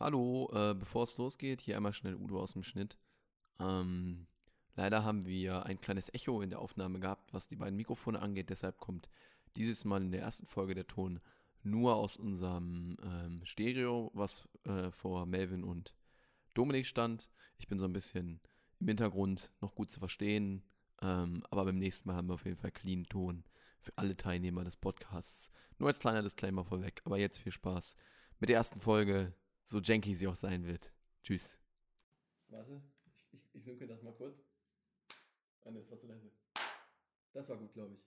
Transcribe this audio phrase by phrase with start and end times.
[0.00, 2.96] Hallo, äh, bevor es losgeht, hier einmal schnell Udo aus dem Schnitt.
[3.58, 4.28] Ähm,
[4.76, 8.48] leider haben wir ein kleines Echo in der Aufnahme gehabt, was die beiden Mikrofone angeht.
[8.48, 9.08] Deshalb kommt
[9.56, 11.18] dieses Mal in der ersten Folge der Ton
[11.64, 15.96] nur aus unserem ähm, Stereo, was äh, vor Melvin und
[16.54, 17.28] Dominik stand.
[17.58, 18.40] Ich bin so ein bisschen
[18.78, 20.62] im Hintergrund noch gut zu verstehen.
[21.02, 23.42] Ähm, aber beim nächsten Mal haben wir auf jeden Fall clean Ton
[23.80, 25.50] für alle Teilnehmer des Podcasts.
[25.78, 27.02] Nur als kleiner Disclaimer vorweg.
[27.04, 27.96] Aber jetzt viel Spaß
[28.38, 29.34] mit der ersten Folge,
[29.68, 30.90] so janky sie auch sein wird.
[31.22, 31.58] Tschüss.
[32.48, 34.42] Warte, ich, ich, ich synke das mal kurz.
[35.64, 36.30] Ah, ne, das war zu leise.
[37.34, 38.00] Das war gut, glaube ich.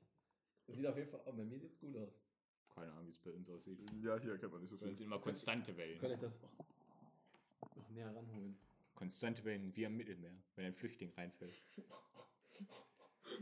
[0.65, 2.19] Das sieht auf jeden Fall, oh, bei mir sieht es gut aus.
[2.73, 3.79] Keine Ahnung, wie es bei uns aussieht.
[4.01, 4.89] Ja, hier kennt man nicht so Bei viel.
[4.89, 5.99] uns sind immer konstante Wellen.
[5.99, 6.39] Kann ich das
[7.59, 8.57] auch noch näher ranholen?
[8.95, 11.61] Konstante Wellen wie am Mittelmeer, wenn ein Flüchtling reinfällt.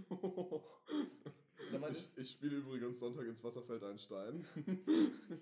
[1.72, 4.46] Ich, das, ich spiele übrigens Sonntag ins Wasserfeld ein Stein.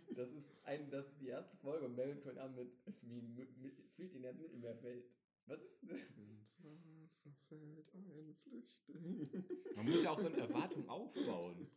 [0.16, 3.10] das, ist ein, das ist die erste Folge und Melvin fängt an mit, es ist
[3.10, 5.06] wie ein Mi- Mi- Flüchtling, der ins Mittelmeer fällt.
[5.46, 6.02] Was ist das?
[6.02, 9.30] Ins Wasserfeld ein Flüchtling.
[9.76, 11.68] Man muss ja auch so eine Erwartung aufbauen.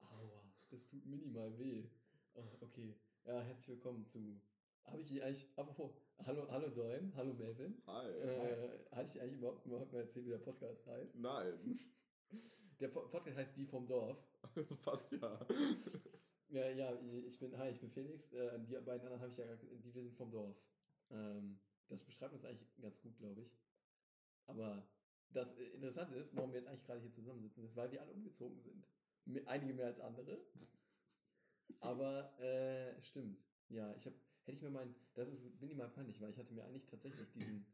[0.00, 1.84] Aua, das tut minimal weh.
[2.34, 2.96] Oh, okay.
[3.24, 4.40] Ja, herzlich willkommen zu.
[4.84, 5.46] Habe ich hier eigentlich.
[5.54, 5.92] Apropos,
[6.26, 7.80] hallo, hallo Däum, hallo Melvin.
[7.86, 8.08] Hi.
[8.10, 11.18] Äh, hatte ich eigentlich überhaupt, überhaupt mal erzählt, wie der Podcast heißt?
[11.20, 11.78] Nein.
[12.82, 14.18] Der Po- Podcast heißt Die vom Dorf.
[14.82, 15.46] Fast ja.
[16.48, 16.92] Ja, ja,
[17.26, 18.30] ich bin, hi, ich bin Felix.
[18.32, 20.54] Äh, die beiden anderen habe ich ja, die wir sind vom Dorf.
[21.08, 21.58] Ähm,
[21.88, 23.56] das beschreibt uns eigentlich ganz gut, glaube ich.
[24.44, 24.86] Aber
[25.30, 28.12] das äh, Interessante ist, warum wir jetzt eigentlich gerade hier zusammensitzen, ist, weil wir alle
[28.12, 28.86] umgezogen sind.
[29.46, 30.44] Einige mehr als andere.
[31.80, 33.42] Aber äh, stimmt.
[33.70, 36.64] Ja, ich habe, hätte ich mir meinen, das ist minimal peinlich, weil ich hatte mir
[36.64, 37.64] eigentlich tatsächlich diesen,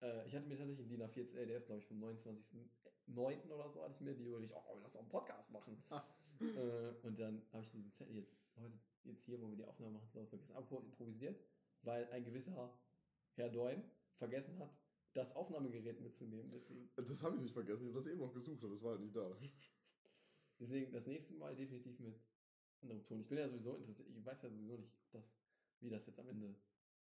[0.00, 3.50] äh, ich hatte mir tatsächlich einen DIN A4, der ist glaube ich vom 29.09.
[3.50, 5.82] oder so, hatte ich mir die überlegt, oh, lass doch einen Podcast machen.
[6.40, 9.92] äh, und dann habe ich diesen Zettel jetzt, heute, jetzt hier, wo wir die Aufnahme
[9.92, 11.40] machen, so vergessen, aber improvisiert,
[11.82, 12.78] weil ein gewisser
[13.34, 13.82] Herr Deun
[14.16, 14.70] vergessen hat,
[15.14, 16.50] das Aufnahmegerät mitzunehmen.
[16.50, 17.84] Deswegen, Das habe ich nicht vergessen.
[17.84, 19.36] Ich habe das eben noch gesucht, aber das war halt nicht da.
[20.60, 22.14] deswegen das nächste Mal definitiv mit
[22.82, 23.20] anderem Ton.
[23.20, 25.32] Ich bin ja sowieso interessiert, ich weiß ja sowieso nicht, ob das,
[25.80, 26.54] wie das jetzt am Ende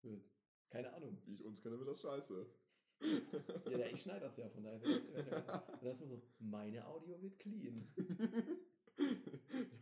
[0.02, 0.22] wird.
[0.70, 1.18] Keine Ahnung.
[1.24, 2.46] Wie ich uns kenne, wird das scheiße.
[3.70, 4.78] Ja, ja ich schneide das ja, von daher.
[4.78, 4.88] das-
[5.46, 7.86] das- Und dann ist man so, meine Audio wird clean.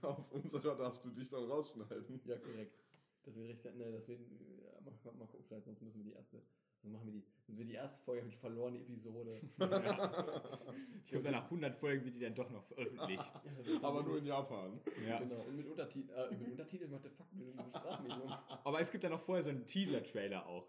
[0.03, 2.21] ja, auf unserer darfst du dich dann rausschneiden.
[2.25, 2.79] Ja, korrekt.
[3.25, 6.05] Das wird richtig, ne, das wird, ja, mal, mal, mal gucken, vielleicht, sonst müssen wir
[6.05, 6.41] die erste,
[6.81, 9.31] sonst machen wir die, das wird die erste Folge, die verlorene Episode.
[11.05, 13.33] Ich glaube, nach 100 Folgen wird die dann doch noch veröffentlicht.
[13.83, 14.81] Aber nur in Japan.
[15.07, 15.19] Ja.
[15.21, 18.33] Genau, und mit, Unterti äh, mit Untertiteln, what the fuck, wir sind im Sprachmedium.
[18.65, 20.69] Aber es gibt ja noch vorher so einen Teaser-Trailer auch,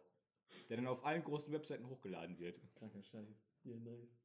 [0.70, 2.60] der dann auf allen großen Webseiten hochgeladen wird.
[2.76, 3.42] Kranker Scheiß.
[3.64, 4.18] Ja, nice.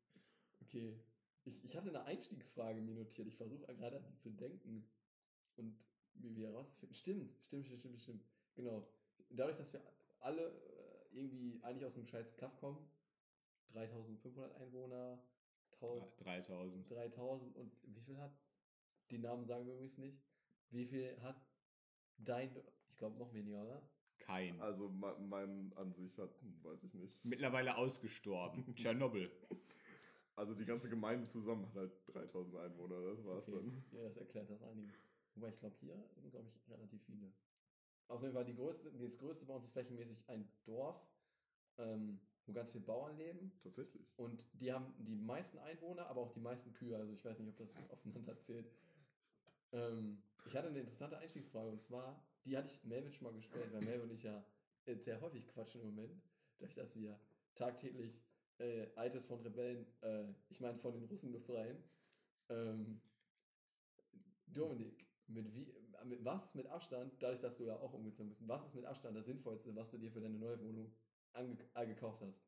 [0.62, 0.98] Okay.
[1.44, 3.26] Ich, ich hatte eine Einstiegsfrage mir notiert.
[3.28, 4.88] Ich versuche gerade an die zu denken
[5.56, 5.76] und
[6.14, 6.94] mir wieder herauszufinden.
[6.94, 8.24] Stimmt, stimmt, stimmt, stimmt, stimmt.
[8.54, 8.86] Genau.
[9.30, 9.82] Dadurch, dass wir
[10.20, 12.78] alle äh, irgendwie eigentlich aus einem scheiß Kaff kommen,
[13.72, 15.22] 3500 Einwohner,
[15.80, 16.90] 1000, 3000.
[16.90, 18.32] 3000 und wie viel hat,
[19.10, 20.22] die Namen sagen wir übrigens nicht,
[20.70, 21.36] wie viel hat
[22.18, 22.54] dein,
[22.88, 23.82] ich glaube noch weniger, oder?
[24.22, 24.60] Kein.
[24.60, 27.24] Also me- mein an sich hat, hm, weiß ich nicht.
[27.24, 28.64] Mittlerweile ausgestorben.
[28.76, 29.30] Tschernobyl.
[30.36, 33.58] Also die ganze Gemeinde zusammen hat halt 3000 Einwohner, das war's Okay.
[33.58, 33.84] dann.
[33.92, 34.90] Ja, das erklärt das einigen.
[35.34, 37.32] Wobei ich glaube, hier sind, glaube ich, relativ viele.
[38.08, 41.06] Außerdem war die größte, das größte bei uns ist flächenmäßig ein Dorf,
[41.78, 43.52] ähm, wo ganz viele Bauern leben.
[43.62, 44.06] Tatsächlich.
[44.16, 46.96] Und die haben die meisten Einwohner, aber auch die meisten Kühe.
[46.96, 48.70] Also ich weiß nicht, ob das aufeinander zählt.
[49.72, 53.72] Ähm, ich hatte eine interessante Einstiegsfrage und zwar, die hatte ich Melvin schon mal gestellt,
[53.72, 54.44] weil Melvin und ich ja
[54.86, 56.22] äh, sehr häufig quatschen im Moment,
[56.58, 57.18] dadurch, dass wir
[57.54, 58.20] tagtäglich
[58.58, 61.82] äh, Altes von Rebellen, äh, ich meine von den Russen befreien.
[62.48, 63.00] Ähm,
[64.46, 65.72] Dominik, mit, wie,
[66.04, 69.16] mit was mit Abstand, dadurch, dass du ja auch umgezogen bist, was ist mit Abstand
[69.16, 70.92] das Sinnvollste, was du dir für deine neue Wohnung
[71.34, 72.42] äh, gekauft hast?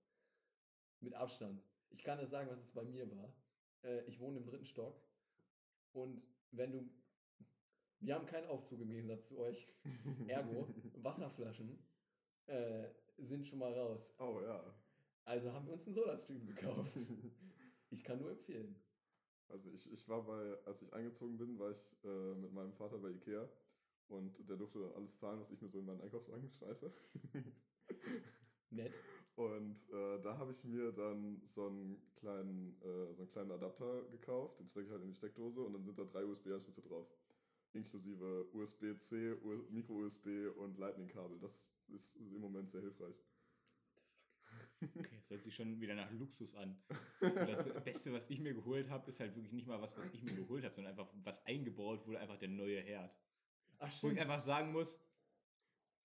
[1.00, 1.62] Mit Abstand.
[1.90, 3.32] Ich kann dir sagen, was es bei mir war.
[3.82, 5.00] Äh, ich wohne im dritten Stock
[5.92, 6.90] und wenn du.
[8.04, 9.66] Wir haben keinen Aufzug im Gegensatz zu euch.
[10.28, 11.78] Ergo, Wasserflaschen
[12.46, 14.14] äh, sind schon mal raus.
[14.18, 14.62] Oh ja.
[15.24, 16.92] Also haben wir uns einen Sodastream gekauft.
[17.90, 18.74] Ich kann nur empfehlen.
[19.48, 22.98] Also ich, ich war bei, als ich eingezogen bin, war ich äh, mit meinem Vater
[22.98, 23.48] bei Ikea
[24.08, 26.92] und der durfte dann alles zahlen, was ich mir so in meinen Einkaufswagen schmeiße.
[28.70, 28.92] Nett.
[29.36, 34.04] Und äh, da habe ich mir dann so einen kleinen, äh, so einen kleinen Adapter
[34.10, 37.06] gekauft, den stecke ich halt in die Steckdose und dann sind da drei USB-Anschlüsse drauf.
[37.74, 39.36] Inklusive USB-C,
[39.70, 41.38] Micro-USB und Lightning-Kabel.
[41.40, 43.16] Das ist im Moment sehr hilfreich.
[44.96, 46.76] Okay, das hört sich schon wieder nach Luxus an.
[47.20, 50.10] Und das Beste, was ich mir geholt habe, ist halt wirklich nicht mal was, was
[50.10, 53.16] ich mir geholt habe, sondern einfach was eingebaut wurde, einfach der neue Herd.
[53.78, 55.00] Ach Wo ich einfach sagen muss,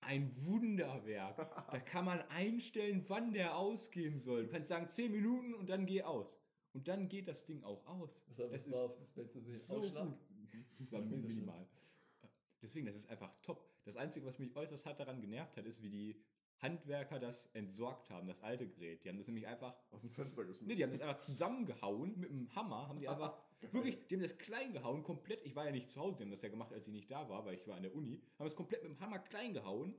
[0.02, 1.38] ein Wunderwerk.
[1.72, 4.46] Da kann man einstellen, wann der ausgehen soll.
[4.46, 6.42] Du kannst sagen 10 Minuten und dann geh aus.
[6.74, 8.24] Und dann geht das Ding auch aus.
[8.28, 9.58] Das das war ist auf Display zu sehen?
[9.58, 10.08] so Ausschlag?
[10.08, 10.29] gut.
[10.78, 11.28] Das war Das schlimm.
[11.28, 11.68] minimal.
[12.62, 13.66] Deswegen, das ist einfach top.
[13.86, 16.22] Das Einzige, was mich äußerst hart daran genervt hat, ist, wie die
[16.58, 19.04] Handwerker das entsorgt haben, das alte Gerät.
[19.06, 19.76] Die haben das nämlich einfach.
[19.92, 20.68] Aus dem Fenster geschmissen.
[20.68, 23.38] Nee, die haben das einfach zusammengehauen mit dem Hammer, haben die einfach.
[23.72, 25.42] wirklich, die haben das klein gehauen, komplett.
[25.46, 27.30] Ich war ja nicht zu Hause, die haben das ja gemacht, als ich nicht da
[27.30, 28.22] war, weil ich war an der Uni.
[28.38, 29.96] Haben es komplett mit dem Hammer klein gehauen,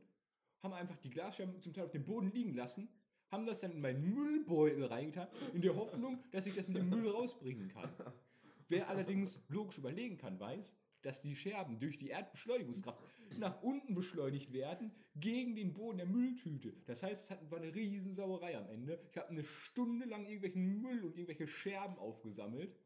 [0.62, 2.90] haben einfach die Glasscherben zum Teil auf dem Boden liegen lassen,
[3.30, 6.90] haben das dann in meinen Müllbeutel reingetan, in der Hoffnung, dass ich das mit dem
[6.90, 7.88] Müll rausbringen kann.
[8.70, 13.00] Wer allerdings logisch überlegen kann, weiß, dass die Scherben durch die Erdbeschleunigungskraft
[13.38, 16.74] nach unten beschleunigt werden gegen den Boden der Mülltüte.
[16.86, 19.00] Das heißt, es hat- war eine Riesensauerei am Ende.
[19.10, 22.76] Ich habe eine Stunde lang irgendwelchen Müll und irgendwelche Scherben aufgesammelt.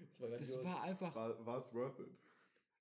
[0.00, 2.06] Das war, Das war einfach War, war es worth it?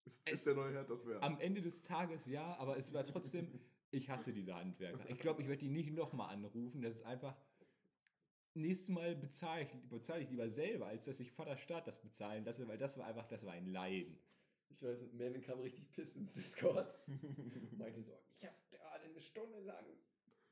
[0.06, 1.22] Ist, Es- ist der neue Herd das wert?
[1.22, 3.48] am Ende des Tages ja, aber es war trotzdem,
[3.92, 5.08] ich hasse diese Handwerker.
[5.10, 6.82] Ich glaube, ich werde die nicht nochmal anrufen.
[6.82, 7.38] Das ist einfach,
[8.58, 12.68] nächstes Mal bezahle ich, bezahle ich lieber selber, als dass ich Vaterstaat das bezahlen lasse,
[12.68, 14.20] weil das war einfach, das war ein Leiden.
[14.70, 16.98] Ich weiß, nicht, Melvin kam richtig piss ins Discord.
[17.78, 19.86] Meinte so, ich habe gerade eine Stunde lang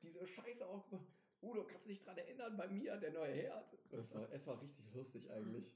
[0.02, 1.08] diese Scheiße aufgemacht.
[1.42, 3.78] Udo, kannst du dich dran erinnern, bei mir, der neue Herd?
[3.92, 5.74] Es war, es war richtig lustig eigentlich.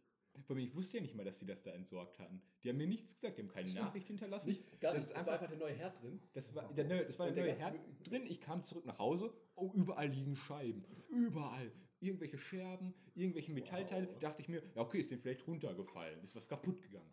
[0.48, 2.42] Bei mir, ich wusste ja nicht mal, dass sie das da entsorgt hatten.
[2.64, 3.86] Die haben mir nichts gesagt, die haben keine Stimmt.
[3.86, 4.50] Nachricht hinterlassen.
[4.50, 5.12] Nichts, gar Das nicht.
[5.16, 6.22] ist Es war einfach- einfach der neue Herd drin.
[6.34, 8.26] Das war der, neue- das war der der neue Herd drin.
[8.26, 9.34] Ich kam zurück nach Hause.
[9.56, 10.86] Oh, überall liegen Scheiben.
[11.10, 11.72] Überall.
[12.01, 14.07] Irgendwelche Scherben, irgendwelche Metallteile.
[14.07, 14.19] Wow.
[14.19, 16.24] Dachte ich mir, ja, okay, ist denen vielleicht runtergefallen.
[16.24, 17.12] Ist was kaputt gegangen.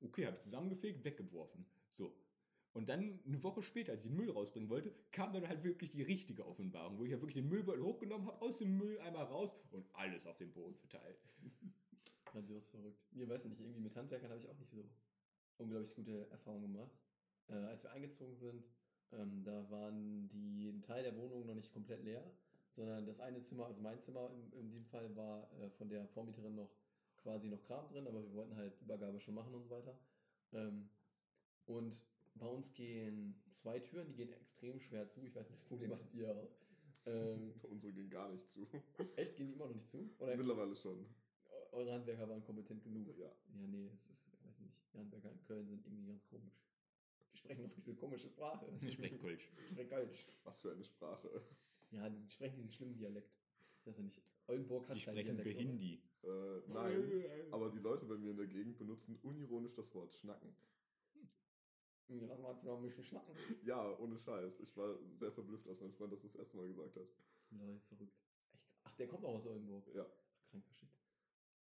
[0.00, 1.64] Okay, habe ich zusammengefegt, weggeworfen.
[1.88, 2.14] So.
[2.74, 5.90] Und dann eine Woche später, als ich den Müll rausbringen wollte, kam dann halt wirklich
[5.90, 9.24] die richtige Offenbarung, wo ich halt wirklich den Müllbeutel hochgenommen habe, aus dem Müll einmal
[9.24, 11.18] raus und alles auf den Boden verteilt.
[12.24, 12.98] Grandios verrückt.
[13.12, 14.88] Ihr weiß nicht, irgendwie mit Handwerkern habe ich auch nicht so
[15.58, 16.92] unglaublich gute Erfahrungen gemacht.
[17.48, 18.64] Äh, als wir eingezogen sind,
[19.12, 22.24] ähm, da waren die ein Teil der Wohnung noch nicht komplett leer,
[22.74, 26.06] sondern das eine Zimmer, also mein Zimmer in, in dem Fall, war äh, von der
[26.08, 26.70] Vormieterin noch
[27.16, 29.96] quasi noch Kram drin, aber wir wollten halt Übergabe schon machen und so weiter.
[30.52, 30.88] Ähm,
[31.66, 32.00] und
[32.34, 35.24] bei uns gehen zwei Türen, die gehen extrem schwer zu.
[35.24, 36.50] Ich weiß nicht, das Problem hattet ihr auch.
[37.06, 38.66] Ähm, Unsere gehen gar nicht zu.
[39.16, 40.10] echt, gehen die immer noch nicht zu?
[40.18, 41.06] Oder Mittlerweile schon.
[41.72, 43.06] eure Handwerker waren kompetent genug?
[43.18, 43.26] Ja.
[43.26, 46.54] Ja, nee, es ist, ich weiß nicht, die Handwerker in Köln sind irgendwie ganz komisch.
[47.32, 48.66] Die sprechen noch diese komische Sprache.
[48.82, 49.48] Ich spreche Kölsch.
[49.58, 50.26] Ich spreche Deutsch.
[50.44, 51.42] Was für eine Sprache.
[51.92, 53.30] Ja, die sprechen diesen schlimmen Dialekt.
[53.80, 54.20] Ich weiß ja nicht.
[54.46, 55.58] Oldenburg hat Die keinen sprechen Dialekt?
[55.58, 56.02] Behindi.
[56.22, 57.12] Äh, nein,
[57.52, 60.54] aber die Leute bei mir in der Gegend benutzen unironisch das Wort schnacken.
[62.08, 63.34] Ja, mal jetzt mal ein bisschen schnacken.
[63.64, 64.60] Ja, ohne Scheiß.
[64.60, 67.08] Ich war sehr verblüfft, als mein Freund das das erste Mal gesagt hat.
[67.50, 68.18] Lol, verrückt.
[68.52, 68.68] Echt?
[68.84, 69.86] Ach, der kommt auch aus Oldenburg.
[69.94, 70.04] Ja.
[70.04, 70.88] Ach, kranker Shit.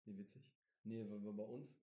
[0.06, 0.42] Nee, witzig.
[0.84, 1.76] Nee, weil bei uns,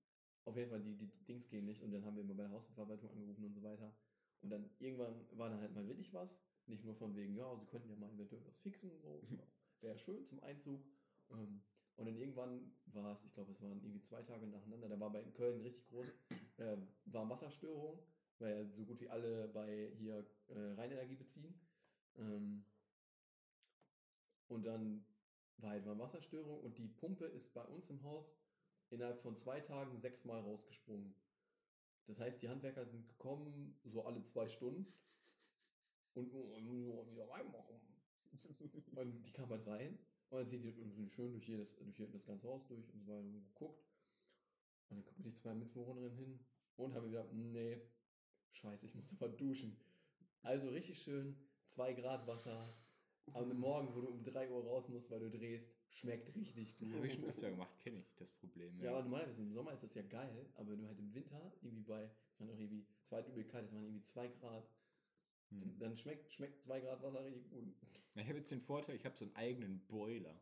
[0.45, 2.51] auf jeden Fall, die, die Dings gehen nicht und dann haben wir immer bei der
[2.51, 3.93] Hausverwaltung angerufen und so weiter.
[4.41, 6.39] Und dann irgendwann war dann halt mal wirklich was.
[6.67, 9.21] Nicht nur von wegen, ja, sie könnten ja mal eventuell was fixen so.
[9.81, 10.83] Wäre schön zum Einzug.
[11.29, 11.61] Ähm,
[11.97, 15.11] und dann irgendwann war es, ich glaube, es waren irgendwie zwei Tage nacheinander, da war
[15.11, 16.07] bei Köln richtig groß,
[16.57, 18.01] äh, waren Wasserstörungen,
[18.39, 21.59] weil so gut wie alle bei hier äh, Rheinenergie beziehen.
[22.17, 22.65] Ähm,
[24.47, 25.05] und dann
[25.57, 28.37] war halt mal Wasserstörung und die Pumpe ist bei uns im Haus
[28.89, 31.15] innerhalb von zwei Tagen sechsmal rausgesprungen.
[32.07, 34.93] Das heißt, die Handwerker sind gekommen, so alle zwei Stunden
[36.15, 36.33] und
[36.65, 37.75] nur wieder reinmachen.
[38.95, 39.99] Und die kamen halt rein
[40.29, 43.07] und dann sind die sind schön durch, jedes, durch das ganze Haus durch und so
[43.07, 43.83] weiter und geguckt.
[44.89, 46.39] Und dann gucken die zwei Mitbewohnerinnen hin
[46.75, 47.81] und haben wieder, nee,
[48.51, 49.77] scheiße, ich muss aber duschen.
[50.41, 51.35] Also richtig schön,
[51.69, 52.61] zwei Grad Wasser,
[53.33, 56.93] am Morgen, wo du um 3 Uhr raus musst, weil du drehst, schmeckt richtig gut.
[56.93, 58.79] Habe ich schon öfter gemacht, kenne ich das Problem.
[58.79, 61.53] Ja, aber normalerweise im Sommer ist das ja geil, aber wenn du halt im Winter
[61.61, 64.27] irgendwie bei, es waren auch irgendwie, es war halt übel kalt, es waren irgendwie 2
[64.27, 64.69] Grad,
[65.49, 65.77] Hm.
[65.79, 67.63] dann schmeckt, schmeckt 2 Grad Wasser richtig gut.
[68.15, 70.41] Ich habe jetzt den Vorteil, ich habe so einen eigenen Boiler,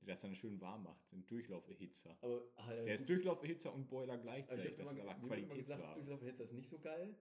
[0.00, 2.16] der das dann schön warm macht, einen Durchlauferhitzer.
[2.20, 5.94] Aber halt, Der ist Durchlauferhitzer und Boiler also ich gleichzeitig, hab das ist aber qualitätswarm.
[5.94, 7.16] Durchlauferhitzer ist nicht so geil,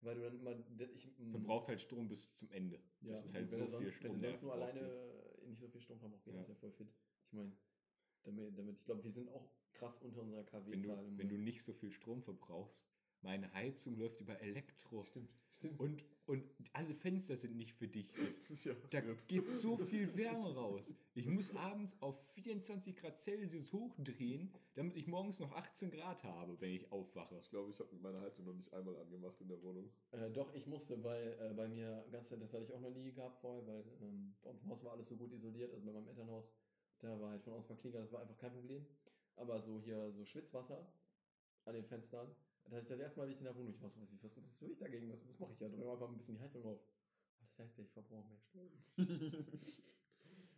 [0.00, 0.56] weil du dann immer,
[0.94, 2.76] ich, Verbraucht halt Strom bis zum Ende.
[3.02, 4.12] ja, das ist halt wenn so du sonst, viel Strom.
[4.14, 6.40] Wenn du sonst nur alleine äh, nicht so viel Strom verbraucht, geht Ja.
[6.40, 6.88] das ja voll fit.
[7.26, 7.52] Ich meine,
[8.22, 10.96] damit, damit, ich glaube, wir sind auch krass unter unserer Wenn KW-Zahl.
[10.96, 12.88] du, im wenn du nicht so viel Strom verbrauchst,
[13.24, 15.02] meine Heizung läuft über Elektro.
[15.04, 15.80] Stimmt, stimmt.
[15.80, 18.36] Und, und alle Fenster sind nicht verdichtet.
[18.36, 18.74] Das ist ja.
[18.90, 20.94] Da geht so viel Wärme raus.
[21.14, 26.60] Ich muss abends auf 24 Grad Celsius hochdrehen, damit ich morgens noch 18 Grad habe,
[26.60, 27.38] wenn ich aufwache.
[27.42, 29.90] Ich glaube, ich habe meine Heizung noch nicht einmal angemacht in der Wohnung.
[30.12, 33.10] Äh, doch, ich musste, weil äh, bei mir ganz, das hatte ich auch noch nie
[33.12, 35.92] gehabt vorher, weil ähm, bei uns im Haus war alles so gut isoliert, also bei
[35.92, 36.52] meinem Elternhaus,
[36.98, 38.86] da war halt von außen verklinkert, das war einfach kein Problem.
[39.36, 40.86] Aber so hier, so Schwitzwasser
[41.64, 42.34] an den Fenstern,
[42.70, 44.42] da ich das erste Mal, wie ich in der Wohnung, ich war so, was, was,
[44.42, 45.68] was tue ich dagegen, was, was mache ich da?
[45.68, 46.80] Drücke einfach ein bisschen die Heizung auf.
[47.40, 48.70] das heißt ja, ich verbrauche mehr Strom.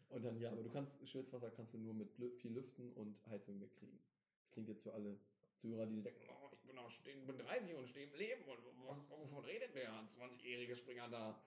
[0.08, 3.60] Und dann, ja, aber du kannst, Schwitzwasser kannst du nur mit viel Lüften und Heizung
[3.60, 3.98] wegkriegen.
[4.40, 5.18] Das klingt jetzt für alle
[5.56, 8.58] Zuhörer, die denken, oh, ich bin, auch stehen, bin 30 und stehe im Leben und
[8.86, 11.42] was, wovon redet der 20-jährige Springer da?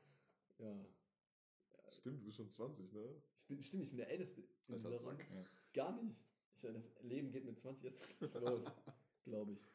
[0.60, 0.86] Ja.
[1.92, 3.22] Stimmt, du bist schon 20, ne?
[3.36, 4.44] Ich bin, stimmt, ich bin der Älteste.
[4.68, 5.26] in Alter Sack.
[5.74, 6.16] Gar nicht.
[6.56, 8.66] Ich, das Leben geht mit 20 erst richtig los,
[9.24, 9.72] glaube ich.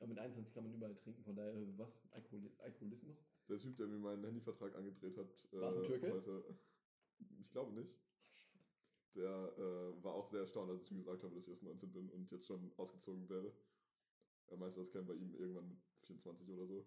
[0.00, 2.00] Aber mit 21 kann man überall trinken, von daher, was?
[2.12, 3.22] Alkohol Alkoholismus?
[3.48, 6.12] Der Typ, der mir meinen Handyvertrag angedreht hat, äh, War's ein Türke?
[6.12, 6.44] heute.
[7.38, 8.00] Ich glaube nicht.
[9.14, 11.92] Der äh, war auch sehr erstaunt, als ich ihm gesagt habe, dass ich erst 19
[11.92, 13.52] bin und jetzt schon ausgezogen wäre.
[14.46, 16.86] Er meinte, das käme bei ihm irgendwann mit 24 oder so.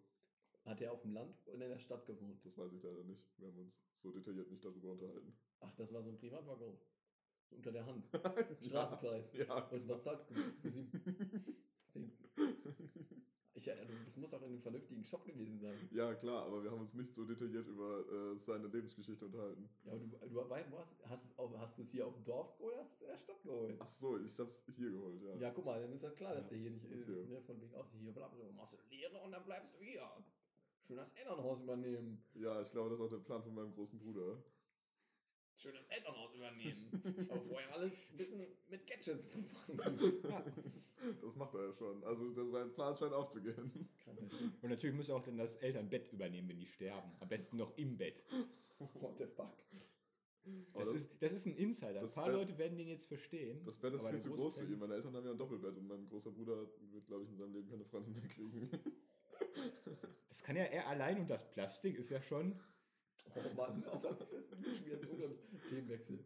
[0.65, 2.43] Hat er auf dem Land oder in der Stadt gewohnt?
[2.46, 3.27] Das weiß ich leider nicht.
[3.38, 5.36] Wir haben uns so detailliert nicht darüber unterhalten.
[5.60, 6.77] Ach, das war so ein Privatwaggon.
[7.51, 8.08] Unter der Hand.
[8.62, 9.34] Straßenpreis.
[9.34, 9.67] Ja.
[9.70, 10.36] Was, was sagst du?
[13.65, 15.89] Ich, du- das muss auch in einem vernünftigen Shop gewesen sein.
[15.91, 19.70] ja, klar, aber wir haben uns nicht so detailliert über äh, seine Lebensgeschichte unterhalten.
[19.86, 22.74] Ja, aber du, du wo hast, hast, hast du es hier auf dem Dorf geholt
[22.74, 23.77] oder hast du es in der Stadt geholt?
[23.79, 25.36] Ach so, ich hab's hier geholt, ja.
[25.36, 27.22] Ja, guck mal, dann ist das klar, dass der hier nicht okay.
[27.22, 28.36] äh, ne, von wegen aus hier bleibt.
[28.36, 30.10] So, machst du Lehre und dann bleibst du hier.
[30.86, 32.22] Schön das Elternhaus übernehmen.
[32.34, 34.43] Ja, ich glaube, das ist auch der Plan von meinem großen Bruder.
[35.55, 36.89] Schön das Elternhaus übernehmen.
[37.29, 39.98] Aber vorher alles ein bisschen mit Gadgets zu fangen.
[41.22, 42.04] Das macht er ja schon.
[42.04, 43.90] Also der, sein Plan scheint aufzugehen.
[44.62, 47.12] Und natürlich muss er auch dann das Elternbett übernehmen, wenn die sterben.
[47.20, 48.26] Am besten noch im Bett.
[48.80, 49.54] What the fuck?
[50.74, 52.00] Aber Das, ist, das ist ein Insider.
[52.00, 53.62] Ein das paar Bett- Leute werden den jetzt verstehen.
[53.66, 54.78] Das Bett ist viel zu groß für ihn.
[54.80, 57.54] Meine Eltern haben ja ein Doppelbett und mein großer Bruder wird, glaube ich, in seinem
[57.54, 58.70] Leben keine Freundin mehr kriegen.
[60.28, 62.60] Das kann ja er allein und das Plastik ist ja schon.
[63.46, 66.20] Oh Mann, auf was ist wieder so unglaublich Themenwechsel.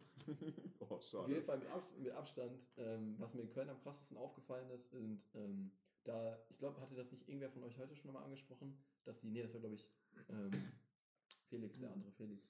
[0.80, 1.42] oh, Auf jeden schade.
[1.42, 5.22] Fall mit, Abs mit Abstand, ähm, was mir in Köln am krassesten aufgefallen ist, und
[5.34, 5.70] ähm,
[6.04, 9.30] da, ich glaube, hatte das nicht irgendwer von euch heute schon mal angesprochen, dass die,
[9.30, 9.86] nee, das war glaube ich
[10.28, 10.50] ähm,
[11.48, 12.48] Felix, der andere Felix,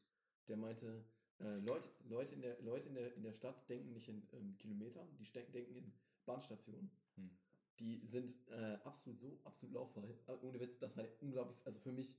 [0.49, 1.05] der meinte,
[1.41, 4.57] äh, Leute, Leute, in der, Leute in, der, in der Stadt denken nicht in ähm,
[4.59, 5.93] Kilometern, die denken in
[6.27, 6.91] Bahnstationen.
[7.17, 7.31] Hm.
[7.79, 10.15] Die sind äh, absolut so, absolut lauffrei.
[10.27, 12.12] Äh, ohne Witz, das war der unglaublich, also für mich,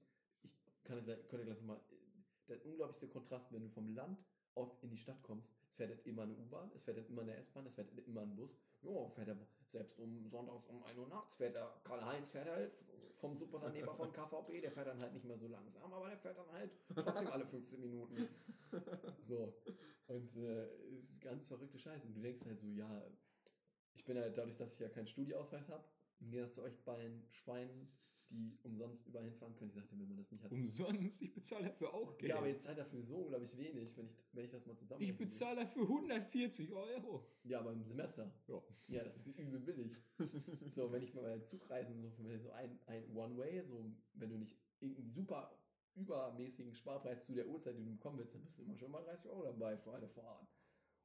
[0.44, 0.52] ich
[0.84, 1.82] kann es gleich, könnt ihr gleich nochmal,
[2.50, 4.24] der unglaublichste Kontrast, wenn du vom Land
[4.56, 7.22] auf in die Stadt kommst, es fährt halt immer eine U-Bahn, es fährt halt immer
[7.22, 8.58] eine S-Bahn, es fährt halt immer ein Bus.
[8.82, 12.74] Ja, fährt er selbst um sonntags um 1 Uhr nachts, fährt er, Karl-Heinz fährt halt
[13.20, 16.38] vom Superunternehmer von KVB, der fährt dann halt nicht mehr so langsam, aber der fährt
[16.38, 18.28] dann halt trotzdem alle 15 Minuten.
[19.22, 19.54] So.
[20.08, 22.08] Und äh, ist ganz verrückte Scheiße.
[22.08, 23.04] Und du denkst halt so, ja,
[23.94, 25.84] ich bin halt dadurch, dass ich ja keinen Studieausweis habe,
[26.20, 27.92] im Gegensatz zu euch beiden Schweinen,
[28.30, 29.70] die umsonst überall hinfahren können.
[29.70, 30.52] Ich sagte, wenn man das nicht hat.
[30.52, 32.30] Umsonst, ich bezahle dafür auch Geld.
[32.30, 35.02] ja, aber jetzt zahlt dafür so unglaublich wenig, wenn ich, wenn ich das mal zusammen.
[35.02, 37.26] ich bezahle dafür 140 Euro.
[37.44, 38.32] Ja, aber im Semester.
[38.48, 38.62] Ja.
[38.88, 39.96] Ja, das ist übel billig.
[40.70, 44.56] so, wenn ich mal bei Zugreisen so, so ein, ein One-Way, so, wenn du nicht
[44.80, 45.56] irgendeinen super
[45.96, 49.04] übermäßigen Sparpreis zu der Uhrzeit, die du bekommen willst, dann bist du immer schon mal
[49.04, 50.48] 30 Euro dabei für eine Fahrt.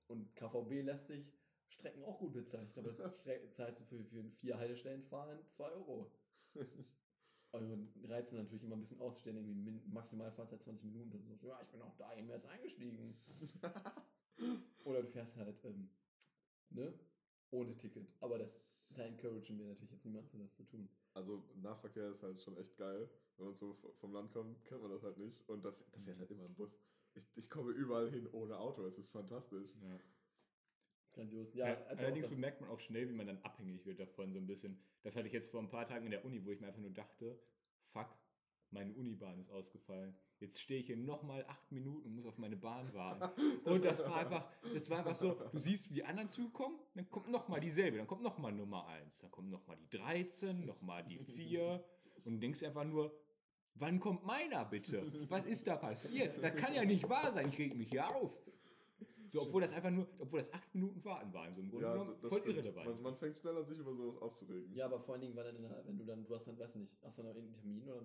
[0.06, 1.32] Und KVB lässt sich
[1.68, 2.66] Strecken auch gut bezahlen.
[2.66, 6.12] Ich glaube, Stre- zahlst du für, für vier Haltestellen fahren 2 Euro.
[7.54, 11.46] Also reizen natürlich immer ein bisschen auszustellen, irgendwie Maximalfahrzeit 20 Minuten und so.
[11.46, 13.16] Ja, ich bin auch da eben erst eingestiegen.
[14.84, 15.88] Oder du fährst halt, ähm,
[16.70, 16.92] ne?
[17.52, 18.08] Ohne Ticket.
[18.18, 18.58] Aber das,
[18.90, 20.88] da encouragen wir natürlich jetzt niemanden, das zu tun.
[21.14, 23.08] Also Nahverkehr ist halt schon echt geil.
[23.36, 25.48] Wenn man so vom Land kommt, kennt man das halt nicht.
[25.48, 26.76] Und da, da fährt halt immer ein Bus.
[27.14, 28.84] Ich, ich komme überall hin ohne Auto.
[28.84, 29.76] Es ist fantastisch.
[29.80, 30.00] Ja.
[31.14, 31.54] Grandios.
[31.54, 34.46] Ja, Ja, allerdings bemerkt man auch schnell, wie man dann abhängig wird davon, so ein
[34.46, 34.78] bisschen.
[35.02, 36.80] Das hatte ich jetzt vor ein paar Tagen in der Uni, wo ich mir einfach
[36.80, 37.38] nur dachte,
[37.92, 38.08] fuck,
[38.70, 40.14] meine Unibahn ist ausgefallen.
[40.40, 43.24] Jetzt stehe ich hier nochmal acht Minuten und muss auf meine Bahn warten.
[43.64, 47.08] Und das war einfach, das war einfach so, du siehst, wie die anderen zukommen, dann
[47.08, 51.18] kommt nochmal dieselbe, dann kommt nochmal Nummer 1, dann kommt nochmal die 13, nochmal die
[51.18, 51.84] 4
[52.24, 53.16] und du denkst einfach nur,
[53.76, 55.06] wann kommt meiner bitte?
[55.30, 56.42] Was ist da passiert?
[56.42, 58.42] Das kann ja nicht wahr sein, ich reg mich hier auf.
[59.26, 61.92] So, obwohl das einfach nur, obwohl das acht Minuten warten waren, so im Grunde Ja,
[61.92, 62.56] genommen voll stimmt.
[62.56, 62.86] irrelevant.
[62.86, 64.72] Man, man fängt schnell an, sich über sowas aufzuregen.
[64.74, 66.96] Ja, aber vor allen Dingen, weil dann, wenn du dann, du hast dann, weiß nicht,
[67.02, 68.02] hast dann noch irgendeinen Termin oder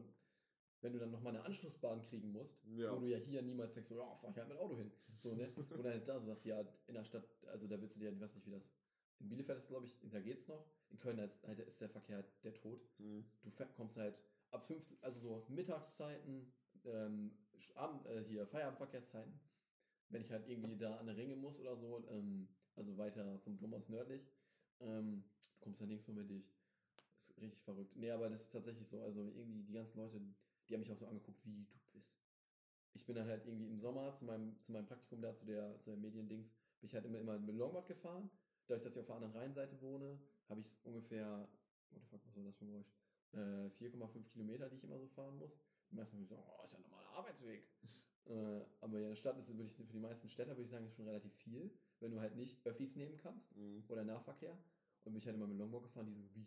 [0.81, 2.95] wenn du dann nochmal eine Anschlussbahn kriegen musst, Ja.
[2.95, 4.91] wo du ja hier niemals denkst, so, ja, fahr ich halt mit Auto hin.
[5.17, 5.47] So, ne?
[5.77, 8.19] Oder halt da, so dass ja in der Stadt, also da willst du dir, ich
[8.19, 8.69] weiß nicht, wie das.
[9.19, 10.65] In Bielefeld ist, glaube ich, da geht's noch.
[10.89, 12.79] In Köln ist, halt, ist der Verkehr halt der Tod.
[12.97, 13.25] Hm.
[13.41, 16.53] Du kommst halt ab 15, also so Mittagszeiten,
[16.85, 17.37] ähm,
[17.75, 19.37] Abend, äh, hier Feierabendverkehrszeiten,
[20.09, 23.57] wenn ich halt irgendwie da an der Ringe muss oder so, ähm, also weiter vom
[23.57, 24.27] Dom aus nördlich,
[24.79, 25.23] ähm,
[25.53, 26.45] du kommst da nirgendwo mehr durch.
[27.15, 27.95] Ist richtig verrückt.
[27.95, 29.01] Nee, aber das ist tatsächlich so.
[29.01, 30.21] Also irgendwie die ganzen Leute,
[30.67, 32.15] die haben mich auch so angeguckt, wie du bist.
[32.93, 35.77] Ich bin dann halt irgendwie im Sommer zu meinem, zu meinem Praktikum da, zu der,
[35.79, 36.49] zu der Mediendings,
[36.79, 38.29] bin ich halt immer, immer mit Longboard gefahren.
[38.67, 41.47] Dadurch, dass ich auf der anderen Rheinseite wohne, habe ich ungefähr,
[41.89, 42.93] what the fuck, was war das für ein Geräusch?
[43.33, 45.59] Äh, 4,5 Kilometer, die ich immer so fahren muss.
[45.91, 47.67] Die meisten gesagt, oh, ist ja ein normaler Arbeitsweg.
[48.25, 50.95] Äh, aber ja, eine Stadt ist wirklich für die meisten Städter, würde ich sagen, ist
[50.95, 53.83] schon relativ viel, wenn du halt nicht Öffis nehmen kannst Mhm.
[53.87, 54.57] oder Nahverkehr.
[55.03, 56.45] Und bin ich halt immer mit Longboard gefahren, die so, wie,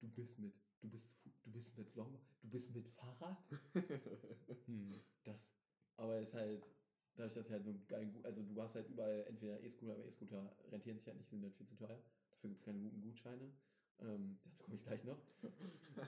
[0.00, 3.44] du bist mit, du bist, du bist mit Longboard, du bist mit Fahrrad?
[4.66, 4.94] Hm.
[5.24, 5.50] Das,
[5.96, 6.66] aber ist halt,
[7.14, 10.56] dadurch, dass ich halt so Gu- also du hast halt überall entweder E-Scooter, aber E-Scooter
[10.70, 12.02] rentieren sich halt nicht, sind halt viel zu teuer.
[12.30, 13.52] Dafür gibt es keine guten Gutscheine.
[14.00, 15.18] Ähm, dazu komme ich gleich noch.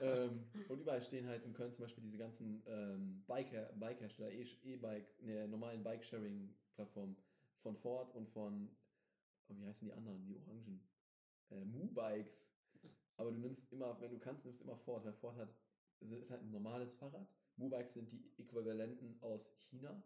[0.01, 4.57] ähm, und überall stehen halt in Köln zum Beispiel diese ganzen ähm, Bike- Bike-Hersteller, E-
[4.63, 7.17] E-Bike, ne, normalen Bike-Sharing-Plattformen
[7.59, 8.69] von Ford und von,
[9.49, 10.81] oh, wie heißen die anderen, die Orangen?
[11.51, 12.49] Äh, Mu-Bikes.
[13.17, 15.53] Aber du nimmst immer, wenn du kannst, nimmst immer Ford, weil Ford hat,
[15.99, 17.27] ist halt ein normales Fahrrad.
[17.57, 20.01] Mu-Bikes sind die Äquivalenten aus China,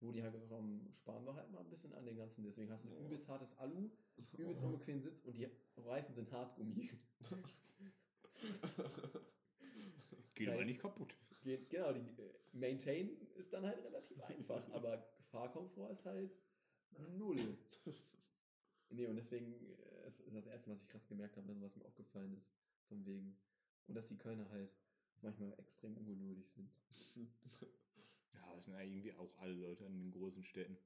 [0.00, 2.42] wo die halt gesagt haben, sparen wir halt mal ein bisschen an den ganzen.
[2.42, 3.90] Deswegen hast du ein übelst hartes Alu,
[4.36, 6.90] übelst unbequemen Sitz und die Reifen sind Hartgummi.
[10.34, 11.14] Geht Das aber nicht kaputt.
[11.42, 16.30] Geht, genau, die äh, Maintain ist dann halt relativ einfach, aber Fahrkomfort ist halt
[17.16, 17.58] null.
[18.90, 21.76] Nee, und deswegen äh, ist ist das Erste, was ich krass gemerkt habe, also was
[21.76, 22.48] mir aufgefallen ist,
[22.88, 23.36] von wegen.
[23.86, 24.70] Und dass die Kölner halt
[25.22, 26.70] manchmal extrem ungeduldig sind.
[28.34, 30.78] Ja, es sind ja irgendwie auch alle Leute in den großen Städten,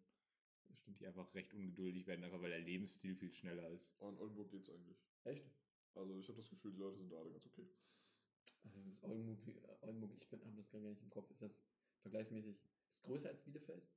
[0.99, 3.95] die einfach recht ungeduldig werden, einfach weil der Lebensstil viel schneller ist.
[3.99, 4.99] Aber in Oldenburg geht's eigentlich.
[5.25, 5.51] Echt?
[5.95, 7.69] Also ich habe das Gefühl, die Leute sind da alle ganz okay.
[8.65, 11.31] Also das Oldenburg, äh, Oldenburg ich habe das gar nicht im Kopf.
[11.31, 11.53] Ist das
[12.01, 12.57] vergleichsmäßig,
[12.91, 13.89] ist größer als Bielefeld?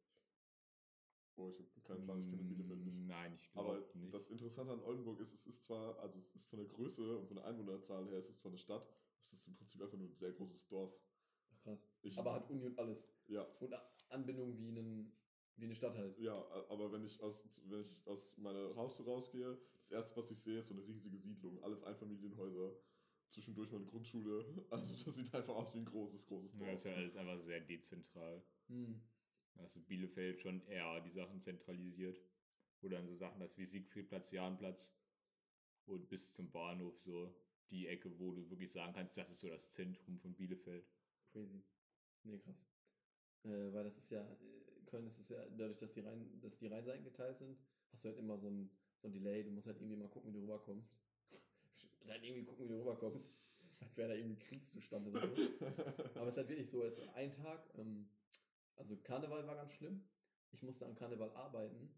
[1.38, 2.98] Oh, ich habe keinen Plan, ich kenne Bielefeld nicht.
[3.07, 4.13] Nein, ich Aber glaube nicht.
[4.13, 7.27] das Interessante an Oldenburg ist, es ist zwar, also es ist von der Größe und
[7.27, 8.89] von der Einwohnerzahl her, es ist zwar eine Stadt,
[9.24, 10.98] es ist im Prinzip einfach nur ein sehr großes Dorf.
[11.51, 11.86] Ach, krass.
[12.01, 13.07] Ich, Aber hat Uni und alles.
[13.27, 13.74] ja, Und
[14.10, 15.12] Anbindung wie, einen,
[15.57, 16.17] wie eine Stadt halt.
[16.19, 16.33] ja,
[16.69, 20.59] aber wenn ich aus, wenn ich aus meiner Haustür rausgehe, das erste, was ich sehe,
[20.59, 22.75] ist so eine riesige Siedlung, alles Einfamilienhäuser.
[23.27, 24.45] Zwischendurch meine Grundschule.
[24.69, 26.74] Also das sieht einfach aus wie ein großes, großes ja, Dorf.
[26.74, 28.43] ist ja alles einfach sehr dezentral.
[28.67, 29.01] Hm.
[29.55, 32.21] Da hast du Bielefeld schon eher die Sachen zentralisiert.
[32.81, 34.96] Oder dann so Sachen, das wie Siegfriedplatz, Jahnplatz
[35.85, 37.35] und bis zum Bahnhof so
[37.70, 40.87] die Ecke, wo du wirklich sagen kannst, das ist so das Zentrum von Bielefeld.
[41.31, 41.63] Crazy.
[42.24, 42.63] Nee, krass.
[43.44, 46.57] Äh, weil das ist ja, äh, Köln ist es ja, dadurch, dass die, Rhein, dass
[46.57, 47.57] die Rheinseiten geteilt sind,
[47.91, 48.69] hast du halt immer so ein,
[49.01, 49.43] so ein Delay.
[49.43, 50.89] Du musst halt irgendwie mal gucken, wie du rüberkommst.
[51.29, 51.37] Du
[52.00, 53.33] musst halt irgendwie gucken, wie du rüberkommst.
[53.81, 55.35] Als wäre da irgendwie Kriegszustand oder so.
[56.15, 58.09] Aber es ist halt wirklich so, es ist ein Tag, ähm,
[58.75, 60.03] also Karneval war ganz schlimm.
[60.51, 61.93] Ich musste an Karneval arbeiten.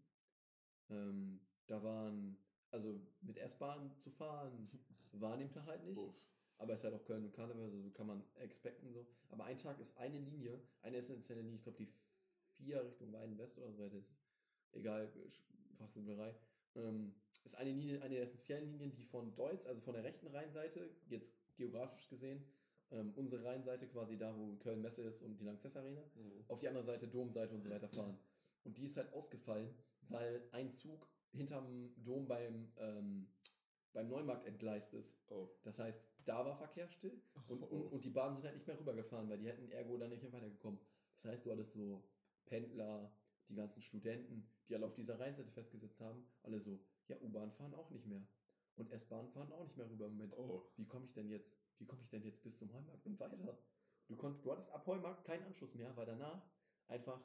[0.90, 2.36] Ähm, da waren,
[2.70, 4.68] also mit S-Bahn zu fahren,
[5.12, 5.98] war an dem Tag halt nicht.
[5.98, 6.14] Uff.
[6.58, 9.06] Aber es ist halt auch Köln und Karneval, also kann man expecten so.
[9.28, 11.88] Aber ein Tag ist eine Linie, eine essentielle Linie, ich glaube die
[12.58, 14.12] vier Richtung Weiden West oder so weiter ist.
[14.72, 15.10] Egal,
[15.78, 16.34] Fachsimplerei.
[16.74, 20.26] Ähm, ist eine Linie, eine der essentiellen Linien, die von Deutz, also von der rechten
[20.26, 22.44] Rheinseite, jetzt geografisch gesehen,
[22.90, 26.44] ähm, unsere Rheinseite quasi da, wo Köln Messe ist und die Lanxess Arena, Mhm.
[26.48, 28.18] auf die andere Seite Domseite und so weiter fahren.
[28.64, 29.74] Und die ist halt ausgefallen,
[30.08, 33.28] weil ein Zug hinterm Dom beim, ähm,
[33.92, 35.16] beim Neumarkt entgleist ist.
[35.30, 35.48] Oh.
[35.62, 38.78] Das heißt, da war Verkehr still und, und, und die Bahnen sind halt nicht mehr
[38.78, 40.78] rübergefahren, weil die hätten ergo dann nicht mehr weitergekommen.
[41.16, 42.02] Das heißt, du hattest so
[42.48, 43.12] Pendler,
[43.48, 47.74] die ganzen Studenten, die alle auf dieser Rheinseite festgesetzt haben, alle so, ja, U-Bahn fahren
[47.74, 48.22] auch nicht mehr.
[48.76, 50.36] Und S-Bahn fahren auch nicht mehr rüber mit.
[50.36, 50.70] Oh.
[50.76, 53.36] Wie komme ich denn jetzt, wie komme ich denn jetzt bis zum Heumarkt und weiter?
[54.06, 56.42] Du konntest, du hattest ab Heumarkt keinen Anschluss mehr, weil danach
[56.86, 57.20] einfach,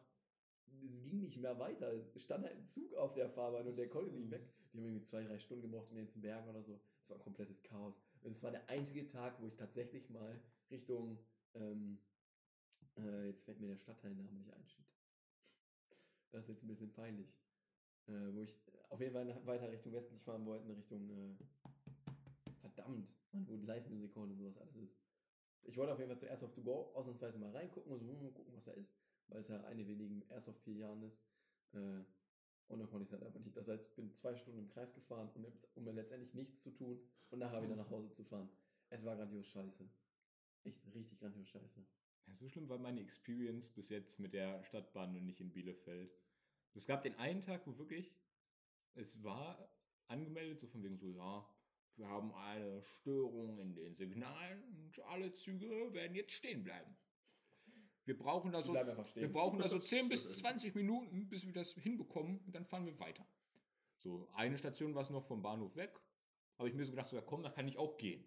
[0.65, 1.93] es ging nicht mehr weiter.
[2.15, 4.49] Es stand halt ein Zug auf der Fahrbahn und der konnte nicht weg.
[4.73, 6.81] Die haben irgendwie zwei, drei Stunden gebraucht, um den zu bergen oder so.
[7.03, 8.01] Es war ein komplettes Chaos.
[8.21, 11.19] Und es war der einzige Tag, wo ich tatsächlich mal Richtung,
[11.53, 11.99] ähm,
[12.97, 14.85] äh, jetzt fällt mir der Stadtteilname nicht ein, shit.
[16.33, 17.31] Das ist jetzt ein bisschen peinlich.
[18.07, 18.57] Äh, wo ich
[18.89, 21.35] auf jeden Fall weiter Richtung westlich fahren wollte, in Richtung, äh,
[22.59, 24.97] verdammt, Mann, wo Live-Music Hall und sowas alles ist.
[25.61, 28.33] Ich wollte auf jeden Fall zu Airsoft to Go ausnahmsweise mal reingucken und so hm,
[28.33, 28.91] gucken, was da ist,
[29.27, 31.21] weil es ja eine wenigen Airsoft vier Jahren ist.
[31.73, 32.03] Äh,
[32.67, 33.55] und dann konnte ich es halt einfach nicht.
[33.55, 36.71] Das heißt, ich bin zwei Stunden im Kreis gefahren, um, um mir letztendlich nichts zu
[36.71, 38.49] tun und nachher wieder nach Hause zu fahren.
[38.89, 39.87] Es war grandios scheiße.
[40.63, 41.85] Echt richtig grandios scheiße.
[42.25, 46.13] Ja, so schlimm war meine Experience bis jetzt mit der Stadtbahn und nicht in Bielefeld.
[46.73, 48.15] Es gab den einen Tag, wo wirklich,
[48.95, 49.69] es war
[50.07, 51.47] angemeldet, so von wegen so, ja,
[51.95, 56.95] wir haben eine Störung in den Signalen und alle Züge werden jetzt stehen bleiben.
[58.05, 61.73] Wir brauchen da so, wir brauchen da so 10 bis 20 Minuten, bis wir das
[61.75, 63.25] hinbekommen und dann fahren wir weiter.
[63.99, 65.97] So, eine Station war es noch vom Bahnhof weg,
[66.57, 68.25] habe ich mir so gedacht, so, ja komm, da kann ich auch gehen.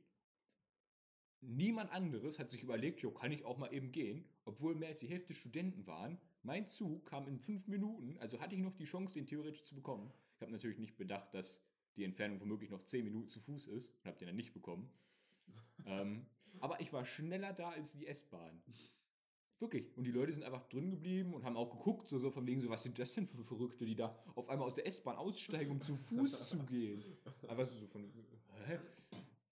[1.41, 5.01] Niemand anderes hat sich überlegt, jo, kann ich auch mal eben gehen, obwohl mehr als
[5.01, 6.19] die Hälfte Studenten waren.
[6.43, 9.75] Mein Zug kam in fünf Minuten, also hatte ich noch die Chance, den theoretisch zu
[9.75, 10.13] bekommen.
[10.37, 11.63] Ich habe natürlich nicht bedacht, dass
[11.97, 14.91] die Entfernung womöglich noch zehn Minuten zu Fuß ist und habe den dann nicht bekommen.
[15.87, 16.27] ähm,
[16.61, 18.63] aber ich war schneller da als die S-Bahn.
[19.59, 19.97] Wirklich.
[19.97, 22.61] Und die Leute sind einfach drin geblieben und haben auch geguckt, so, so von wegen
[22.61, 25.71] so, was sind das denn für Verrückte, die da auf einmal aus der S-Bahn aussteigen,
[25.71, 27.03] um zu Fuß zu gehen.
[27.49, 28.13] Einfach so so von,
[28.67, 28.79] hä?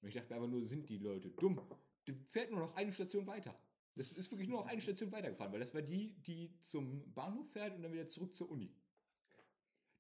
[0.05, 1.59] Und ich dachte mir einfach nur, sind die Leute dumm?
[2.07, 3.59] Die fährt nur noch eine Station weiter.
[3.95, 7.51] Das ist wirklich nur noch eine Station weitergefahren, weil das war die, die zum Bahnhof
[7.51, 8.71] fährt und dann wieder zurück zur Uni.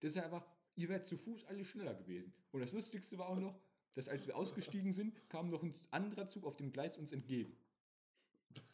[0.00, 2.34] Das ist einfach, ihr wärt zu Fuß alle schneller gewesen.
[2.52, 3.58] Und das Lustigste war auch noch,
[3.94, 7.56] dass als wir ausgestiegen sind, kam noch ein anderer Zug auf dem Gleis uns entgegen.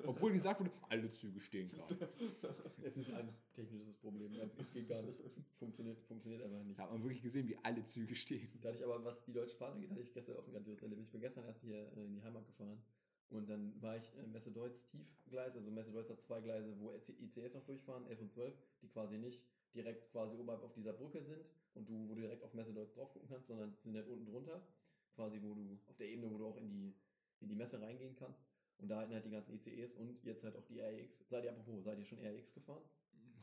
[0.07, 2.09] Obwohl gesagt wurde, alle Züge stehen gerade.
[2.83, 4.33] Es ist ein technisches Problem.
[4.59, 5.19] Es geht gar nicht.
[5.59, 6.79] Funktioniert, funktioniert einfach nicht.
[6.79, 8.49] Da hat man wirklich gesehen, wie alle Züge stehen.
[8.61, 10.83] Da hatte ich aber, was die Deutsche Bahn angeht, hatte ich gestern auch ein grandioses
[10.83, 11.07] Erlebnis.
[11.07, 12.83] Ich bin gestern erst hier äh, in die Heimat gefahren
[13.31, 16.93] und dann war ich äh, Messe Deutz Tiefgleis, also Messe Deutz hat zwei Gleise, wo
[16.93, 21.23] ICS noch durchfahren, 11 und 12, die quasi nicht direkt quasi oberhalb auf dieser Brücke
[21.23, 24.09] sind und du, wo du direkt auf Messe Deutz drauf gucken kannst, sondern sind halt
[24.09, 24.67] unten drunter,
[25.15, 26.95] quasi wo du, auf der Ebene, wo du auch in die,
[27.41, 28.43] in die Messe reingehen kannst.
[28.81, 31.29] Und da halten halt die ganzen ICEs und jetzt halt auch die RX.
[31.29, 32.83] Seid ihr apropos, seid ihr schon RX gefahren?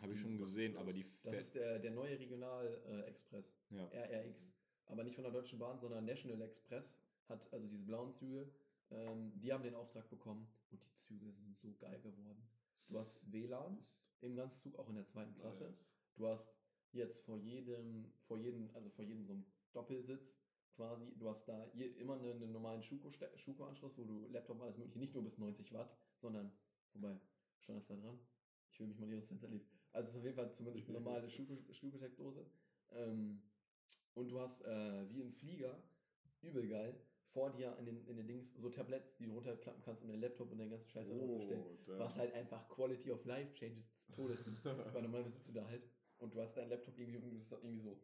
[0.02, 0.82] Habe ich schon gesehen, das?
[0.82, 3.56] aber die Das ist der, der neue Regional-Express.
[3.72, 3.86] ja.
[3.86, 4.48] RRX.
[4.88, 6.96] Aber nicht von der Deutschen Bahn, sondern National Express
[7.28, 8.50] hat also diese blauen Züge.
[8.90, 12.42] Ähm, die haben den Auftrag bekommen und die Züge sind so geil geworden.
[12.88, 13.86] Du hast WLAN
[14.22, 15.66] im ganzen Zug, auch in der zweiten Klasse.
[15.66, 15.94] Nice.
[16.16, 16.56] Du hast
[16.94, 20.38] jetzt vor jedem, vor jedem, also vor jedem so einem Doppelsitz
[20.78, 25.14] quasi, du hast da immer einen, einen normalen Schuko-Anschluss, wo du Laptop alles mögliche, nicht
[25.14, 26.52] nur bis 90 Watt, sondern,
[26.94, 27.20] wobei,
[27.60, 28.20] stand das da dran?
[28.72, 29.66] Ich will mich mal nicht aus dem Fenster legen.
[29.92, 32.46] Also es ist auf jeden Fall zumindest eine normale Schuko- Schuko-Steckdose.
[32.92, 33.42] Ähm,
[34.14, 35.82] und du hast äh, wie im Flieger,
[36.42, 40.04] übel geil, vor dir in den, in den Dings so Tabletts, die du runterklappen kannst,
[40.04, 41.10] um den Laptop und den ganzen Scheiß.
[41.10, 42.00] Oh, damn.
[42.00, 44.64] Was halt einfach Quality of Life Changes des Todes sind.
[44.94, 45.84] Weil normalerweise sitzt du da halt
[46.20, 47.40] und du hast deinen Laptop irgendwie, irgendwie
[47.82, 48.00] so.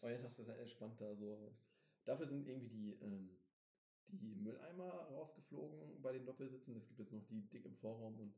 [0.00, 1.52] Und jetzt hast du es halt entspannt da so.
[2.04, 3.30] Dafür sind irgendwie die, ähm,
[4.08, 6.76] die Mülleimer rausgeflogen bei den Doppelsitzen.
[6.76, 8.34] Es gibt jetzt noch die dick im Vorraum und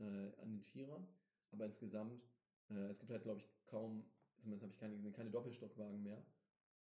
[0.00, 1.06] äh, an den Vierern.
[1.50, 2.22] Aber insgesamt,
[2.70, 4.04] äh, es gibt halt, glaube ich, kaum,
[4.36, 6.22] zumindest habe ich keine gesehen, keine Doppelstockwagen mehr.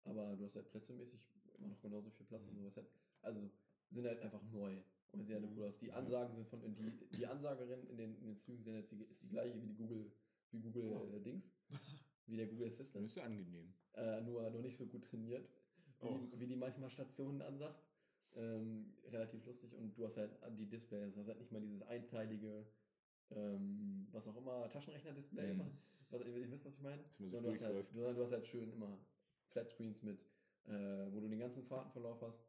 [0.04, 1.20] Aber du hast halt plätzemäßig
[1.58, 2.76] immer noch genauso viel Platz und sowas.
[2.78, 2.88] Halt.
[3.22, 3.50] Also
[3.90, 4.78] sind halt einfach neu.
[5.12, 5.62] Und halt Mhm.
[5.62, 5.78] aus.
[5.78, 9.04] Die Ansagen sind von, die, die Ansagerin in den, in den Zügen sind jetzt die,
[9.04, 10.12] ist die gleiche wie die Google,
[10.52, 11.08] wie Google Oh.
[11.16, 11.52] äh, Dings.
[12.26, 13.06] Wie der Google Das Assistant.
[13.06, 13.74] ist ja angenehm.
[13.96, 15.46] Äh, nur, nur nicht so gut trainiert,
[16.02, 16.18] wie, Oh.
[16.18, 17.84] die, wie die manchmal Stationen ansagt.
[18.36, 19.74] Ähm, relativ lustig.
[19.76, 22.66] Und du hast halt die Displays, du hast halt nicht mal dieses einzeilige,
[23.30, 25.54] ähm, was auch immer, Taschenrechner-Display.
[25.54, 25.72] Mhm.
[26.10, 27.04] Was, ihr wisst, was ich meine?
[27.20, 28.98] Sondern du, hast halt, sondern du hast halt schön immer
[29.50, 30.20] Flatscreens mit,
[30.66, 30.72] äh,
[31.12, 32.44] wo du den ganzen Fahrtenverlauf hast.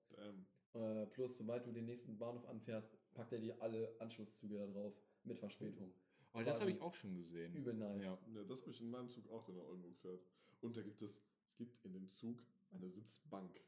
[0.75, 4.95] Äh, plus, sobald du den nächsten Bahnhof anfährst, packt er dir alle Anschlusszüge da drauf
[5.23, 5.93] mit Verspätung.
[6.33, 7.55] Aber das habe ich auch schon gesehen.
[7.55, 8.03] Übel nice.
[8.05, 8.19] Ja.
[8.35, 10.21] Ja, das habe ich in meinem Zug auch, der nach Oldenburg fährt.
[10.63, 12.43] Und da gibt es, es gibt in dem Zug
[12.75, 13.61] eine Sitzbank.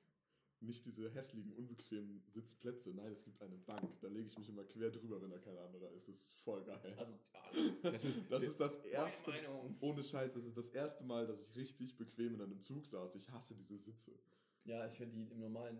[0.60, 2.94] Nicht diese hässlichen, unbequemen Sitzplätze.
[2.94, 4.00] Nein, es gibt eine Bank.
[4.00, 6.08] Da lege ich mich immer quer drüber, wenn da kein anderer ist.
[6.08, 6.96] Das ist voll geil.
[6.98, 7.92] Asozial.
[7.92, 9.32] Das ist, Das ist das erste,
[9.80, 13.14] ohne Scheiß, das ist das erste Mal, dass ich richtig bequem in einem Zug saß.
[13.16, 14.18] Ich hasse diese Sitze.
[14.64, 15.78] Ja, ich finde die im normalen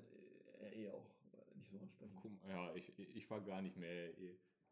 [0.61, 1.11] äh, eh auch
[1.57, 2.21] nicht so ansprechend.
[2.21, 4.13] Guck Ja, ich, ich war gar nicht mehr.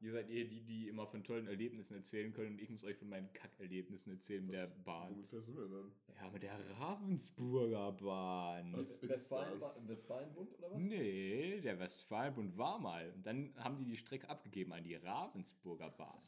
[0.05, 2.85] Ihr, ihr seid eher die, die immer von tollen Erlebnissen erzählen können und ich muss
[2.85, 5.11] euch von meinen Kackerlebnissen erzählen mit der Bahn.
[5.13, 5.93] Womit fährst du denn dann?
[6.21, 8.73] Ja, mit der Ravensburger Bahn.
[8.75, 9.89] Was ist Westfalen, das?
[9.89, 10.79] Westfalenbund oder was?
[10.83, 13.11] Nee, der Westfalenbund war mal.
[13.13, 16.21] Und dann haben die die Strecke abgegeben an die Ravensburger Bahn.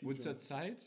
[0.00, 0.82] Wo schon- zurzeit,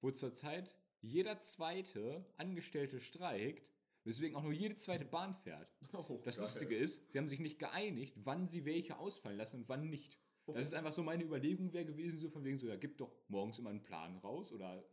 [0.00, 3.68] wo zurzeit jeder zweite Angestellte streikt,
[4.04, 5.68] weswegen auch nur jede zweite Bahn fährt.
[5.92, 6.44] Oh, Das geil.
[6.44, 10.18] Lustige ist, sie haben sich nicht geeinigt, wann sie welche ausfallen lassen und wann nicht.
[10.46, 13.12] Das ist einfach so meine Überlegung wäre gewesen, so von wegen so, ja, gib doch
[13.28, 14.84] morgens immer einen Plan raus oder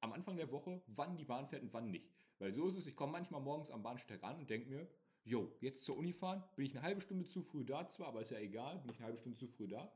[0.00, 2.10] am Anfang der Woche, wann die Bahn fährt und wann nicht.
[2.38, 4.88] Weil so ist es, ich komme manchmal morgens am Bahnsteig an und denke mir,
[5.24, 8.20] jo, jetzt zur Uni fahren, bin ich eine halbe Stunde zu früh da zwar, aber
[8.22, 9.92] ist ja egal, bin ich eine halbe Stunde zu früh da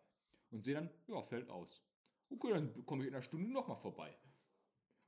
[0.50, 1.82] und sehe dann, ja, fällt aus.
[2.30, 4.16] Okay, dann komme ich in einer Stunde nochmal vorbei.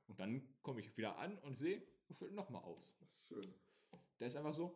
[0.07, 1.81] Und dann komme ich wieder an und sehe,
[2.11, 2.93] fällt nochmal aus.
[3.27, 3.53] Schön.
[4.17, 4.75] Da ist einfach so,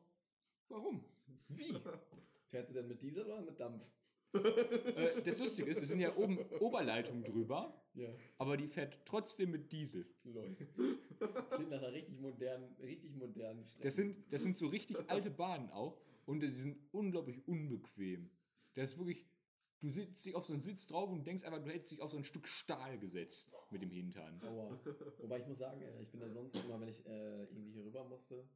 [0.70, 1.04] warum?
[1.48, 1.74] Wie?
[2.50, 3.90] Fährt sie denn mit Diesel oder mit Dampf?
[4.34, 8.10] Äh, das Lustige ist, es sind ja oben Oberleitungen drüber, Ja.
[8.38, 10.06] aber die fährt trotzdem mit Diesel.
[10.24, 10.56] Lol.
[11.52, 13.84] Klingt nach einer richtig modernen, richtig modernen Strecke.
[13.84, 18.30] Das sind, das sind so richtig alte Bahnen auch und die sind unglaublich unbequem.
[18.76, 19.26] Das ist wirklich,
[19.80, 22.12] du sitzt dich auf so einen Sitz drauf und denkst einfach, du hättest dich auf
[22.12, 24.42] so ein Stück Stahl gesetzt mit dem Hintern.
[24.44, 24.80] Aua.
[25.20, 27.86] Wobei ich muss sagen, äh, ich bin da sonst immer, wenn ich äh, irgendwie hier
[27.86, 28.48] rüber musste,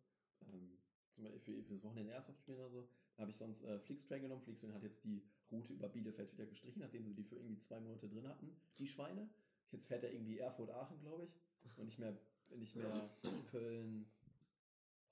[0.52, 0.78] ähm,
[1.14, 2.88] zum Beispiel für, fürs Wochenende Airsoft spielen oder so,
[3.18, 4.42] habe ich sonst äh, Flixtrain genommen.
[4.42, 7.80] Flixtrain hat jetzt die Route über Bielefeld wieder gestrichen, nachdem sie die für irgendwie zwei
[7.80, 9.30] Monate drin hatten, die Schweine.
[9.72, 12.18] Jetzt fährt er irgendwie Erfurt-Aachen, glaube ich, und nicht mehr,
[12.56, 13.10] nicht mehr
[13.52, 14.10] Köln,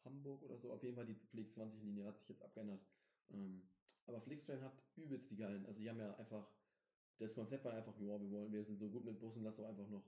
[0.03, 0.71] Hamburg oder so.
[0.71, 2.85] Auf jeden Fall die Flix 20-Linie hat sich jetzt abgeändert.
[3.31, 3.63] Ähm,
[4.05, 5.65] aber Flixtrain hat übelst die geilen.
[5.65, 6.47] Also die haben ja einfach
[7.17, 9.65] das Konzept war einfach, ja, wir wollen, wir sind so gut mit Bussen, lass doch
[9.65, 10.03] einfach noch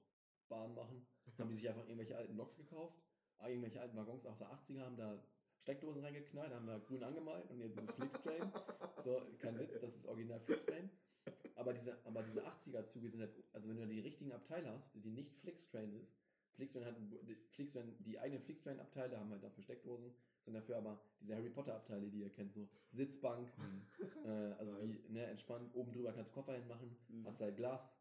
[0.50, 1.06] Bahn machen.
[1.38, 2.98] Haben die sich einfach irgendwelche alten Loks gekauft,
[3.46, 5.24] irgendwelche alten Waggons aus der 80er, haben da
[5.62, 8.52] Steckdosen reingeknallt, haben da grün angemalt und jetzt ist es Flixtrain.
[9.04, 10.90] So, kein Witz, das ist original Flixtrain.
[11.56, 15.10] Aber diese, aber diese 80er-Züge sind halt, also wenn du die richtigen Abteile hast, die
[15.12, 16.16] nicht Flixtrain ist,
[16.56, 20.14] Flixtrain hat, die- Flixtrain, die eigenen Flixtrain-Abteile haben halt dafür Steckdosen,
[20.46, 23.52] sind dafür aber diese Harry Potter-Abteile, die ihr kennt, so Sitzbank,
[24.26, 25.04] äh, also Nice.
[25.08, 27.26] wie, ne, entspannt, oben drüber kannst du Koffer hinmachen, Mhm.
[27.26, 27.94] hast halt Glas,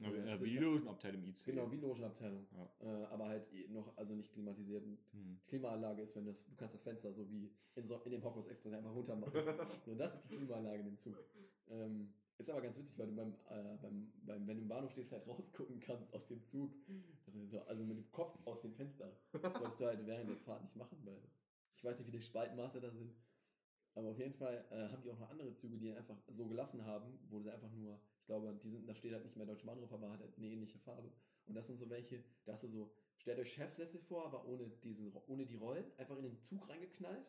[0.00, 1.44] Ja, äh, ja, wie die Sitze- Logenabteil im IC.
[1.44, 2.70] genau, wie Logenabteilung, Ja.
[2.80, 4.82] äh, aber halt eh noch, also nicht klimatisiert.
[5.12, 5.40] Hm.
[5.46, 8.48] Klimaanlage ist, wenn das, du kannst das Fenster so wie in, so, in dem Hogwarts
[8.48, 9.32] Express einfach runter machen.
[9.84, 11.14] so, das ist die Klimaanlage in dem Zug.
[11.68, 14.90] Ähm, ist aber ganz witzig, weil du beim, äh, beim, beim, wenn du im Bahnhof
[14.92, 16.72] stehst, halt rausgucken kannst aus dem Zug.
[17.50, 19.12] So, also mit dem Kopf aus dem Fenster.
[19.32, 21.20] Das sollst du halt während der Fahrt nicht machen, weil
[21.76, 23.14] ich weiß nicht, wie die Spaltmaße da sind.
[23.94, 26.84] Aber auf jeden Fall äh, haben die auch noch andere Züge, die einfach so gelassen
[26.86, 29.66] haben, wo sie einfach nur, ich glaube, die sind, da steht halt nicht mehr Deutsche
[29.66, 31.10] Bahn drauf, aber hat halt eine ähnliche Farbe.
[31.46, 34.68] Und das sind so welche, da hast du so, stellt euch Chefsessel vor, aber ohne,
[34.68, 37.26] diesen, ohne die Rollen, einfach in den Zug reingeknallt.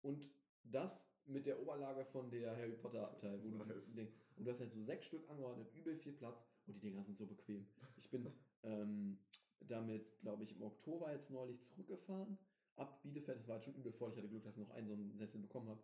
[0.00, 0.28] Und
[0.64, 3.42] das mit der Oberlage von der Harry Potter Abteil.
[3.42, 3.94] Wo Nice.
[3.94, 7.04] du, und du hast halt so sechs Stück angeordnet, übel viel Platz und die Dinger
[7.04, 7.66] sind so bequem.
[7.96, 8.26] Ich bin
[8.64, 9.18] ähm,
[9.60, 12.38] damit, glaube ich, im Oktober jetzt neulich zurückgefahren.
[12.76, 14.10] Ab Bielefeld, das war halt schon übel voll.
[14.10, 15.82] Ich hatte Glück, dass ich noch einen so einen Sessel bekommen habe.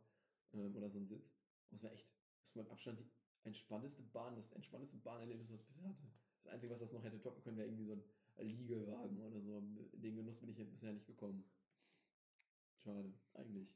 [0.55, 1.31] Ähm, oder so einen Sitz.
[1.71, 2.09] Und es war echt,
[2.43, 3.11] das war mit Abstand die
[3.45, 6.11] entspannteste Bahn, das entspannteste Bahnerlebnis, was ich bisher hatte.
[6.43, 9.59] Das Einzige, was das noch hätte toppen können, wäre irgendwie so ein Liegewagen oder so.
[9.59, 11.45] In den Genuss bin ich bisher nicht gekommen.
[12.77, 13.75] Schade, eigentlich.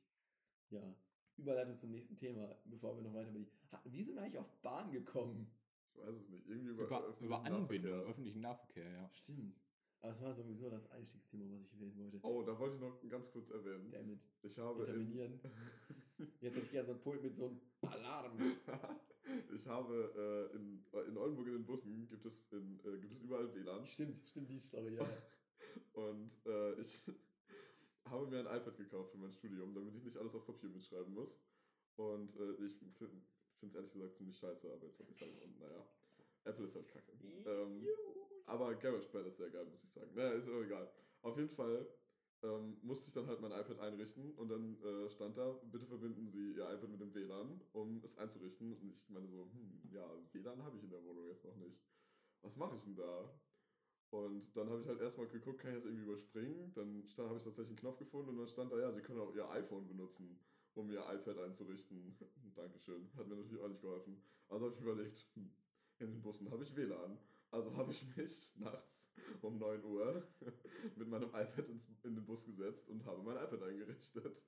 [0.71, 0.95] Ja.
[1.37, 3.49] Überleitung zum nächsten Thema, bevor wir noch weiter über die.
[3.85, 5.51] Wie sind wir eigentlich auf Bahn gekommen?
[5.95, 6.47] Ich weiß es nicht.
[6.47, 8.11] Irgendwie über, Über, öffentlichen über Anbindung, Nahverkehr.
[8.11, 9.11] öffentlichen Nahverkehr, ja.
[9.13, 9.61] Stimmt.
[10.01, 12.19] Aber es war sowieso das Einstiegsthema, was ich erwähnen wollte.
[12.23, 13.91] Oh, da wollte ich noch ganz kurz erwähnen.
[13.91, 15.41] Damit Ich habe in, intervenieren.
[16.41, 18.37] Jetzt hätte ich gerne so ein Pult mit so einem Alarm.
[19.55, 23.21] ich habe äh, in, in Oldenburg in den Bussen gibt es, in, äh, gibt es
[23.21, 23.87] überall WLAN.
[23.87, 25.07] Stimmt, stimmt die Story, ja.
[25.93, 27.11] Und äh, ich
[28.07, 31.13] habe mir ein iPad gekauft für mein Studium, damit ich nicht alles auf Papier mitschreiben
[31.15, 31.41] muss.
[31.97, 33.23] Und äh, ich finde
[33.63, 35.43] es ehrlich gesagt ziemlich scheiße, aber jetzt habe ich es halt.
[35.43, 35.87] Und naja,
[36.45, 37.13] Apple ist halt kacke.
[37.47, 37.87] Ähm,
[38.47, 40.11] aber GarageBand ist sehr geil, muss ich sagen.
[40.15, 40.91] Naja, ist aber egal.
[41.23, 41.87] Auf jeden Fall
[42.43, 46.29] ähm, musste ich dann halt mein iPad einrichten und dann äh, stand da, bitte verbinden
[46.29, 48.77] Sie Ihr iPad mit dem WLAN, um es einzurichten.
[48.77, 51.81] Und ich meine so, hm, ja, WLAN habe ich in der Wohnung jetzt noch nicht.
[52.43, 53.41] Was mache ich denn da?
[54.11, 56.73] Und dann habe ich halt erstmal geguckt, kann ich das irgendwie überspringen?
[56.75, 59.35] Dann habe ich tatsächlich einen Knopf gefunden und dann stand da, ja, Sie können auch
[59.35, 60.39] Ihr iPhone benutzen,
[60.75, 62.19] um Ihr iPad einzurichten.
[62.55, 63.09] Dankeschön.
[63.17, 64.23] Hat mir natürlich auch nicht geholfen.
[64.49, 65.51] Also habe ich überlegt, hm,
[66.01, 67.19] in den Bussen habe ich WLAN.
[67.53, 69.13] Also habe ich mich nachts
[69.43, 70.27] um 9 Uhr
[70.97, 74.43] mit meinem iPad ins, in den Bus gesetzt und habe mein iPad eingerichtet.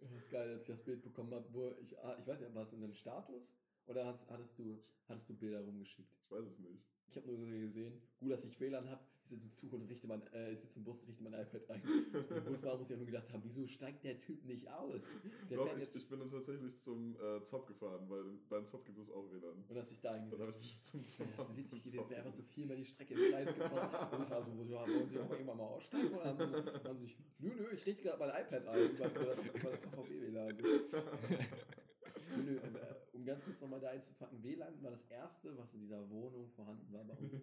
[0.00, 2.52] Das ist geil, als ich das Bild bekommen habe, wo ich, ah, ich weiß nicht,
[2.52, 3.54] war es in einem Status
[3.86, 6.12] oder hast, hattest, du, hattest du Bilder rumgeschickt?
[6.24, 6.84] Ich weiß es nicht.
[7.06, 10.06] Ich habe nur gesehen, gut, dass ich WLAN habe, ich sitze im Zug und richte
[10.08, 11.82] mein, äh, ich sitze im Bus und richte mein iPad ein.
[12.12, 15.02] Der Busfahrer muss ja nur gedacht haben, wieso steigt der Typ nicht aus?
[15.48, 18.98] Der Doch, ich, ich bin dann tatsächlich zum äh, Zop gefahren, weil beim Zop gibt
[18.98, 19.64] es auch WLAN.
[19.68, 20.60] und hast dich da Dann habe eingesetzt.
[20.60, 23.14] ich mich zum Ja, Zop das ist witzig Zop wäre einfach so viermal die Strecke
[23.14, 24.12] im Kreis gefahren.
[24.16, 26.14] Und ich war so, wo, wollen Sie auch irgendwann mal aussteigen?
[26.14, 29.08] Oder haben Sie, haben Sie sich, nö, nö, ich richte gerade mein iPad ein über,
[29.08, 30.56] das, über das KVB-WLAN.
[30.56, 35.80] Nö, nö, äh, um ganz kurz nochmal da einzupacken, WLAN war das erste, was in
[35.80, 37.34] dieser Wohnung vorhanden war bei uns.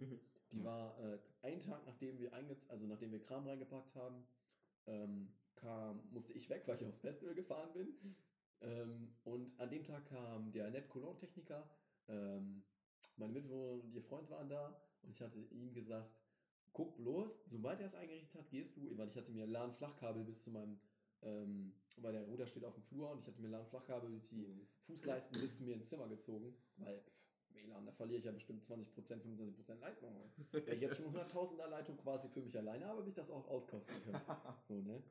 [0.51, 4.25] Die war äh, einen Tag, nachdem wir also nachdem wir Kram reingepackt haben,
[4.88, 8.15] ähm, kam, musste ich weg, weil ich aufs Festival gefahren bin.
[8.62, 11.69] Ähm, und an dem Tag kam der Net Cologne Techniker,
[12.07, 12.63] ähm,
[13.15, 16.09] meine Mitbewohner und ihr Freund waren da und ich hatte ihm gesagt,
[16.73, 20.43] guck bloß, sobald er es eingerichtet hat, gehst du, weil ich hatte mir LAN-Flachkabel bis
[20.43, 20.79] zu meinem,
[21.21, 24.45] ähm, weil der Router steht auf dem Flur und ich hatte mir LAN-Flachkabel durch die
[24.45, 24.67] Mhm.
[24.88, 28.63] Fußleisten bis zu mir ins Zimmer gezogen, weil pff, WLAN, da verliere ich ja bestimmt
[28.63, 28.85] 20%,
[29.21, 30.13] 25% Leistung.
[30.51, 33.47] Wenn ich jetzt schon 100.000er Leitung quasi für mich alleine habe, habe ich das auch
[33.47, 34.21] auskosten können.
[34.63, 35.01] So, ne?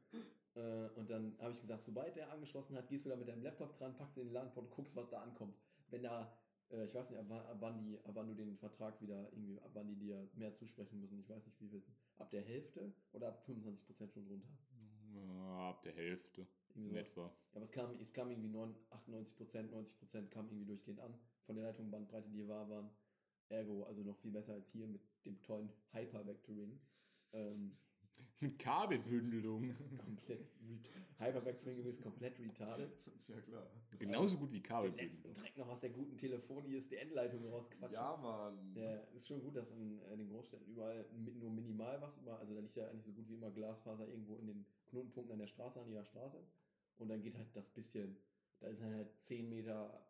[0.55, 3.43] Äh, und dann habe ich gesagt, sobald der angeschlossen hat, gehst du da mit deinem
[3.43, 5.57] Laptop dran, packst ihn in den LAN-Port und guckst, was da ankommt.
[5.91, 6.33] Wenn da,
[6.71, 9.31] äh, ich weiß nicht, ab wann, ab, wann die, ab wann du den Vertrag wieder
[9.33, 11.83] irgendwie, ab wann die dir mehr zusprechen müssen, ich weiß nicht, wie viel,
[12.17, 14.49] ab der Hälfte oder ab 25% schon drunter.
[15.15, 16.47] Ja, ab der Hälfte.
[16.75, 17.09] Irgendwie In sowas.
[17.11, 17.37] etwa.
[17.53, 21.65] Aber es kam, es kam irgendwie 9, 98%, 90% kam irgendwie durchgehend an von der
[21.65, 22.91] Leitung Bandbreite, die wahr waren.
[23.49, 26.79] Ergo, also noch viel besser als hier mit dem tollen Hypervectoring.
[27.33, 27.73] Ähm,
[28.59, 29.75] Kabelbündelung.
[29.97, 30.47] komplett
[31.19, 32.91] Hypervectoring ist komplett retarded.
[33.29, 33.71] Ja, klar.
[33.99, 35.35] Genauso gut wie Den letzten Kabelbündelung.
[35.35, 37.95] Dreck noch aus der guten Telefon-ISDN-Leitung rausquatschen.
[37.95, 38.75] Ja, Mann.
[38.77, 42.39] Ja, ist schon gut, dass in, äh, den Großstädten überall mi- nur minimal was über,
[42.39, 45.39] also da liegt ja eigentlich so gut wie immer Glasfaser irgendwo in den Knotenpunkten an
[45.39, 46.45] der Straße, an jeder Straße.
[46.99, 48.15] Und dann geht halt das bisschen,
[48.61, 50.05] da ist halt 10 Meter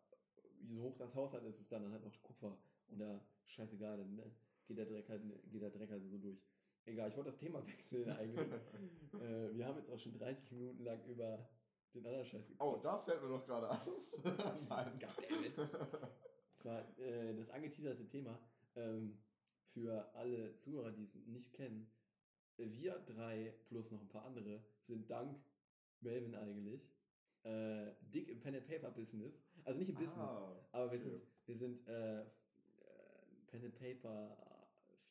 [0.61, 2.57] so hoch das Haus hat, ist es dann halt noch Kupfer.
[2.87, 4.31] Und da, scheißegal, dann ne,
[4.65, 6.41] geht, der Dreck halt, geht der Dreck halt so durch.
[6.85, 8.39] Egal, ich wollte das Thema wechseln eigentlich.
[9.13, 11.49] äh, wir haben jetzt auch schon 30 Minuten lang über
[11.93, 12.85] den anderen Scheiß Oh, gequatscht.
[12.85, 13.79] da fällt mir noch gerade an.
[14.69, 14.99] Nein.
[16.55, 18.39] Zwar äh, das angeteaserte Thema
[18.75, 19.17] ähm,
[19.73, 21.91] für alle Zuhörer, die es nicht kennen.
[22.57, 25.39] Wir drei plus noch ein paar andere sind dank
[26.01, 26.89] Melvin eigentlich
[27.43, 29.41] äh, dick im Pen and Paper Business.
[29.69, 30.97] Also nicht im Business, Ah, aber wir okay.
[30.97, 32.25] sind wir sind äh, äh,
[33.45, 34.35] Pen and Paper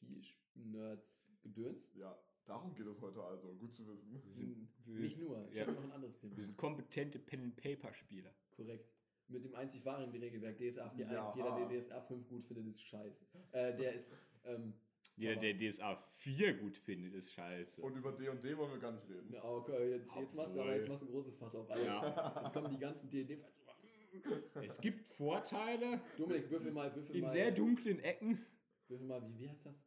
[0.01, 1.92] Fisch Nerds Gedöns.
[1.94, 3.55] Ja, darum geht es heute also.
[3.55, 4.11] Gut zu wissen.
[4.11, 5.62] Wir sind, wir, Nicht nur, ich ja.
[5.62, 6.37] habe noch ein anderes Thema.
[6.37, 8.35] wir sind kompetente Pen-and-Paper-Spieler.
[8.57, 8.90] Korrekt.
[9.29, 11.12] Mit dem einzig wahren Regelwerk DSA 4.1.
[11.12, 11.33] Ja.
[11.37, 13.27] Jeder, der DSA 5 gut findet, ist scheiße.
[13.53, 14.12] Äh, der ist.
[14.44, 14.75] Ähm,
[15.16, 17.81] Jeder, der DSA 4 gut findet, ist scheiße.
[17.81, 19.33] Und über D&D wollen wir gar nicht reden.
[19.33, 21.71] Ja, okay, jetzt, jetzt, machst du aber jetzt machst du ein großes Fass auf.
[21.71, 21.85] Alter.
[21.85, 22.42] Ja.
[22.42, 23.38] Jetzt kommen die ganzen dd
[24.62, 27.28] Es gibt Vorteile Dominik, würfel mal, würfel in mal.
[27.28, 28.44] sehr dunklen Ecken.
[28.88, 29.81] Würfel mal, wie, wie heißt das?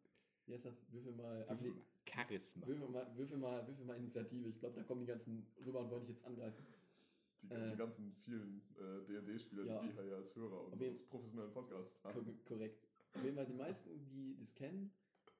[0.45, 0.81] Wie heißt das?
[0.91, 1.45] Würfel mal.
[1.49, 2.67] Würfel mal Charisma.
[2.67, 4.49] würfel mal, würfel mal, würfel mal Initiative.
[4.49, 6.65] Ich glaube, da kommen die ganzen rüber und wollen dich jetzt angreifen.
[7.43, 7.67] Die, Äh.
[7.67, 9.81] die ganzen vielen äh, D&D-Spieler, Ja.
[9.81, 12.39] die wir hier als Hörer Auf jeden- unseres professionellen Podcasts haben.
[12.45, 12.79] korrekt.
[13.13, 14.91] Auf jeden Fall die meisten, die das kennen.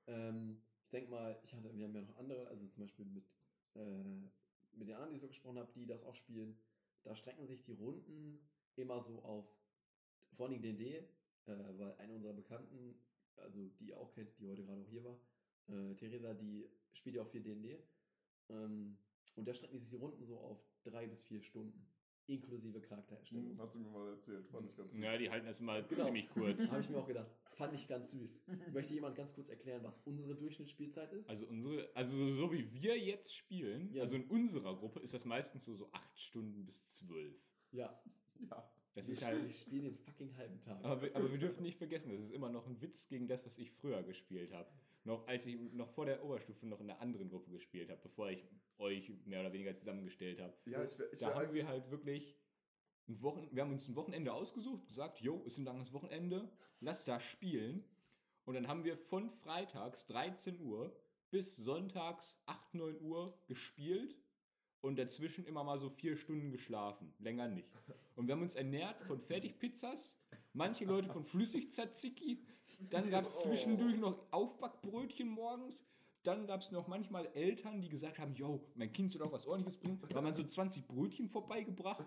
[0.08, 3.23] Ähm, ich denke mal, ich hatte, wir haben ja noch andere, also zum Beispiel mit,
[3.75, 4.04] äh,
[4.73, 6.58] mit den anderen, die ich so gesprochen habe, die das auch spielen.
[7.04, 8.39] Da strecken sich die Runden
[8.75, 9.45] immer so auf,
[10.36, 11.03] vor allem D&D, äh,
[11.45, 12.95] weil eine unserer Bekannten,
[13.38, 15.19] also die ihr auch kennt, die heute gerade auch hier war,
[15.67, 17.81] äh, Theresa, die spielt ja auch viel D&D.
[18.49, 18.97] Ähm,
[19.36, 21.88] und da strecken sich die Runden so auf drei bis vier Stunden,
[22.27, 23.51] inklusive Charaktererstellung.
[23.51, 26.03] Hm, hat sie mir mal erzählt, fand ich ganz Ja, die halten das immer Genau.
[26.03, 26.60] ziemlich kurz.
[26.71, 27.29] Habe ich mir auch gedacht.
[27.53, 28.41] Fand ich ganz süß.
[28.73, 31.29] Möchte jemand ganz kurz erklären, was unsere Durchschnittsspielzeit ist?
[31.29, 34.01] Also unsere, also so, so wie wir jetzt spielen, Ja.
[34.01, 37.36] also in unserer Gruppe ist das meistens so, so acht Stunden bis zwölf.
[37.71, 38.01] ja.
[38.49, 38.71] Ja.
[38.93, 39.43] Das ist halt.
[39.45, 40.84] Wir spielen den fucking halben Tag.
[40.84, 43.45] Aber wir, aber wir dürfen nicht vergessen, das ist immer noch ein Witz gegen das,
[43.45, 44.69] was ich früher gespielt habe.
[45.04, 48.30] Noch als ich noch vor der Oberstufe noch in einer anderen Gruppe gespielt habe, bevor
[48.30, 48.43] ich
[48.77, 50.54] euch mehr oder weniger zusammengestellt habe.
[50.65, 52.36] Ja, ich wär, ich Da wär haben eigentlich, wir halt wirklich
[53.08, 56.49] ein Wochen, wir haben uns ein Wochenende ausgesucht, gesagt, jo, ist ein langes Wochenende,
[56.82, 57.84] lass da spielen.
[58.45, 60.95] Und dann haben wir von freitags 13 Uhr
[61.30, 64.17] bis sonntags 8, 9 Uhr gespielt
[64.82, 67.70] und dazwischen immer mal so vier Stunden geschlafen, länger nicht.
[68.15, 70.20] Und wir haben uns ernährt von Fertigpizzas,
[70.54, 72.44] manche Leute von Flüssig-Tzatziki,
[72.89, 73.50] dann gab es Oh.
[73.50, 75.86] zwischendurch noch Aufbackbrötchen morgens,
[76.24, 79.48] dann gab es noch manchmal Eltern, die gesagt haben, yo, mein Kind soll auch was
[79.48, 80.00] ordentliches bringen.
[80.10, 82.06] Da haben man so 20 Brötchen vorbeigebracht,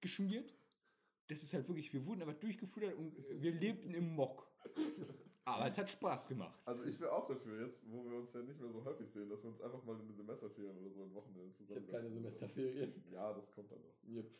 [0.00, 0.54] geschmiert.
[1.28, 4.48] Das ist halt wirklich, wir wurden aber durchgefüttert und wir lebten im Mock.
[5.46, 6.60] Aber es hat Spaß gemacht.
[6.64, 9.28] also ich wäre auch dafür, jetzt, wo wir uns ja nicht mehr so häufig sehen,
[9.28, 11.92] dass wir uns einfach mal in den Semesterferien oder so ein Wochenende ich habe zusammensetzen.
[11.92, 13.04] keine Semesterferien.
[13.12, 14.02] Ja, das kommt dann noch.
[14.08, 14.30] Yep.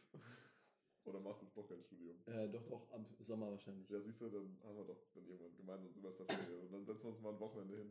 [1.05, 2.17] Oder machst du jetzt doch kein Studium?
[2.27, 3.89] Äh, doch, doch, am Sommer wahrscheinlich.
[3.89, 7.11] Ja, siehst du, dann haben wir doch dann irgendwann gemeinsam Semesterferien und dann setzen wir
[7.11, 7.91] uns mal ein Wochenende hin.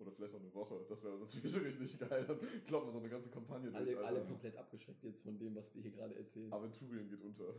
[0.00, 0.84] Oder vielleicht auch eine Woche.
[0.88, 2.24] Das wäre natürlich richtig geil.
[2.26, 3.96] Dann kloppen wir so eine ganze Kampagne durch.
[3.96, 6.52] Alle, alle komplett abgeschreckt jetzt von dem, was wir hier gerade erzählen.
[6.52, 7.54] Aventurien geht unter.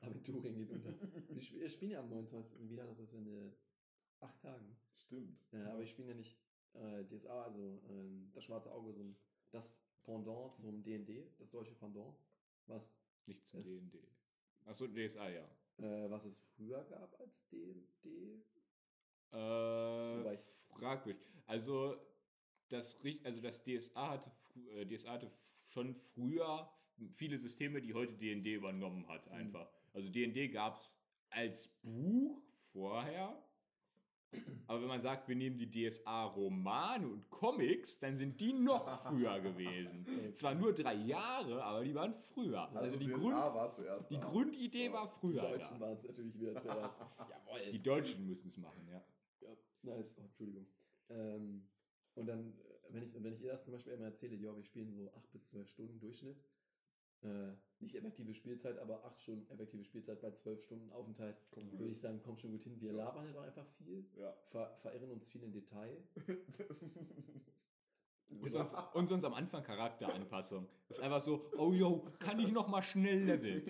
[0.00, 0.90] Aventurien geht unter.
[1.28, 2.68] Wir sp- wir spielen ja am 29.
[2.68, 3.52] wieder, das ist in äh,
[4.20, 4.76] acht Tagen.
[4.96, 5.38] Stimmt.
[5.52, 6.36] Äh, aber ich spiele ja nicht
[6.74, 9.16] äh, DSA, also ähm, das schwarze Auge, so ein,
[9.50, 12.16] das Pendant zum DND, das deutsche Pendant,
[12.66, 12.92] was,
[13.26, 13.98] Nicht zum D&D.
[14.64, 15.44] Achso, DSA, ja.
[15.78, 18.42] äh, was es früher gab als DND.
[19.32, 20.40] Äh, ich-
[20.74, 21.22] fragwürdig.
[21.46, 21.96] Also
[22.68, 24.30] das, also das DSA hatte,
[24.74, 25.28] äh, DSA hatte
[25.68, 26.70] schon früher
[27.10, 29.32] viele Systeme, die heute D&D übernommen hat, Mhm.
[29.32, 29.70] einfach.
[29.92, 30.96] Also D&D gab es
[31.30, 33.40] als Buch vorher.
[34.66, 38.86] Aber wenn man sagt, wir nehmen die DSA-Romane und Comics, dann sind die noch
[39.32, 40.04] früher gewesen.
[40.34, 42.60] Zwar nur drei Jahre, aber die waren früher.
[42.68, 44.10] Also, Also, die, Grund, war zuerst.
[44.10, 44.20] die.
[44.20, 44.92] Grundidee So.
[44.92, 45.80] war Die früher Deutschen da.
[45.86, 47.00] waren es natürlich wieder zuerst.
[47.18, 47.70] Jawohl.
[47.72, 49.02] Die Deutschen müssen es machen, ja.
[49.40, 50.14] Ja, nice.
[50.18, 50.66] Oh, Entschuldigung.
[51.08, 51.66] Ähm,
[52.14, 52.52] und dann,
[52.90, 55.32] wenn ich, wenn ich ihr das zum Beispiel immer erzähle, ja, wir spielen so 8
[55.32, 56.38] bis 12 Stunden Durchschnitt.
[57.22, 61.36] Äh, nicht effektive Spielzeit, aber 8 Stunden effektive Spielzeit bei 12 Stunden Aufenthalt.
[61.50, 62.80] Kommt Würde ich sagen, kommt schon gut hin.
[62.80, 64.32] Wir labern halt auch einfach viel, Ja.
[64.50, 66.02] ver verirren uns viel in Detail.
[68.40, 70.68] Und sonst, und sonst am Anfang Charakteranpassung.
[70.88, 73.62] Das ist einfach so, oh yo, kann ich noch mal schnell leveln?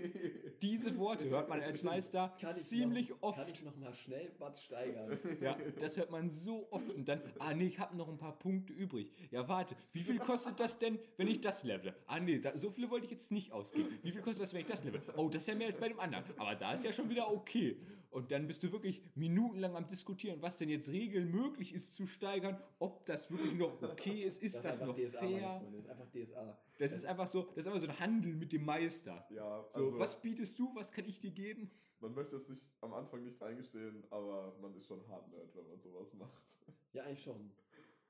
[0.63, 3.39] Diese Worte hört man als Meister ziemlich noch, oft.
[3.39, 5.19] Kann ich noch mal schnell was steigern?
[5.41, 6.93] Ja, das hört man so oft.
[6.93, 9.13] Und dann, ah nee, ich habe noch ein paar Punkte übrig.
[9.31, 11.95] Ja, warte, wie viel kostet das denn, wenn ich das levele?
[12.07, 13.99] Ah nee, da, so viele wollte ich jetzt nicht ausgeben.
[14.03, 15.03] Wie viel kostet das, wenn ich das levele?
[15.17, 16.25] Oh, das ist ja mehr als bei dem anderen.
[16.37, 17.81] Aber da ist ja schon wieder okay.
[18.11, 22.07] Und dann bist du wirklich minutenlang am Diskutieren, was denn jetzt Regeln möglich ist zu
[22.07, 25.61] steigern, ob das wirklich noch okay ist, ist das, einfach noch DSA, fair?
[25.61, 26.59] Freunde, Das ist einfach DSA.
[26.79, 29.27] Das ist einfach so, das ist einfach so ein Handel mit dem Meister.
[29.31, 31.71] Ja, So, also was bietest du, was kann ich dir geben?
[32.01, 35.69] man möchte es sich am Anfang nicht eingestehen, aber man ist schon hart nerd, wenn
[35.69, 36.59] man sowas macht.
[36.93, 37.51] Ja, eigentlich schon.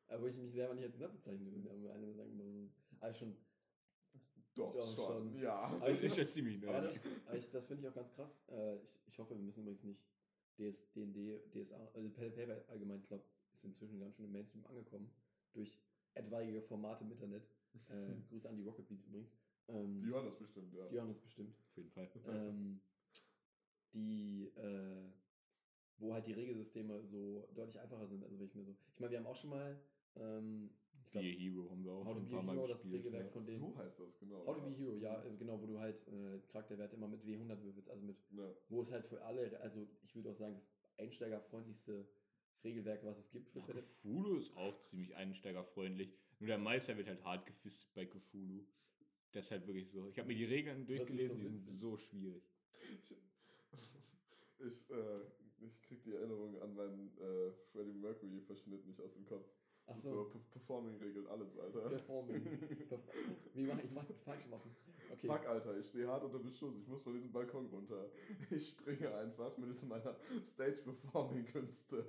[0.08, 3.36] Aber wo ich mich selber nicht als nett bezeichnen würde, aber einer sagen, also schon.
[4.58, 4.94] Doch, Ja, schon.
[5.32, 5.38] schon.
[5.40, 5.54] Ja.
[5.60, 7.00] Aber ich, ja ziemlich aber nerdig.
[7.30, 8.42] das, das finde ich auch ganz krass.
[8.48, 10.00] Äh, ich, ich hoffe, wir müssen übrigens nicht
[10.58, 14.64] DS, DND, DSA, also Pen Paper allgemein, ich glaube, ist inzwischen ganz schön im Mainstream
[14.66, 15.10] angekommen.
[15.52, 15.78] Durch
[16.14, 17.48] etwaige Formate im Internet.
[17.88, 19.30] Äh, Grüße an die Rocket Beats übrigens.
[19.68, 20.86] Ähm, Die hören das bestimmt, ja.
[20.88, 21.54] die haben das bestimmt.
[21.70, 22.08] Auf jeden Fall.
[22.26, 22.80] ähm,
[23.92, 25.12] die, äh,
[25.98, 28.22] wo halt die Regelsysteme so deutlich einfacher sind.
[28.24, 29.80] Also wenn ich mir so, ich meine, wir haben auch schon mal,
[30.16, 30.70] ähm,
[32.28, 33.04] ein paar Mal Hero, das gespielt.
[33.04, 33.30] Regelwerk ja.
[33.30, 34.46] von dem- So heißt das, genau.
[34.46, 34.76] How to Be.
[34.76, 38.16] Hero, ja, äh, genau, wo du halt äh, Charakterwerte immer mit W100 würfelst, also mit,
[38.36, 38.52] Ja.
[38.68, 42.06] wo es halt für alle, also ich würde auch sagen, das einsteigerfreundlichste
[42.64, 46.12] Regelwerk, was es gibt für and- Cthulhu ist auch ziemlich einsteigerfreundlich.
[46.40, 48.64] Nur der Meister wird halt hart gefistet bei Cthulhu.
[49.32, 50.08] Das ist halt wirklich so.
[50.08, 52.42] Ich habe mir die Regeln Das durchgelesen, so die sind so schwierig.
[54.60, 55.20] Ich, äh,
[55.60, 59.48] ich krieg die Erinnerung an meinen äh, Freddie Mercury-Verschnitt nicht aus dem Kopf.
[59.90, 60.08] Ach so.
[60.08, 61.88] so Pe- Performing-regelt alles, Alter.
[61.88, 62.42] Performing.
[62.90, 63.00] Perf-
[63.54, 63.90] Wie mache ich?
[63.92, 64.74] Mach falsch machen.
[65.10, 65.26] Okay.
[65.26, 66.76] Fuck, Alter, ich stehe hart unter Beschuss.
[66.76, 68.10] Ich muss von diesem Balkon runter.
[68.50, 70.14] Ich springe einfach mit meiner
[70.44, 72.04] Stage-Performing-Künste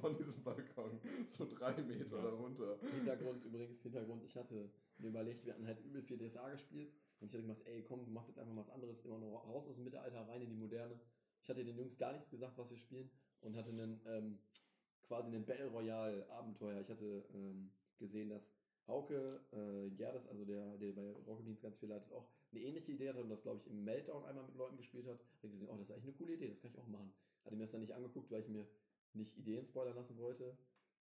[0.00, 2.22] von diesem Balkon so drei Meter Ja.
[2.22, 2.78] darunter.
[2.96, 7.26] Hintergrund übrigens, Hintergrund, ich hatte mir überlegt, wir hatten halt übel viel DSA gespielt und
[7.28, 9.68] ich hatte gemacht, ey komm, du machst jetzt einfach mal was anderes, immer nur raus
[9.68, 10.98] aus dem Mittelalter, rein in die Moderne.
[11.42, 13.10] Ich hatte den Jungs gar nichts gesagt, was wir spielen
[13.42, 14.38] und hatte einen ähm,
[15.10, 16.80] quasi einen Battle Royale Abenteuer.
[16.80, 18.52] Ich hatte ähm, gesehen, dass
[18.86, 22.92] Hauke äh, Gerdes, also der, der bei Rocket Beans ganz viel leitet, auch eine ähnliche
[22.92, 25.18] Idee hatte und das, glaube ich, im Meltdown einmal mit Leuten gespielt hat.
[25.42, 27.12] Habe gesehen, oh, das ist eigentlich eine coole Idee, das kann ich auch machen.
[27.44, 28.68] Hatte mir das dann nicht angeguckt, weil ich mir
[29.14, 30.56] nicht Ideen spoilern lassen wollte.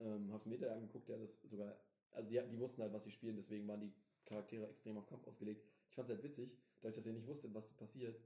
[0.01, 1.75] Ähm, hab's mir der angeguckt, der das sogar,
[2.11, 3.93] also die, die wussten halt, was sie spielen, deswegen waren die
[4.27, 5.65] Charaktere extrem auf Kampf ausgelegt.
[5.89, 8.21] Ich fand's halt witzig, dadurch, dass ihr nicht wusstet, was passiert.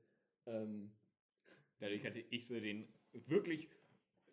[0.46, 0.90] Ähm,
[1.78, 3.68] Dadurch hatte ich so den wirklich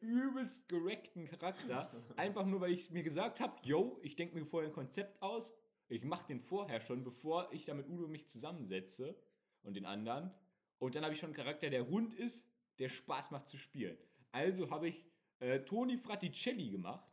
[0.07, 1.91] übelst gereckten Charakter.
[2.17, 5.53] Einfach nur, weil ich mir gesagt habe, yo, ich denke mir vorher ein Konzept aus.
[5.87, 9.15] Ich mache den vorher schon, bevor ich da mit Udo mich zusammensetze
[9.63, 10.31] und den anderen.
[10.79, 13.97] Und dann habe ich schon einen Charakter, der rund ist, der Spaß macht zu spielen.
[14.31, 15.05] Also habe ich
[15.39, 17.09] äh, Toni Fratticelli gemacht.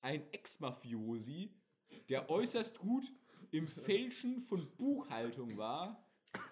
[0.00, 1.54] Ein Ex-Mafiosi,
[2.08, 3.12] der äußerst gut
[3.50, 6.04] im Fälschen von Buchhaltung war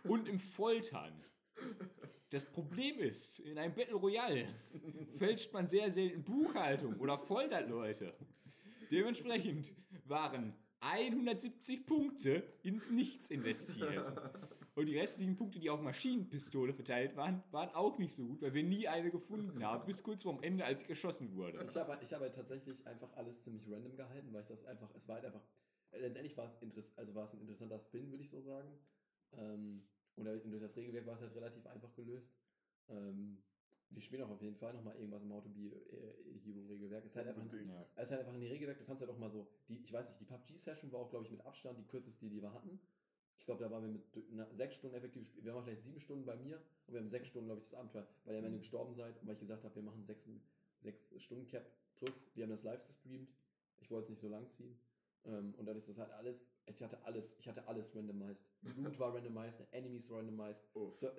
[0.04, 1.24] und im Foltern.
[2.30, 4.46] Das Problem ist, in einem Battle Royale
[5.18, 8.14] fälscht man sehr selten Buchhaltung oder foltert Leute.
[8.90, 9.72] Dementsprechend
[10.04, 14.04] waren 170 Punkte ins Nichts investiert.
[14.76, 18.54] Und die restlichen Punkte, die auf Maschinenpistole verteilt waren, waren auch nicht so gut, weil
[18.54, 21.66] wir nie eine gefunden haben, bis kurz vorm Ende, als geschossen wurde.
[21.68, 25.08] Ich habe ich hab tatsächlich einfach alles ziemlich random gehalten, weil ich das einfach, es
[25.08, 25.42] war halt einfach,
[25.92, 28.72] letztendlich war es, interess also war es ein interessanter Spin, würde ich so sagen.
[29.32, 29.82] Ähm,
[30.26, 32.34] und durch das Regelwerk war es halt relativ einfach gelöst.
[32.88, 33.38] Ähm,
[33.90, 37.04] wir spielen auch auf jeden Fall nochmal irgendwas im How to Be äh, Hero Regelwerk.
[37.04, 37.70] Es ist halt einfach, Unbedingt.
[37.70, 37.86] Ja.
[37.96, 40.08] es ist halt einfach ein Regelwerk, du kannst halt auch mal so, die, ich weiß
[40.08, 42.80] nicht, die PUBG-Session war auch, glaube ich, mit Abstand die kürzeste, die wir hatten.
[43.38, 45.44] Ich glaube, da waren wir mit na, sechs Stunden effektiv gespielt.
[45.44, 46.56] Wir machen vielleicht sieben Stunden bei mir
[46.86, 49.18] und wir haben sechs Stunden, glaube ich, das Abenteuer, weil ihr am Ende gestorben seid
[49.20, 50.28] und weil ich gesagt habe, wir machen sechs,
[50.80, 51.66] sechs Stunden Cap
[51.96, 53.34] plus, wir haben das live gestreamt.
[53.80, 54.78] Ich wollte es nicht so lang ziehen.
[55.24, 58.44] Ähm, und dann ist das halt alles, ich hatte alles, ich hatte alles randomized.
[58.76, 60.68] Loot war randomized, Enemies randomized.
[60.88, 61.14] Zir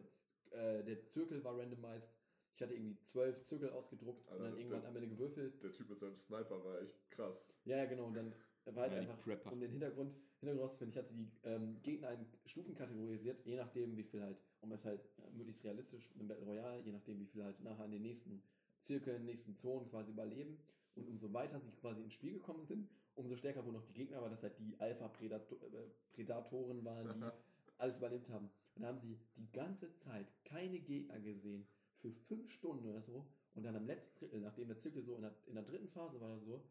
[0.51, 2.11] äh, der Zirkel war randomized.
[2.53, 5.63] Ich hatte irgendwie zwölf Zirkel ausgedruckt und Alter, dann irgendwann der- am Ende gewürfelt.
[5.63, 7.53] Der Typ mit seinem Sniper war echt krass.
[7.63, 8.05] Ja, ja, genau.
[8.07, 8.33] Und dann
[8.65, 9.51] war halt Ja, einfach, Prepper.
[9.51, 13.95] um den Hintergrund, Hintergrund rauszufinden, ich hatte die ähm, Gegner in Stufen kategorisiert, je nachdem,
[13.95, 17.25] wie viel halt, um es halt äh, möglichst realistisch im Battle Royale, je nachdem, wie
[17.25, 18.43] viel halt nachher in den nächsten
[18.79, 20.59] Zirkeln, nächsten Zonen quasi überleben.
[20.95, 24.21] Und umso weiter sie quasi ins Spiel gekommen sind, umso stärker wurden auch die Gegner,
[24.21, 27.25] weil das halt die Alpha-Prädatoren waren, die
[27.77, 28.51] alles überlebt haben.
[28.75, 33.27] Und da haben sie die ganze Zeit keine Gegner gesehen für fünf Stunden oder so.
[33.53, 36.21] Und dann am letzten Drittel, nachdem der Zirkel so in der, in der dritten Phase
[36.21, 36.63] war oder so,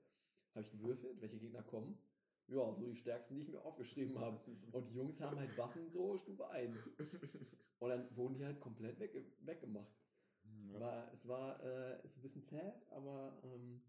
[0.55, 1.99] habe ich gewürfelt, welche Gegner kommen.
[2.49, 4.41] Ja, so die stärksten, die ich mir aufgeschrieben habe.
[4.73, 6.91] Und die Jungs haben halt Waffen so Stufe 1.
[7.79, 9.95] Und dann wurden die halt komplett wegge weggemacht.
[10.73, 13.81] War, es war äh, ist ein bisschen sad, aber ähm,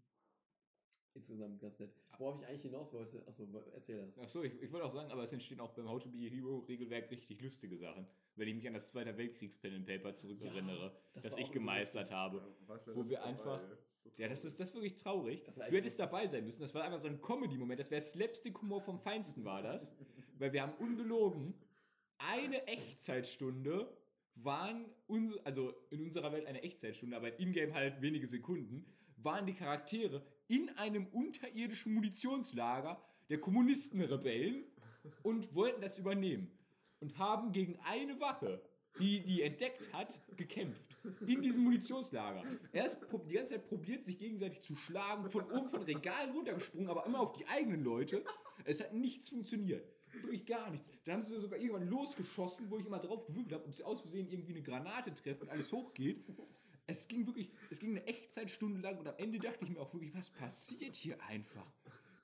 [1.14, 1.92] insgesamt ganz nett.
[2.18, 4.18] Worauf ich eigentlich hinaus wollte, achso, erzähl das.
[4.18, 6.30] Achso, ich, ich wollte auch sagen, aber es entstehen auch beim How to Be a
[6.30, 8.06] Hero Regelwerk richtig lustige Sachen.
[8.36, 11.50] Wenn ich mich an das Zweite Weltkriegs Pen and Paper zurückerinnere, das das war ich
[11.50, 12.54] gemeistert habe.
[12.66, 13.28] War ich leider Wo wir dabei.
[13.30, 13.60] einfach-
[13.90, 14.52] So Ja, das traurig.
[14.52, 15.42] ist, das ist wirklich traurig.
[15.44, 16.60] Das war du hättest dabei sein müssen.
[16.60, 17.78] Das war einfach so ein Comedy-Moment.
[17.78, 19.94] Das wäre Slapstick-Humor vom Feinsten, war das.
[20.38, 21.54] Weil wir haben ungelogen
[22.18, 23.88] eine Echtzeitstunde
[24.36, 24.86] waren,
[25.44, 28.86] also in unserer Welt eine Echtzeitstunde, aber in-game halt wenige Sekunden,
[29.24, 34.64] waren die Charaktere in einem unterirdischen Munitionslager der Kommunistenrebellen
[35.22, 36.50] und wollten das übernehmen.
[37.00, 38.62] Und haben gegen eine Wache,
[38.98, 40.98] die die entdeckt hat, gekämpft.
[41.26, 42.44] In diesem Munitionslager.
[42.72, 42.98] Er ist
[43.28, 47.20] die ganze Zeit probiert, sich gegenseitig zu schlagen, von oben von Regalen runtergesprungen, aber immer
[47.20, 48.22] auf die eigenen Leute.
[48.64, 49.84] Es hat nichts funktioniert.
[50.20, 50.90] Wirklich gar nichts.
[51.04, 54.02] Dann haben sie sogar irgendwann losgeschossen, wo ich immer drauf gewürgt habe, ob sie aus
[54.02, 56.22] Versehen irgendwie eine Granate treffen und alles hochgeht.
[56.86, 59.92] Es ging wirklich, es ging eine Echtzeit-Stunde lang und am Ende dachte ich mir auch
[59.92, 61.72] wirklich, was passiert hier einfach?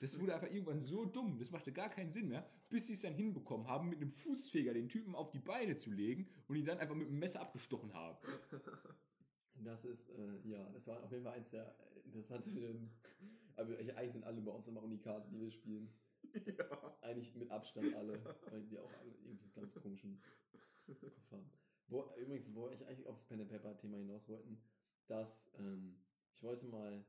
[0.00, 3.00] Das wurde einfach irgendwann so dumm, das machte gar keinen Sinn mehr, bis sie es
[3.00, 6.64] dann hinbekommen haben, mit einem Fußfeger den Typen auf die Beine zu legen und ihn
[6.64, 8.18] dann einfach mit dem Messer abgestochen haben.
[9.64, 12.90] Das ist, äh, ja, das war auf jeden Fall eins der interessanteren.
[13.56, 15.92] Aber eigentlich sind alle bei uns immer Unikate, die wir spielen.
[16.58, 16.98] Ja.
[17.00, 20.20] Eigentlich mit Abstand alle, weil wir auch alle irgendwie einen ganz komischen
[21.00, 21.50] Kopf haben.
[21.88, 24.60] Wo, übrigens, wo ich eigentlich aufs Pen and Paper Thema hinaus wollten,
[25.06, 25.98] dass ähm,
[26.34, 27.04] ich wollte mal,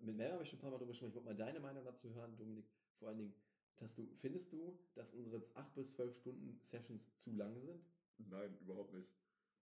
[0.00, 1.84] mit Mel habe ich schon ein paar Mal drüber gesprochen, ich wollte mal deine Meinung
[1.84, 2.66] dazu hören, Dominik.
[2.98, 3.34] Vor allen Dingen,
[3.76, 7.84] dass du, findest du, dass unsere 8 bis 12 Stunden Sessions zu lang sind?
[8.18, 9.08] Nein, überhaupt nicht.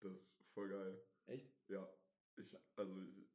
[0.01, 1.03] Das ist voll geil.
[1.27, 1.51] Echt?
[1.69, 1.89] Ja,
[2.37, 3.33] ich, also ich,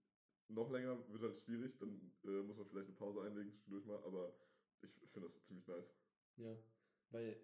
[0.49, 4.01] noch länger wird halt schwierig, dann äh, muss man vielleicht eine Pause einlegen zwischendurch mal,
[4.03, 4.33] aber
[4.81, 5.95] ich finde das ziemlich nice.
[6.37, 6.55] Ja.
[7.09, 7.35] Weil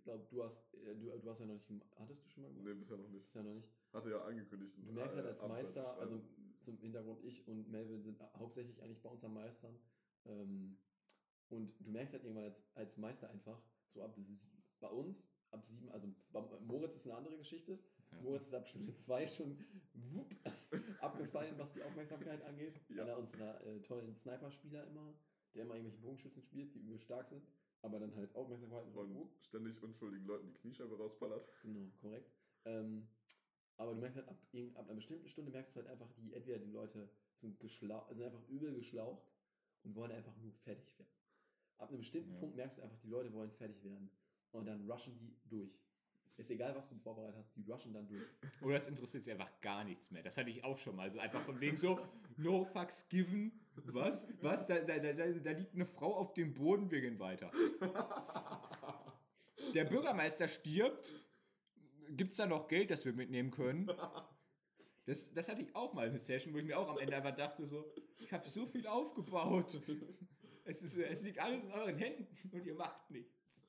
[0.00, 1.94] ich glaube, du hast, äh, du, du hast ja noch nicht gemacht.
[1.98, 2.64] Hattest du schon mal gemacht?
[2.64, 3.26] Nee, bisher noch nicht.
[3.26, 3.68] Bisher noch nicht.
[3.92, 4.74] Hatte ja angekündigt.
[4.78, 6.22] Du merkst halt als äh, zu Meister, also
[6.58, 9.78] zum Hintergrund, ich und Melvin sind hauptsächlich eigentlich bei uns am Meistern.
[10.24, 10.78] Ähm,
[11.50, 14.16] und du merkst halt irgendwann als, als Meister einfach, so ab
[14.78, 17.78] bei uns, ab sieben, also bei Moritz ist eine andere Geschichte.
[18.12, 18.20] Ja.
[18.22, 19.58] Moritz ist ab Stunde zwei schon
[19.92, 20.34] wupp,
[21.00, 22.80] abgefallen, was die Aufmerksamkeit angeht.
[22.88, 23.02] Ja.
[23.02, 25.14] Einer unserer äh, tollen Sniper-Spieler immer,
[25.54, 27.42] der immer irgendwelche Bogenschützen spielt, die übel stark sind,
[27.82, 31.48] aber dann halt Aufmerksamkeit so, Und wupp, ständig unschuldigen Leuten die Kniescheibe rausballert.
[31.62, 32.30] Genau, korrekt.
[32.64, 33.08] Ähm,
[33.76, 34.36] aber du merkst halt, ab,
[34.74, 37.08] ab einer bestimmten Stunde merkst du halt einfach, die, entweder die Leute
[37.40, 39.32] sind, geschlaucht, sind einfach übel geschlaucht
[39.82, 41.10] und wollen einfach nur fertig werden.
[41.78, 42.40] Ab einem bestimmten Ja.
[42.40, 44.10] Punkt merkst du einfach, die Leute wollen fertig werden.
[44.52, 45.72] Und dann rushen die durch.
[46.36, 48.26] Ist egal, was du vorbereitet hast, die rushen dann durch.
[48.62, 50.22] Oder es interessiert sie einfach gar nichts mehr.
[50.22, 51.10] Das hatte ich auch schon mal.
[51.10, 52.00] So einfach von wegen so,
[52.38, 53.52] no fucks given.
[53.84, 54.26] Was?
[54.40, 54.66] Was?
[54.66, 57.50] Da, da, da, da liegt eine Frau auf dem Boden, wir gehen weiter.
[59.74, 61.14] Der Bürgermeister stirbt.
[62.08, 63.90] Gibt es da noch Geld, das wir mitnehmen können?
[65.06, 67.34] Das, das hatte ich auch mal eine Session, wo ich mir auch am Ende einfach
[67.34, 69.80] dachte so, ich habe so viel aufgebaut.
[70.64, 73.64] Es, ist, es liegt alles in euren Händen und ihr macht nichts.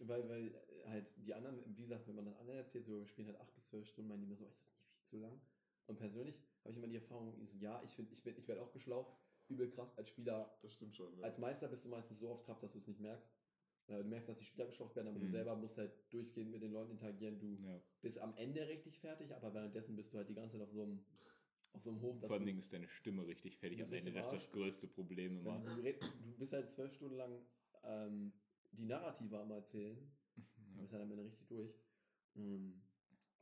[0.00, 3.28] Weil, weil halt die anderen, wie gesagt, wenn man das anderen erzählt, so wir spielen
[3.28, 5.40] halt 8 bis 12 Stunden, meinen die immer so, ist das nicht viel zu lang?
[5.86, 8.46] Und persönlich habe ich immer die Erfahrung, ich so, ja, ich finde, ich, bin- ich
[8.48, 9.12] werde auch geschlaucht,
[9.48, 11.16] übel krass als Spieler Das stimmt schon.
[11.18, 11.24] Ja.
[11.24, 13.28] Als Meister bist du meistens so oft trapp, dass du es nicht merkst.
[13.88, 15.30] Äh, Du merkst, dass die Spieler geschlaucht werden, aber du Mhm.
[15.32, 17.38] selber musst halt durchgehend mit den Leuten interagieren.
[17.40, 17.80] Du Ja.
[18.00, 20.82] bist am Ende richtig fertig, aber währenddessen bist du halt die ganze Zeit auf so
[20.82, 21.04] einem,
[21.72, 22.20] auf so einem Hoch.
[22.20, 24.12] Vor allen du- Dingen ist deine Stimme richtig fertig Du am Ende.
[24.12, 25.58] Das ist das größte Problem immer.
[25.58, 27.44] du, du bist halt zwölf Stunden lang
[27.82, 28.32] ähm,
[28.70, 29.98] die Narrative am Erzählen.
[30.82, 31.70] Du bist halt am Ende richtig durch.
[32.34, 32.82] Ähm,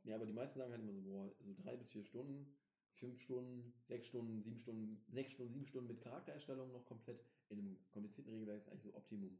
[0.03, 2.53] ja, aber die meisten sagen halt immer so, boah, so drei bis vier Stunden,
[2.93, 7.57] fünf Stunden, sechs Stunden, sieben Stunden, sechs Stunden, sieben Stunden mit Charaktererstellung noch komplett in
[7.57, 9.39] einem komplizierten Regelwerk ist eigentlich so Optimum.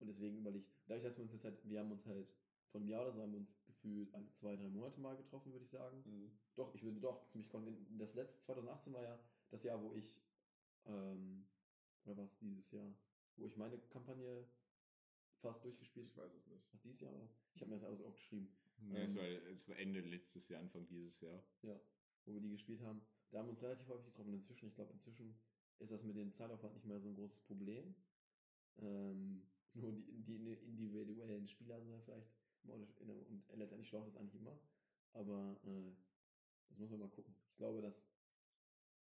[0.00, 2.28] Und deswegen überlege ich, dadurch, dass wir uns jetzt halt, wir haben uns halt
[2.68, 5.52] von einem Jahr oder so haben wir uns gefühlt alle zwei, drei Monate mal getroffen,
[5.52, 6.02] würde ich sagen.
[6.04, 6.30] Mhm.
[6.56, 9.18] Doch, ich würde doch ziemlich kontin- Das letzte 2018 war ja
[9.50, 10.22] das Jahr, wo ich,
[10.84, 11.46] ähm,
[12.04, 12.94] oder was dieses Jahr,
[13.36, 14.46] wo ich meine Kampagne
[15.40, 16.72] fast durchgespielt Ich weiß es nicht.
[16.72, 17.28] Was dieses Jahr war?
[17.54, 18.48] Ich habe mir das alles aufgeschrieben.
[18.78, 21.42] Nee, es, Ähm, war, es war Ende letztes Jahr, Anfang dieses Jahr.
[21.62, 21.80] Ja,
[22.24, 23.02] wo wir die gespielt haben.
[23.30, 24.34] Da haben wir uns relativ häufig getroffen.
[24.34, 25.38] Inzwischen, ich glaube, inzwischen
[25.78, 27.94] ist das mit dem Zeitaufwand nicht mehr so ein großes Problem.
[28.78, 29.42] Ähm,
[29.74, 32.28] nur die, die individuellen Spieler sind ja vielleicht
[32.64, 34.58] und letztendlich schlaucht das eigentlich immer.
[35.12, 35.92] Aber äh,
[36.68, 37.34] das muss man mal gucken.
[37.50, 38.04] Ich glaube, dass,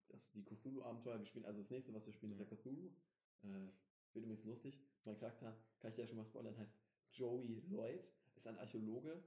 [0.08, 2.90] dass die Cthulhu-Abenteuer, wir spielen, also das nächste, was wir spielen, ist ja Cthulhu.
[3.42, 3.68] Äh,
[4.12, 4.80] wird übrigens lustig.
[5.06, 6.74] Mein Charakter, kann ich dir ja schon mal spoilern, heißt
[7.12, 8.04] Joey Lloyd,
[8.36, 9.22] ist ein Archäologe.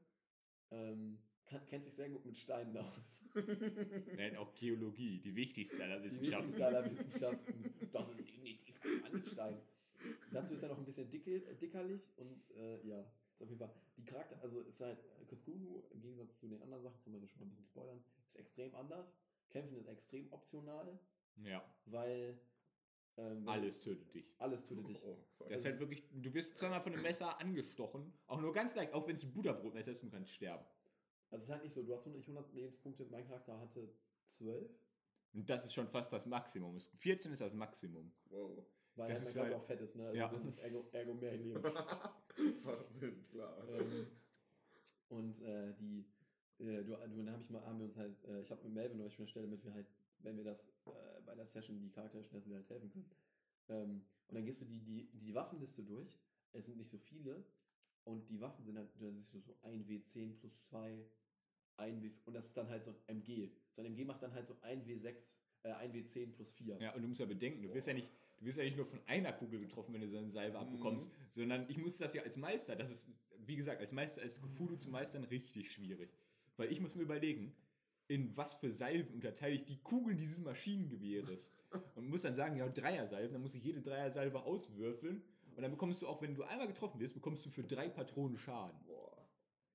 [0.72, 3.24] Ähm, kann, kennt sich sehr gut mit Steinen aus.
[4.16, 6.46] Nein, auch Geologie, die wichtigste aller Die Wissenschaften.
[6.48, 7.74] wichtigste aller Wissenschaften.
[7.92, 9.58] Das ist definitiv kein Handstein.
[10.32, 13.02] Dazu ist er noch ein bisschen dicke, äh, dickerlich und äh, ja,
[13.34, 13.74] ist auf jeden Fall.
[13.98, 17.28] Die Charakter, also ist halt Cthulhu im Gegensatz zu den anderen Sachen, kann man ja
[17.28, 19.12] schon mal ein bisschen spoilern, ist extrem anders.
[19.50, 21.00] Kämpfen ist extrem optional,
[21.38, 22.40] Ja, weil
[23.20, 24.26] ähm, alles tötet dich.
[24.40, 25.04] alles tötet dich.
[25.42, 25.46] Oh.
[25.50, 28.94] Das ist halt wirklich, du wirst zweimal von einem Messer angestochen, auch nur ganz leicht,
[28.94, 30.66] auch wenn es ein Butterbrotmesser ist und du kannst sterben.
[31.32, 33.94] Also es ist halt nicht so, du hast nicht 100 Lebenspunkte, mein Charakter hatte
[34.28, 34.70] 12,
[35.34, 36.76] Und das ist schon fast das Maximum.
[36.76, 38.12] Es- 14 ist das Maximum.
[38.30, 38.66] Wow.
[38.96, 40.06] weil Das halt ist mein Charakter halt- auch fett ist, ne?
[40.08, 40.28] Also Ja.
[40.28, 41.62] das ist ergo, ergo mehr Leben.
[41.64, 43.68] Macht Sinn, klar.
[43.70, 44.08] Ähm,
[45.10, 46.06] und äh, die,
[46.60, 48.74] Äh, du, du, dann hab ich mal, haben wir uns halt, äh, ich habe mit
[48.74, 49.88] Melvin euch schon erstellt, damit wir halt,
[50.24, 53.10] wenn wir das äh, bei der Session die wir halt helfen können.
[53.70, 56.10] Ähm, und dann gehst du die, die, die Waffenliste durch.
[56.52, 57.44] Es sind nicht so viele.
[58.04, 61.06] Und die Waffen sind halt, da siehst du so 1 W10 plus 2,
[61.78, 63.52] 1 W, und das ist dann halt so ein MG.
[63.72, 66.78] So ein MG macht dann halt so 1 W6, äh, 1 W10 plus 4.
[66.80, 68.86] Ja, und du musst ja bedenken, du wirst ja nicht, du wirst ja nicht nur
[68.86, 72.24] von einer Kugel getroffen, wenn du so eine Salve abbekommst, sondern ich muss das ja
[72.24, 73.10] als Meister, das ist,
[73.46, 76.12] wie gesagt, als Meister ist Cthulhu zu meistern richtig schwierig.
[76.58, 77.56] Weil ich muss mir überlegen,
[78.10, 81.54] in was für Salven unterteile ich die Kugeln dieses Maschinengewehres.
[81.94, 85.22] Und muss dann sagen, ja, Dreier-Salven, dann muss ich jede Dreier-Salve auswürfeln.
[85.56, 88.38] Und dann bekommst du auch, wenn du einmal getroffen wirst, bekommst du für drei Patronen
[88.38, 88.80] Schaden.
[88.86, 89.30] Boah.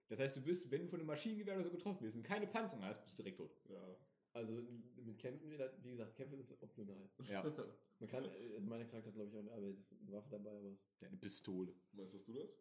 [0.09, 2.49] Das heißt, du bist, wenn du von einem Maschinengewehr oder so getroffen wirst und keine
[2.49, 3.57] Panzerung hast, bist du direkt tot.
[3.69, 3.97] Ja.
[4.33, 4.61] Also
[4.97, 7.09] mit Kämpfen wieder, wie gesagt, Kämpfen ist optional.
[7.31, 7.43] Ja,
[8.01, 10.31] Man kann, äh, meine Charakter hat glaube ich auch eine, aber das ist eine Waffe
[10.31, 11.73] dabei, aber es, eine Pistole.
[11.93, 12.59] Meinst du das?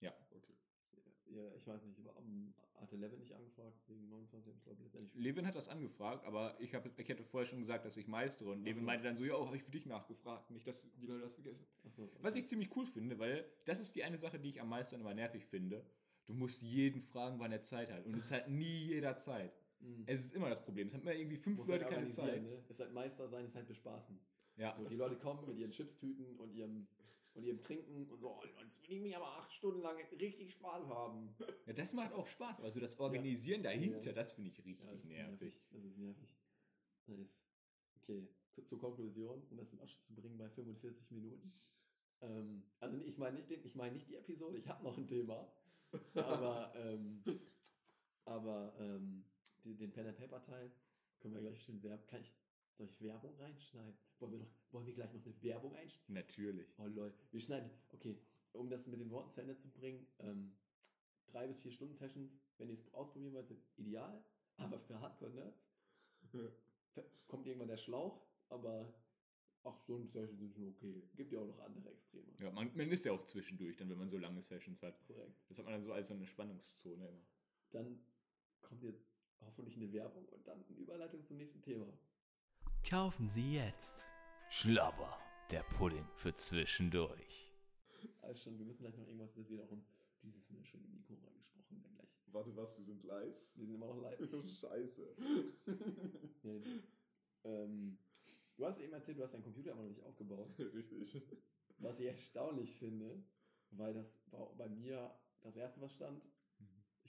[0.00, 0.12] Ja.
[0.30, 0.54] Okay.
[1.34, 1.98] Ja, ich weiß nicht,
[2.82, 5.22] hatte Levin nicht angefragt wegen 29, ich glaube letztendlich.
[5.22, 8.50] Levin hat das angefragt, aber ich, hab, ich hätte vorher schon gesagt, dass ich meistere.
[8.50, 8.84] Und Ach Levin so.
[8.84, 10.50] meinte dann so, ja, habe ich für dich nachgefragt.
[10.50, 11.66] Nicht, dass die Leute das vergessen.
[11.84, 14.68] Achso, Was ich ziemlich cool finde, weil das ist die eine Sache, die ich am
[14.68, 15.84] meisten immer nervig finde.
[16.26, 18.04] Du musst jeden fragen, wann er Zeit hat.
[18.06, 19.52] Und es hat nie jeder Zeit.
[19.80, 20.04] Mhm.
[20.06, 20.86] Es ist immer das Problem.
[20.86, 22.42] Es haben immer irgendwie fünf Muss Leute halt keine Zeit.
[22.42, 22.62] Ne?
[22.64, 24.18] Es ist halt Meister sein, es ist halt bespaßen.
[24.56, 24.76] Ja.
[24.76, 26.86] So, die Leute kommen mit ihren Chipstüten und ihrem,
[27.34, 30.52] und ihrem Trinken und so, oh, jetzt will ich mich aber acht Stunden lang richtig
[30.52, 31.34] Spaß haben.
[31.66, 32.60] ja, das macht auch Spaß.
[32.60, 34.12] Also das Organisieren dahinter, Ja.
[34.12, 35.54] das finde ich richtig Ja, das ist nervig.
[35.70, 36.28] Das ist nervig.
[37.06, 37.38] Nice.
[37.96, 38.28] Okay,
[38.64, 41.52] zur Konklusion, um das in Abschluss zu bringen bei 45 Minuten.
[42.20, 45.08] Ähm, also ich meine nicht, den- ich meine nicht die Episode, ich habe noch ein
[45.08, 45.50] Thema.
[46.14, 47.22] Aber, ähm,
[48.24, 49.24] aber ähm,
[49.64, 50.72] den, den Pen and Paper Teil
[51.18, 52.06] können wir gleich schön werben.
[52.06, 52.32] Kann ich,
[52.78, 53.98] soll ich Werbung reinschneiden?
[54.22, 56.14] Wollen wir, noch, wollen wir gleich noch eine Werbung einschneiden?
[56.14, 56.78] Natürlich.
[56.78, 60.54] Oh lol, wir schneiden, okay, um das mit den Worten zu Ende zu bringen, ähm,
[61.26, 64.24] drei bis vier Stunden Sessions, wenn ihr es ausprobieren wollt, sind ideal,
[64.58, 65.66] aber für Hardcore-Nerds
[67.26, 68.94] kommt irgendwann der Schlauch, aber
[69.64, 71.02] acht Stunden Sessions sind schon okay.
[71.16, 72.32] Gibt ja auch noch andere Extreme.
[72.38, 75.04] Ja, man, man ist ja auch zwischendurch, dann, wenn man so lange Sessions hat.
[75.08, 75.34] Korrekt.
[75.48, 77.26] Das hat man dann so als so eine Spannungszone immer.
[77.70, 77.98] Dann
[78.60, 79.04] kommt jetzt
[79.40, 81.92] hoffentlich eine Werbung und dann eine Überleitung zum nächsten Thema.
[82.88, 84.06] Kaufen Sie jetzt
[84.54, 85.18] Schlabber,
[85.50, 87.50] der Pudding für zwischendurch.
[88.20, 89.82] Also schon, wir müssen gleich noch irgendwas, das wird auch ein,
[90.22, 92.08] dieses im Mikro reingesprochen, dann gleich.
[92.26, 92.76] Warte, was?
[92.76, 93.34] Wir sind live?
[93.54, 94.18] Wir sind immer noch live.
[94.60, 95.16] Scheiße.
[96.42, 96.82] Nein.
[97.44, 97.98] Ähm,
[98.58, 100.52] du hast eben erzählt, du hast deinen Computer immer noch nicht aufgebaut.
[100.58, 101.22] Richtig.
[101.78, 103.24] Was ich erstaunlich finde,
[103.70, 106.22] weil das war bei mir das erste, was stand.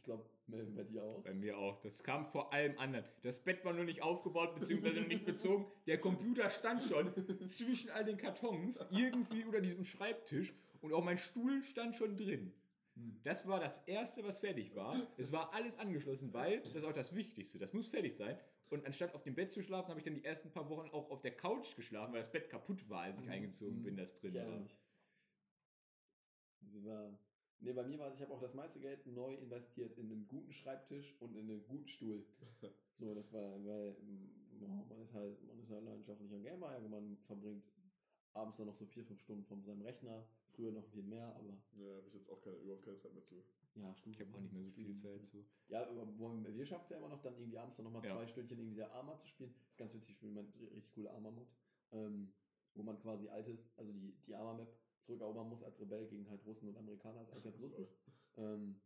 [0.03, 1.23] Ich glaube, Melvin, bei dir auch.
[1.23, 1.79] Bei mir auch.
[1.79, 3.05] Das kam vor allem anderen.
[3.21, 5.65] Das Bett war nur nicht aufgebaut, beziehungsweise noch nicht bezogen.
[5.87, 7.09] Der Computer stand schon
[7.49, 10.53] zwischen all den Kartons, irgendwie unter diesem Schreibtisch.
[10.81, 12.51] Und auch mein Stuhl stand schon drin.
[13.23, 15.01] Das war das Erste, was fertig war.
[15.15, 18.37] Es war alles angeschlossen, weil, das ist auch das Wichtigste, das muss fertig sein.
[18.69, 21.09] Und anstatt auf dem Bett zu schlafen, habe ich dann die ersten paar Wochen auch
[21.11, 24.35] auf der Couch geschlafen, weil das Bett kaputt war, als ich eingezogen bin, das drin
[24.35, 24.67] erinnere war.
[26.59, 27.17] Das war.
[27.64, 30.28] Nee, bei mir war es, ich habe auch das meiste Geld neu investiert in einen
[30.28, 32.26] guten Schreibtisch und in einen guten Stuhl.
[32.99, 33.97] So, das war, weil
[34.59, 37.64] man ist halt, man ist halt leidenschaftlicher Gamer, ja, man verbringt
[38.34, 41.57] abends dann noch so vier, fünf Stunden von seinem Rechner, früher noch viel mehr, aber
[41.76, 43.43] Ja, habe ich jetzt auch keine, überhaupt keine Zeit mehr zu.
[43.76, 44.14] ja, Studium.
[44.14, 45.43] Ich habe auch nicht mehr so viel Zeit zu.
[45.70, 46.07] Ja, aber
[46.55, 48.11] wir schaffen es ja immer noch, dann irgendwie abends dann nochmal Ja.
[48.16, 49.53] zwei Stündchen irgendwie der Arma zu spielen.
[49.59, 51.47] Das ist ganz witzig, ich spiele mein richtig coole Arma-Mod,
[51.93, 52.32] ähm,
[52.76, 54.72] wo man quasi altes, also die, die Arma-Map
[55.03, 57.21] zurückerobern muss als Rebell gegen halt Russen und Amerikaner.
[57.21, 57.87] ist eigentlich ganz lustig.
[58.35, 58.81] Ähm,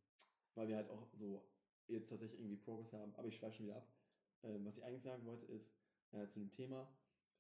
[0.56, 1.42] weil wir halt auch so
[1.88, 3.16] jetzt tatsächlich irgendwie Progress haben.
[3.16, 3.88] Aber ich schweife schon wieder ab.
[4.44, 5.72] Ähm, was ich eigentlich sagen wollte ist,
[6.12, 6.92] äh, zu dem Thema,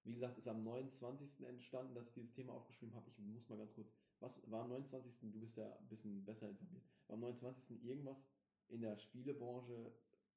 [0.03, 1.45] wie gesagt, ist am 29.
[1.45, 3.09] entstanden, dass ich dieses Thema aufgeschrieben habe.
[3.09, 5.19] Ich muss mal ganz kurz, was war am 29.
[5.34, 6.84] Du bist ja ein bisschen besser informiert.
[7.07, 7.84] War am 29.
[7.84, 8.23] irgendwas
[8.69, 9.93] in der Spielebranche,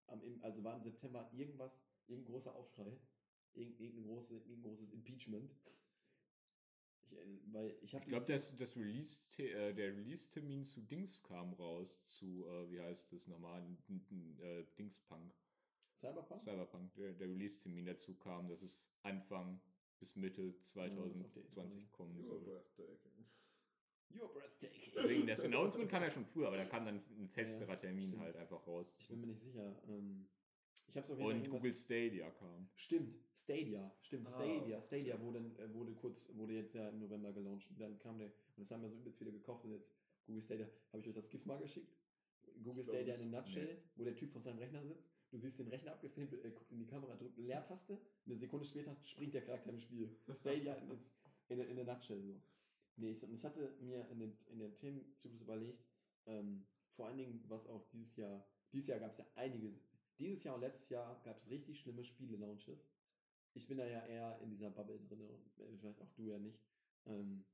[0.06, 1.78] am, also war im September irgendwas,
[2.08, 2.98] irgendein großer Aufschrei,
[3.54, 5.54] irgendein, irgendein, große, irgendein großes Impeachment.
[7.10, 11.52] Ich, äh, weil ich Ich glaube, das, das Release, äh, der Release-Termin zu Dings kam
[11.54, 13.62] raus, zu, äh, wie heißt das nochmal,
[14.40, 15.32] äh, Dingspunk,
[15.92, 16.40] Cyberpunk?
[16.40, 19.60] Cyberpunk, der, der Release-Termin dazu kam, dass es Anfang
[19.98, 22.44] bis Mitte das ist auf die- 2020 kommen You are soll.
[22.44, 23.26] breathtaking.
[24.12, 24.92] You're breathtaking.
[24.96, 28.08] Deswegen, das Announcement kam ja schon früher, aber da kam dann ein festerer Ja, Termin
[28.08, 28.22] stimmt.
[28.22, 28.92] halt einfach raus.
[28.98, 29.80] Ich bin mir nicht sicher.
[29.88, 30.26] Ähm,
[30.90, 32.68] ich habe es auf jeden Fall Und Google Stadia kam.
[32.74, 34.30] Stimmt, Stadia, stimmt, Ah.
[34.30, 34.80] Stadia.
[34.80, 37.70] Stadia wurde, äh, wurde kurz, wurde jetzt ja im November gelauncht.
[37.70, 39.64] Und dann kam der, und das haben wir so übelst viele gekauft.
[39.64, 39.92] Und jetzt
[40.26, 41.96] Google Stadia, habe ich euch das GIF mal geschickt?
[42.62, 45.08] Google Stadia in a nutshell, wo der Typ vor seinem Rechner sitzt.
[45.30, 48.00] Du siehst den Rechner abgefilmt, äh, guckt in die Kamera, drückt eine Leertaste.
[48.26, 50.10] Eine Sekunde später springt der Charakter im Spiel.
[50.34, 50.90] Stadia in,
[51.48, 52.42] in, in a nutshell so.
[52.96, 55.86] Nee, ich, und ich hatte mir in den, in den Themenzyklus überlegt,
[56.26, 59.72] ähm, vor allen Dingen, was auch dieses Jahr, dieses Jahr gab es ja einige
[60.20, 62.86] dieses Jahr und letztes Jahr gab es richtig schlimme Spiele-Launches.
[63.54, 66.38] Ich bin da ja eher in dieser Bubble drin und äh, vielleicht auch du ja
[66.38, 66.62] nicht.
[67.06, 67.44] Ähm,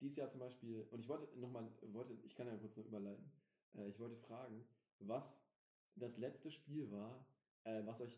[0.00, 3.32] dieses Jahr zum Beispiel, und ich wollte nochmal, wollte, ich kann ja kurz noch überleiten,
[3.74, 4.64] äh, ich wollte fragen,
[5.00, 5.36] was
[5.96, 7.26] das letzte Spiel war,
[7.64, 8.16] äh, was euch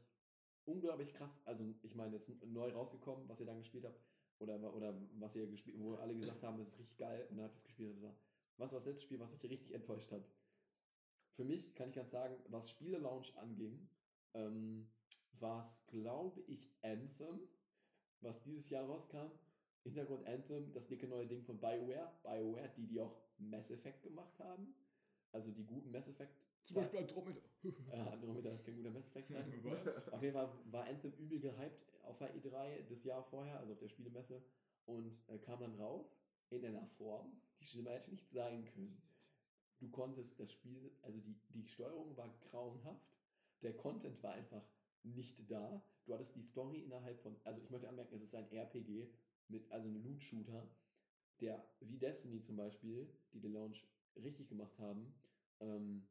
[0.66, 4.00] unglaublich krass, also ich meine jetzt neu rausgekommen, was ihr dann gespielt habt,
[4.38, 7.46] oder, oder was ihr gespielt, wo alle gesagt haben, das ist richtig geil, und dann
[7.46, 8.18] habt ihr es gespielt und gesagt,
[8.58, 10.24] was war das letzte Spiel, was euch richtig enttäuscht hat?
[11.40, 13.88] Für mich kann ich ganz sagen, was Spiele-Launch anging,
[14.34, 14.86] ähm,
[15.38, 17.48] war es, glaube ich, Anthem,
[18.20, 19.30] was dieses Jahr rauskam.
[19.82, 22.12] Hintergrund Anthem, das dicke neue Ding von BioWare.
[22.22, 24.74] BioWare, die, die auch Mass Effect gemacht haben.
[25.32, 26.36] Also die guten Mass Effect.
[26.62, 27.40] Zum Beispiel Andromeda.
[27.90, 29.30] Ja, Andromeda ist kein guter Mass Effect.
[29.30, 29.60] Nein.
[29.62, 30.12] Was?
[30.12, 33.78] Auf jeden Fall war Anthem übel gehypt auf der E3 das Jahr vorher, also auf
[33.78, 34.42] der Spielemesse,
[34.84, 36.18] und äh, kam dann raus
[36.50, 39.00] in einer Form, die schlimmer hätte nicht sein können.
[39.80, 43.16] Du konntest das Spiel, also die, die Steuerung war grauenhaft,
[43.62, 44.62] der Content war einfach
[45.02, 45.82] nicht da.
[46.04, 49.10] Du hattest die Story innerhalb von, also ich möchte anmerken, es ist ein RPG
[49.48, 50.68] mit, also ein Loot-Shooter,
[51.40, 55.14] der wie Destiny zum Beispiel, die den Launch richtig gemacht haben,
[55.60, 56.06] ähm,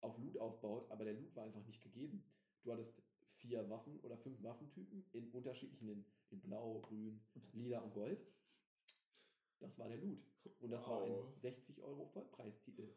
[0.00, 2.24] auf Loot aufbaut, aber der Loot war einfach nicht gegeben.
[2.62, 7.20] Du hattest vier Waffen oder fünf Waffentypen in unterschiedlichen, in, in Blau, Grün,
[7.52, 8.26] Lila und Gold.
[9.60, 10.18] Das war der Loot.
[10.60, 11.32] Und das war ein Wow.
[11.36, 12.94] 60 Euro Vollpreistitel.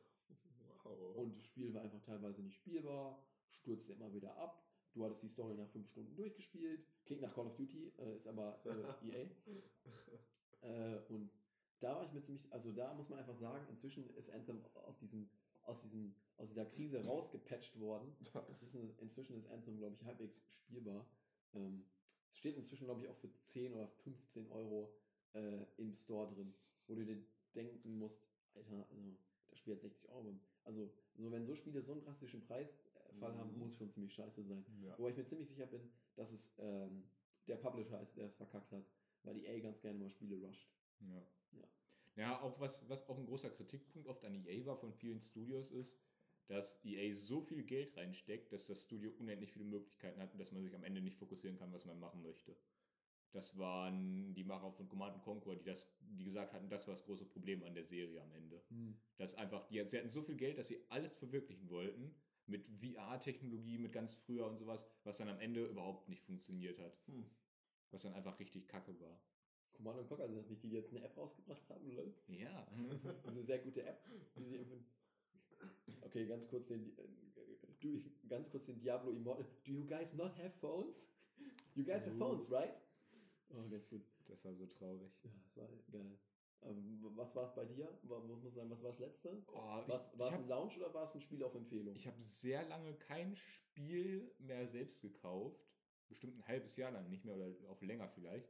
[0.89, 1.15] Wow.
[1.17, 4.63] Und das Spiel war einfach teilweise nicht spielbar, stürzte immer wieder ab.
[4.93, 6.83] Du hattest die Story nach fünf Stunden durchgespielt.
[7.05, 9.29] Klingt nach Call of Duty, äh, ist aber äh, EA.
[10.61, 11.29] Äh, und
[11.79, 14.97] da war ich mir ziemlich, also da muss man einfach sagen, inzwischen ist Anthem aus
[14.97, 15.29] diesem,
[15.63, 18.15] aus diesem, aus dieser Krise rausgepatcht worden.
[18.49, 21.05] Das ist inzwischen ist Anthem, glaube ich, halbwegs spielbar.
[21.53, 21.85] Ähm,
[22.31, 24.93] es steht inzwischen, glaube ich, auch für 10 oder 15 Euro
[25.33, 26.53] äh, im Store drin,
[26.87, 27.23] wo du dir
[27.55, 29.17] denken musst, Alter, also
[29.49, 30.39] das Spiel hat 60 Euro.
[30.67, 33.59] Also, so wenn so Spiele so einen drastischen Preisfall haben, Mhm.
[33.59, 34.65] muss schon ziemlich scheiße sein.
[34.83, 34.97] ja.
[34.97, 37.03] Wobei ich mir ziemlich sicher bin, dass es ähm,
[37.47, 38.85] der Publisher ist, der es verkackt hat,
[39.23, 40.67] weil EA ganz gerne mal Spiele rusht.
[40.99, 41.25] Ja.
[41.53, 41.63] Ja.
[42.17, 45.71] Ja, auch was, was auch ein großer Kritikpunkt oft an EA war von vielen Studios
[45.71, 45.97] ist,
[46.47, 50.51] dass EA so viel Geld reinsteckt, dass das Studio unendlich viele Möglichkeiten hat und dass
[50.51, 52.55] man sich am Ende nicht fokussieren kann, was man machen möchte.
[53.31, 57.03] Das waren die Macher von Command Conquer, die das, die gesagt hatten, das war das
[57.03, 58.61] große Problem an der Serie am Ende.
[59.17, 62.15] Dass einfach, die, sie hatten so viel Geld, dass sie alles verwirklichen wollten,
[62.47, 66.97] mit VR-Technologie, mit ganz früher und sowas, was dann am Ende überhaupt nicht funktioniert hat.
[67.07, 67.25] Hm.
[67.91, 69.21] Was dann einfach richtig kacke war.
[69.73, 72.03] Command Conquer sind das nicht die, die jetzt eine App rausgebracht haben, oder?
[72.27, 72.67] Ja.
[73.03, 74.03] Das ist eine sehr gute App.
[74.35, 74.85] Die sie
[76.01, 77.03] okay, ganz kurz den, äh,
[77.79, 79.45] du, ganz kurz den Diablo Immortal.
[79.65, 81.07] Do you guys not have phones?
[81.75, 82.73] You guys have phones, right?
[83.49, 84.01] Oh, ganz gut.
[84.27, 85.11] Das war so traurig.
[85.55, 86.17] Ja, das war geil.
[86.63, 87.87] Ähm, was war es bei dir?
[88.03, 89.43] Wa- Muss sagen, was war das letzte?
[89.47, 91.53] Oh, ich Was, war ich es ein habe Launch oder war es ein Spiel auf
[91.55, 91.95] Empfehlung?
[91.95, 95.63] hab sehr lange kein Spiel mehr selbst gekauft.
[96.09, 98.49] Bestimmt ein halbes Jahr lang nicht mehr oder auch länger vielleicht.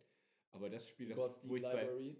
[0.51, 2.15] Aber das Spiel, das, wo ich bei.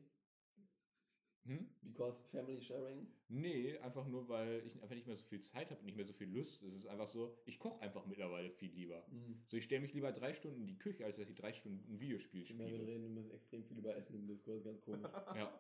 [1.48, 1.68] Hm?
[1.82, 3.08] because Family Sharing.
[3.30, 6.06] Nee, einfach nur, weil ich einfach nicht mehr so viel Zeit habe und nicht mehr
[6.06, 6.62] so viel Lust.
[6.64, 9.06] Es ist einfach so, ich koche einfach mittlerweile viel lieber.
[9.10, 9.42] Hm.
[9.46, 11.84] So, ich stelle mich lieber drei Stunden in die Küche, als dass ich drei Stunden
[11.92, 12.88] ein Videospiel Je mehr wir spiele.
[12.92, 15.02] reden, wir müssen extrem viel über Essen im Diskurs, ganz komisch.
[15.36, 15.60] Ja.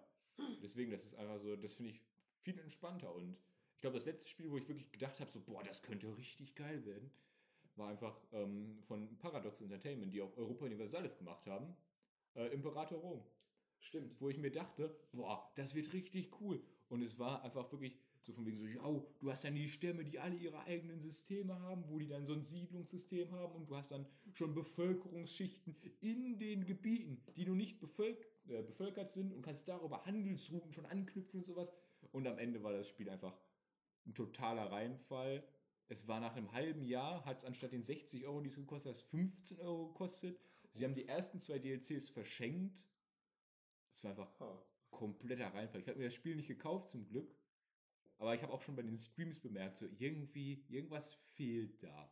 [0.62, 2.02] Deswegen, das ist einfach so, das finde ich
[2.42, 3.14] viel entspannter.
[3.14, 3.36] Und
[3.74, 6.54] ich glaube, das letzte Spiel, wo ich wirklich gedacht habe, so, boah, das könnte richtig
[6.56, 7.10] geil werden,
[7.76, 11.76] war einfach ähm, von Paradox Entertainment, die auch Europa Universalis gemacht haben.
[12.36, 13.24] Äh, Imperator Rom.
[13.80, 14.20] Stimmt.
[14.20, 16.62] Wo ich mir dachte, boah, das wird richtig cool.
[16.90, 18.82] Und es war einfach wirklich so von wegen so, ja,
[19.20, 22.34] du hast dann die Stämme, die alle ihre eigenen Systeme haben, wo die dann so
[22.34, 27.80] ein Siedlungssystem haben und du hast dann schon Bevölkerungsschichten in den Gebieten, die noch nicht
[27.80, 31.74] bevölk äh, bevölkert sind und kannst darüber Handelsrouten schon anknüpfen und sowas.
[32.12, 33.38] Und am Ende war das Spiel einfach
[34.06, 35.44] ein totaler Reinfall.
[35.88, 38.96] Es war nach einem halben Jahr, hat es anstatt den 60 Euro, die es gekostet
[38.96, 40.40] hat, 15 Euro gekostet.
[40.72, 42.86] Sie haben die ersten zwei DLCs verschenkt.
[43.90, 44.62] Das war einfach Ha.
[44.92, 45.82] kompletter Reinfall.
[45.82, 47.36] Ich habe mir das Spiel nicht gekauft, zum Glück.
[48.20, 52.12] Aber ich habe auch schon bei den Streams bemerkt, so irgendwie, irgendwas fehlt da.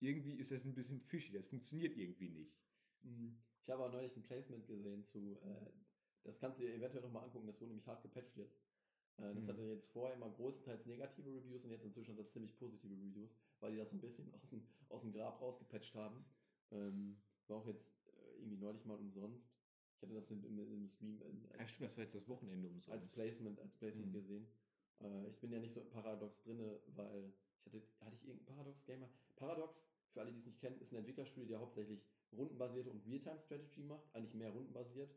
[0.00, 2.56] Irgendwie ist das ein bisschen fishy, das funktioniert irgendwie nicht.
[3.02, 3.38] Hm.
[3.62, 5.70] Ich habe auch neulich ein Placement gesehen zu, äh,
[6.24, 8.58] das kannst du dir eventuell nochmal angucken, das wurde nämlich hart gepatcht jetzt.
[9.16, 9.48] Äh, das Mhm.
[9.48, 13.34] hatte jetzt vorher immer größtenteils negative Reviews und jetzt inzwischen hat das ziemlich positive Reviews,
[13.60, 16.24] weil die das so ein bisschen aus dem, aus dem Grab rausgepatcht haben.
[16.72, 19.48] Ähm, war auch jetzt äh, irgendwie neulich mal umsonst.
[19.96, 22.90] Ich hatte das im, im, Stream in, Ja, stimmt, das war jetzt das Wochenende umsonst.
[22.90, 24.12] als Placement, als Placement Mhm.
[24.12, 24.46] gesehen.
[25.00, 29.08] Äh, ich bin ja nicht so Paradox drinne, weil ich hatte, hatte ich irgendeinen Paradox-Gamer?
[29.36, 29.82] Paradox,
[30.12, 34.04] für alle, die es nicht kennen, ist ein Entwicklerstudio, der hauptsächlich rundenbasierte und Realtime-Strategy macht,
[34.14, 35.10] eigentlich mehr rundenbasiert.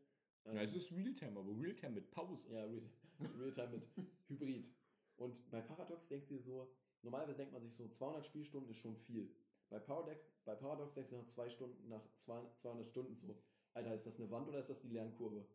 [0.45, 2.53] ja, Ähm, es ist Realtime, aber Realtime mit Pause.
[2.53, 2.89] ja, Real-
[3.39, 3.89] Realtime mit
[4.29, 4.71] Hybrid.
[5.17, 6.71] Und bei Paradox denkst du dir so,
[7.01, 9.35] normalerweise denkt man sich so, 200 Spielstunden ist schon viel.
[9.69, 13.35] Bei Paradox, bei Paradox denkst du nach zwei Stunden, nach zwei- 200 Stunden so,
[13.77, 15.45] Alter, ist das eine Wand oder ist das die Lernkurve?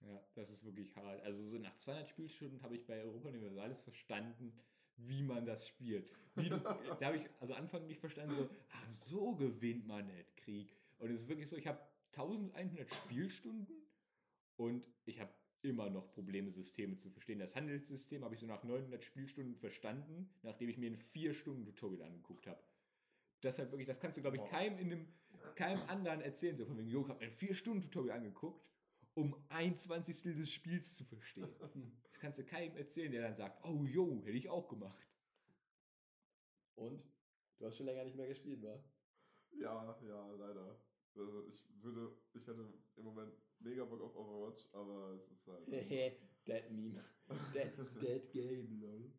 [0.00, 1.20] Ja, das ist wirklich hart.
[1.22, 4.52] Also so nach 200 Spielstunden habe ich bei Europa Universalis verstanden,
[4.96, 6.08] wie man das spielt.
[6.36, 10.76] Wie da habe ich also Anfang nicht verstanden, so, ach so gewinnt man nicht Krieg.
[10.98, 11.80] Und es ist wirklich so, ich habe
[12.12, 13.76] 1100 Spielstunden
[14.56, 15.32] und ich habe
[15.62, 17.38] immer noch Probleme, Systeme zu verstehen.
[17.38, 21.64] Das Handelssystem habe ich so nach 900 Spielstunden verstanden, nachdem ich mir ein 4 Stunden
[21.64, 22.62] Tutorial angeguckt habe.
[23.42, 25.08] Deshalb wirklich, das kannst du, glaube ich, keinem in dem,
[25.54, 26.56] keinem anderen erzählen.
[26.56, 28.64] So von wegen, jo, ich habe mir ein 4 Stunden Tutorial angeguckt,
[29.14, 31.48] um ein Zwanzigstel des Spiels zu verstehen.
[32.02, 35.08] Das kannst du keinem erzählen, der dann sagt, oh jo, hätte ich auch gemacht.
[36.74, 37.02] Und?
[37.58, 38.82] Du hast schon länger nicht mehr gespielt, wa?
[39.52, 40.80] Ja, ja, leider.
[41.14, 45.68] Also ich würde, ich hätte im Moment mega Bock auf Overwatch, aber es ist halt.
[46.46, 47.02] Dead Meme.
[47.54, 47.72] Dead,
[48.02, 49.12] dead Game, lol.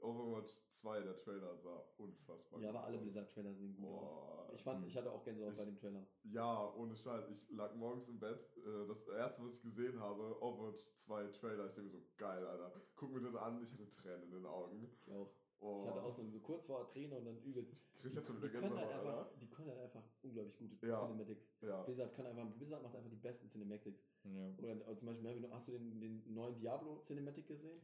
[0.00, 3.02] Overwatch 2, der Trailer sah unfassbar Ja, gut aber alle aus.
[3.02, 4.00] Blizzard-Trailer sehen gut aus.
[4.12, 4.50] Boah.
[4.52, 6.06] Ich fand, ich hatte auch Gänsehaut Ich- bei dem Trailer.
[6.24, 7.28] Ja, ohne Scheiß.
[7.30, 8.46] Ich lag morgens im Bett.
[8.58, 11.66] äh, Das erste, was ich gesehen habe, Overwatch 2 Trailer.
[11.66, 12.72] Ich denke mir so, geil, Alter.
[12.96, 13.62] Guck mir den an.
[13.62, 14.90] Ich hatte Tränen in den Augen.
[15.06, 15.32] Ich auch.
[15.60, 15.78] Oh.
[15.84, 17.86] Ich hatte auch so, so kurz vor Träne und dann übelst.
[17.94, 21.00] Krieg ich jetzt Die wieder können, halt einfach, die können halt einfach unglaublich gute Ja.
[21.06, 21.52] Cinematics.
[21.60, 21.82] Ja.
[21.84, 24.04] Blizzard kann einfach, Blizzard macht einfach die besten Cinematics.
[24.24, 24.54] Ja.
[24.58, 27.80] Oder, oder zum Beispiel, hast du den, den neuen Diablo Cinematic gesehen?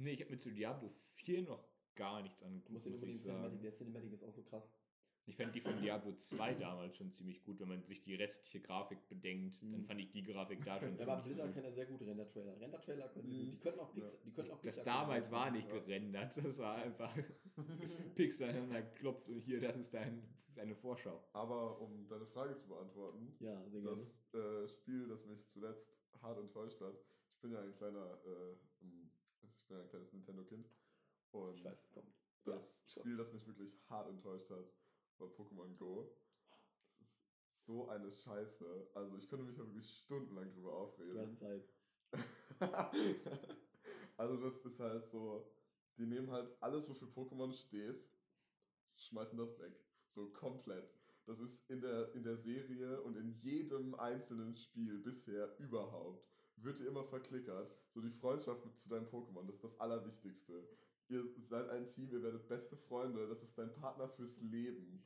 [0.00, 1.62] Nee, ich habe mir zu Diablo 4 noch
[1.94, 3.62] gar nichts angeguckt, muss unbedingt ich Cinematic, sagen.
[3.62, 4.72] der Cinematic ist auch so krass.
[5.26, 8.60] Ich fand die von Diablo 2 damals schon ziemlich gut, wenn man sich die restliche
[8.60, 9.60] Grafik bedenkt.
[9.62, 9.84] Dann Mhm.
[9.84, 11.54] fand ich die Grafik da schon Ja, aber ziemlich Blizzard gut.
[11.54, 12.60] kann ja sehr gut Render-Trailer.
[12.60, 13.44] Render-Trailer können sie Mhm.
[13.44, 13.52] gut.
[13.52, 14.20] Die können auch Pixar.
[14.24, 15.74] Die können auch Das Pixar- damals war nicht Ja.
[15.74, 17.16] gerendert, das war einfach
[18.16, 20.22] Pixar aneinander klopft und hier, das ist dein,
[20.54, 21.22] deine Vorschau.
[21.34, 23.90] Aber um deine Frage zu beantworten, Ja, sehr gerne.
[23.96, 26.94] das äh, Spiel, das mich zuletzt hart enttäuscht hat.
[27.34, 29.10] Ich bin ja ein kleiner, äh, ähm,
[29.42, 30.68] ich bin ein kleines Nintendo-Kind.
[31.32, 32.12] Und Ich weiß, es kommt.
[32.44, 33.02] das Ja.
[33.02, 34.72] Spiel, das mich wirklich hart enttäuscht hat,
[35.18, 36.16] war Pokémon Go.
[37.46, 38.90] Das ist so eine Scheiße.
[38.94, 41.14] Also ich könnte mich ja wirklich stundenlang drüber aufreden.
[41.14, 41.68] Du hast Zeit.
[44.16, 45.50] also das ist halt so,
[45.96, 48.10] die nehmen halt alles, wofür Pokémon steht,
[48.96, 49.78] schmeißen das weg.
[50.08, 50.92] So komplett.
[51.26, 56.28] Das ist in der, in der Serie und in jedem einzelnen Spiel bisher überhaupt,
[56.62, 57.74] wird dir immer verklickert.
[57.94, 60.68] So die Freundschaft mit, zu deinem Pokémon, das ist das Allerwichtigste.
[61.08, 65.04] Ihr seid ein Team, ihr werdet beste Freunde, das ist dein Partner fürs Leben.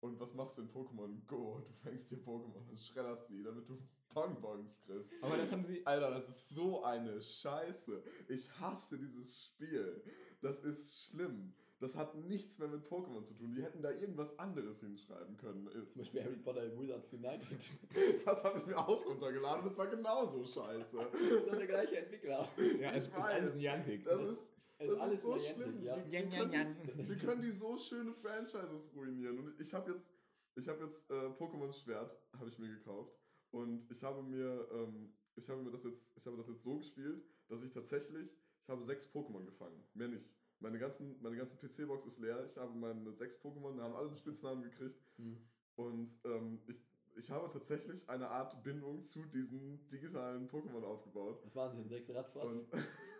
[0.00, 1.60] Und was machst du in Pokémon Go?
[1.66, 3.78] Du fängst dir Pokémon und schredderst die, damit du
[4.12, 5.12] Bonbons kriegst.
[5.20, 5.84] Aber das haben sie.
[5.86, 8.02] Alter, das ist so eine Scheiße.
[8.28, 10.02] Ich hasse dieses Spiel.
[10.40, 11.54] Das ist schlimm.
[11.78, 13.52] Das hat nichts mehr mit Pokémon zu tun.
[13.54, 15.68] Die hätten da irgendwas anderes hinschreiben können.
[15.90, 17.58] Zum Beispiel Harry Potter in Wizards United.
[18.24, 19.64] Das habe ich mir auch runtergeladen.
[19.64, 20.96] Das war genauso scheiße.
[21.12, 22.48] das ist der gleiche Entwickler.
[22.80, 23.24] Ja, Ich es ist weiß.
[23.24, 24.04] alles Niantic.
[24.04, 25.82] Das ist, Es das alles ist so Niantic, schlimm.
[25.82, 25.96] ja.
[25.96, 26.52] Wir, wir, können
[26.96, 29.38] die, wir können die so schöne Franchises ruinieren.
[29.38, 30.10] Und ich habe jetzt,
[30.54, 33.14] ich habe jetzt äh, Pokémon Schwert habe ich mir gekauft
[33.50, 36.78] und ich habe mir, ähm, ich habe mir das jetzt, ich habe das jetzt so
[36.78, 40.30] gespielt, dass ich tatsächlich, ich habe sechs Pokémon gefangen, mehr nicht.
[40.60, 42.44] Meine ganzen, meine ganze PC-Box ist leer.
[42.44, 44.96] Ich habe meine sechs Pokémon, haben alle einen Spitznamen gekriegt.
[45.16, 45.38] Hm.
[45.76, 46.80] Und ähm, ich,
[47.16, 51.40] ich habe tatsächlich eine Art Bindung zu diesen digitalen Pokémon aufgebaut.
[51.44, 51.88] Was waren denn?
[51.88, 52.62] Sechs Ratzfatz?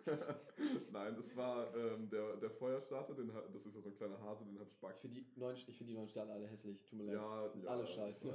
[0.91, 4.45] Nein, es war ähm, der, der Feuerstarter, den, das ist ja so ein kleiner Hase,
[4.45, 5.01] den habe ich Ich Bugs.
[5.01, 6.83] finde die neuen, ich find die neuen Sterne alle hässlich.
[6.83, 7.15] Tut mir leid.
[7.15, 8.33] Ja, sind ja, alle ich scheiße.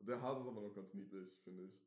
[0.00, 1.80] Der Hase ist aber noch ganz niedlich, finde ich.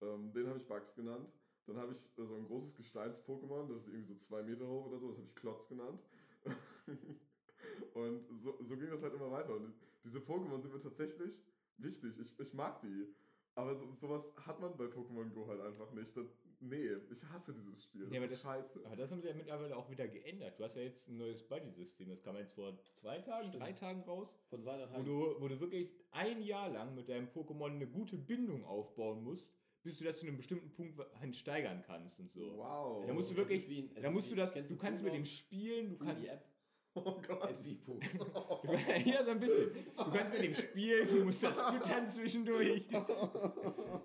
[0.00, 1.32] Ähm, den habe ich Bugs genannt.
[1.66, 4.86] Dann habe ich äh, so ein großes Gesteins-Pokémon, das ist irgendwie so zwei Meter hoch
[4.86, 6.02] oder so, das habe ich Klotz genannt.
[7.94, 9.54] Und so, so ging das halt immer weiter.
[9.54, 9.72] Und
[10.04, 11.40] diese Pokémon sind mir tatsächlich
[11.78, 12.18] wichtig.
[12.18, 13.06] Ich, ich mag die.
[13.54, 16.16] Aber so, sowas hat man bei Pokémon Go halt einfach nicht.
[16.16, 16.26] Das,
[16.60, 18.02] nee, ich hasse dieses Spiel.
[18.04, 18.86] Das Ja, aber ist das- scheiße.
[18.86, 20.58] Aber das haben sie ja mittlerweile auch wieder geändert.
[20.58, 22.08] Du hast ja jetzt ein neues Buddy-System.
[22.08, 23.62] Das kam jetzt vor zwei Tagen, Stimmt.
[23.62, 24.34] drei Tagen raus.
[24.48, 28.16] Von seiner Wo du, wo du wirklich ein Jahr lang mit deinem Pokémon eine gute
[28.16, 29.52] Bindung aufbauen musst,
[29.82, 32.56] bis du das zu einem bestimmten Punkt hin steigern kannst und so.
[32.56, 33.04] Wow.
[33.06, 35.24] Da musst du wirklich, ein- da musst wie- du das, du du kannst mit dem
[35.24, 36.46] spielen, du die kannst, App.
[36.94, 37.50] Oh Gott.
[37.50, 37.98] Es ist wie Puh.
[39.06, 39.70] ja, so ein bisschen.
[39.96, 42.86] Du kannst mit dem spielen, du musst das füttern zwischendurch.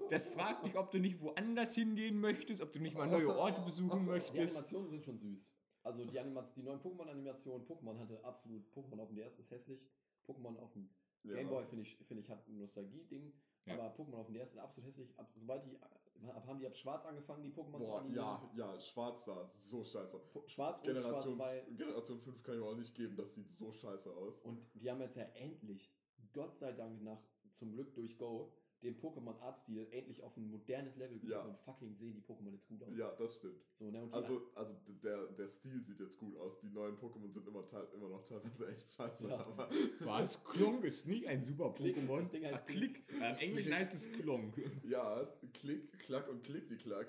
[0.09, 3.61] Das fragt dich, ob du nicht woanders hingehen möchtest, ob du nicht mal neue Orte
[3.61, 4.55] besuchen Die möchtest.
[4.55, 5.53] Animationen sind schon süß.
[5.83, 9.79] Also die, Animats die neuen Pokémon-Animationen, Pokémon hatte absolut, Pokémon auf dem DS ist hässlich.
[10.27, 10.89] Pokémon auf dem
[11.23, 11.35] Ja.
[11.35, 13.33] Gameboy finde ich, finde ich hat ein Nostalgie-Ding.
[13.67, 13.73] Ja.
[13.75, 15.13] Aber Pokémon auf dem DS ist absolut hässlich.
[15.19, 18.25] Ab, sobald die, ab, haben die ab Schwarz angefangen, die Pokémon zu animieren.
[18.55, 20.19] ja, ja, schwarz sah so scheiße.
[20.31, 21.65] Po- Schwarz und Generation, Schwarz 2.
[21.77, 24.41] Generation 5 kann ich mir auch nicht geben, das sieht so scheiße aus.
[24.41, 25.91] Und die haben jetzt ja endlich,
[26.33, 27.21] Gott sei Dank nach,
[27.53, 28.53] zum Glück durch Go,
[28.83, 31.49] den Pokémon-Artstil endlich auf ein modernes Level gebracht Ja.
[31.51, 32.95] und fucking sehen die Pokémon jetzt gut aus.
[32.95, 33.59] Ja, das stimmt.
[33.79, 34.07] So, ne?
[34.11, 34.73] Also, also
[35.03, 36.59] der, der Stil sieht jetzt gut aus.
[36.59, 39.29] Die neuen Pokémon sind immer, teil- immer noch teilweise echt scheiße.
[39.29, 39.39] Ja.
[39.39, 39.67] Aber
[40.01, 40.43] Was?
[40.43, 42.19] Klonk ist nicht ein super Klick, Pokémon.
[42.21, 43.03] das Ding heißt Klick.
[43.19, 44.53] Ja, Im Englischen heißt es Klonk.
[44.87, 47.07] ja, Klick, Klack und Klick die Klack.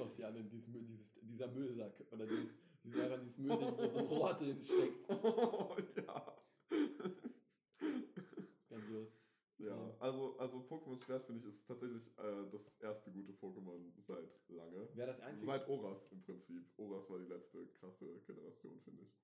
[0.00, 2.50] auf die anderen, dieses, Müll- dieses, dieser Müllsack oder dieses,
[3.02, 5.08] einfach dieses Müllding, wo so ein Rohr drin steckt.
[5.10, 6.36] oh, ja.
[9.58, 9.96] Ja, Ja.
[10.00, 14.88] also, also Pokémon Schwert finde ich ist tatsächlich äh, das erste gute Pokémon seit lange.
[14.94, 15.46] Wäre das einzige.
[15.46, 16.62] Seit Oras im Prinzip.
[16.76, 19.16] Oras war die letzte krasse Generation, finde ich.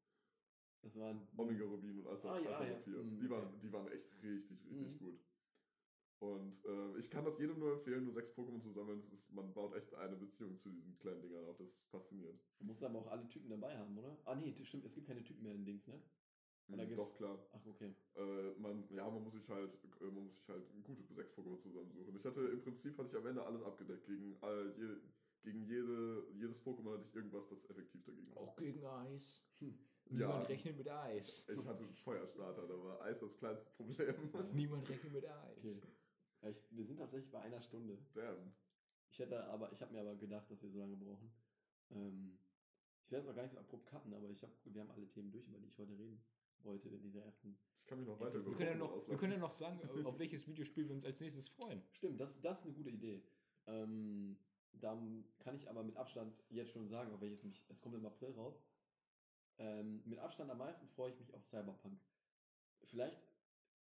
[0.82, 1.28] das war ein.
[1.36, 2.72] Omega Rubin und Alpha, Ah, ja, Alpha ja.
[2.74, 3.02] Saphir.
[3.02, 3.58] Mm, Die, waren, okay.
[3.62, 5.04] die waren echt richtig, richtig Mhm.
[5.04, 5.20] gut.
[6.18, 8.96] Und äh, ich kann das jedem nur empfehlen, nur sechs Pokémon zu sammeln.
[9.00, 11.56] Das ist, man baut echt eine Beziehung zu diesen kleinen Dingern auf.
[11.58, 12.40] Das ist faszinierend.
[12.60, 14.16] Du musst aber auch alle Typen dabei haben, oder?
[14.24, 16.00] Ah, nee, stimmt, es gibt keine Typen mehr in Dings, ne?
[16.68, 17.38] Oder Mhm, gibt's- Doch, klar.
[17.52, 17.94] Ach, okay.
[18.14, 21.60] Äh, man, ja, man muss sich halt, äh, man muss sich halt gute sechs Pokémon
[21.60, 22.14] zusammensuchen.
[22.16, 24.06] Ich hatte im Prinzip hatte ich am Ende alles abgedeckt.
[24.06, 24.96] Gegen, äh, je,
[25.42, 28.36] gegen jede, jedes Pokémon hatte ich irgendwas, das effektiv dagegen ist.
[28.36, 29.44] Auch gegen Eis.
[29.58, 29.78] Hm.
[30.06, 30.48] Niemand Ja.
[30.48, 31.48] rechnet mit Eis.
[31.48, 34.14] Ich hatte einen Feuerstarter, da war Eis das kleinste Problem.
[34.54, 35.78] Niemand rechnet mit Eis.
[35.78, 35.92] Okay.
[36.42, 37.98] Ja, ich, wir sind tatsächlich bei einer Stunde.
[38.12, 38.52] Damn.
[39.10, 41.30] Ich hätte aber, ich habe mir aber gedacht, dass wir so lange brauchen.
[41.90, 42.38] Ähm,
[43.04, 45.08] ich werde es auch gar nicht so abrupt cutten, aber ich hab, wir haben alle
[45.08, 46.22] Themen durch, über die ich heute reden
[46.64, 47.56] wollte in dieser ersten.
[47.80, 50.02] Ich kann mich noch weiter Wir können, ja noch, wir können ja noch sagen, äh,
[50.06, 51.82] auf welches Videospiel wir uns als nächstes freuen.
[51.92, 53.22] Stimmt, das, das ist eine gute Idee.
[53.66, 54.36] Ähm,
[54.72, 57.62] dann kann ich aber mit Abstand jetzt schon sagen, auf welches mich.
[57.68, 58.62] Es kommt im April raus.
[59.58, 62.00] Ähm, mit Abstand am meisten freue ich mich auf Cyberpunk.
[62.84, 63.20] Vielleicht,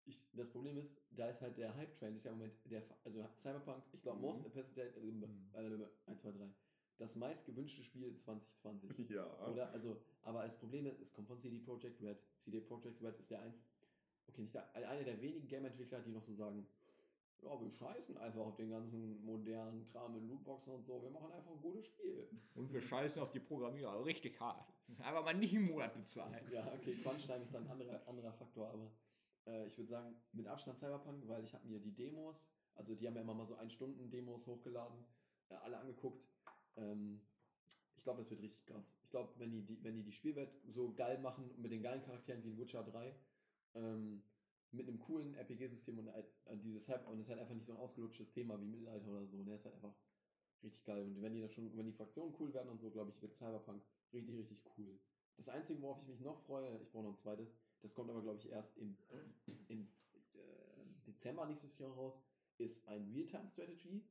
[0.05, 2.97] ich, das Problem ist, da ist halt der Hype-Train, ist ja im Moment der, Fa-
[3.03, 4.25] also Cyberpunk, ich glaube, Mhm.
[4.25, 5.49] Most Anticipated, äh, Mhm.
[5.53, 6.49] äh, 1, 2, 3,
[6.97, 9.09] das meist gewünschte Spiel 2020.
[9.09, 9.47] Ja.
[9.47, 12.17] Oder, also, aber das Problem ist, es kommt von CD Projekt Red.
[12.41, 13.63] CD Projekt Red ist der eins,
[14.27, 16.67] okay, nicht der, einer der wenigen Game-Entwickler, die noch so sagen,
[17.43, 21.31] ja, wir scheißen einfach auf den ganzen modernen Kram mit Lootboxen und so, wir machen
[21.31, 22.27] einfach ein gutes Spiel.
[22.55, 24.73] Und wir scheißen auf die Programmierer richtig hart.
[24.99, 26.35] Aber mal nicht im Monat bezahlen.
[26.51, 28.91] Ja, okay, Crunchtime ist dann ein anderer, anderer Faktor, aber
[29.45, 33.05] äh, ich würde sagen, mit Abstand Cyberpunk, weil ich habe mir die Demos, also die
[33.07, 35.05] haben ja immer mal so ein Stunden Demos hochgeladen,
[35.49, 36.27] äh, alle angeguckt.
[36.77, 37.21] Ähm,
[37.95, 38.93] ich glaube, das wird richtig krass.
[39.03, 42.01] Ich glaube, wenn die, die, wenn die die Spielwelt so geil machen, mit den geilen
[42.03, 43.13] Charakteren wie in Witcher 3,
[43.75, 44.23] ähm,
[44.71, 46.23] mit einem coolen RPG-System und äh,
[46.57, 49.25] dieses Hype, und es ist halt einfach nicht so ein ausgelutschtes Thema wie Mittelalter oder
[49.25, 49.95] so, ne, ist halt einfach
[50.63, 51.03] richtig geil.
[51.03, 53.35] Und wenn die dann schon, wenn die Fraktionen cool werden und so, glaube ich, wird
[53.35, 53.81] Cyberpunk
[54.13, 54.99] richtig, richtig cool.
[55.37, 58.21] Das Einzige, worauf ich mich noch freue, ich brauche noch ein zweites, das kommt aber,
[58.21, 58.97] glaube ich, erst im,
[59.67, 59.87] im
[60.33, 62.19] äh, Dezember nächstes Jahr raus,
[62.57, 64.03] ist ein Real-Time-Strategy.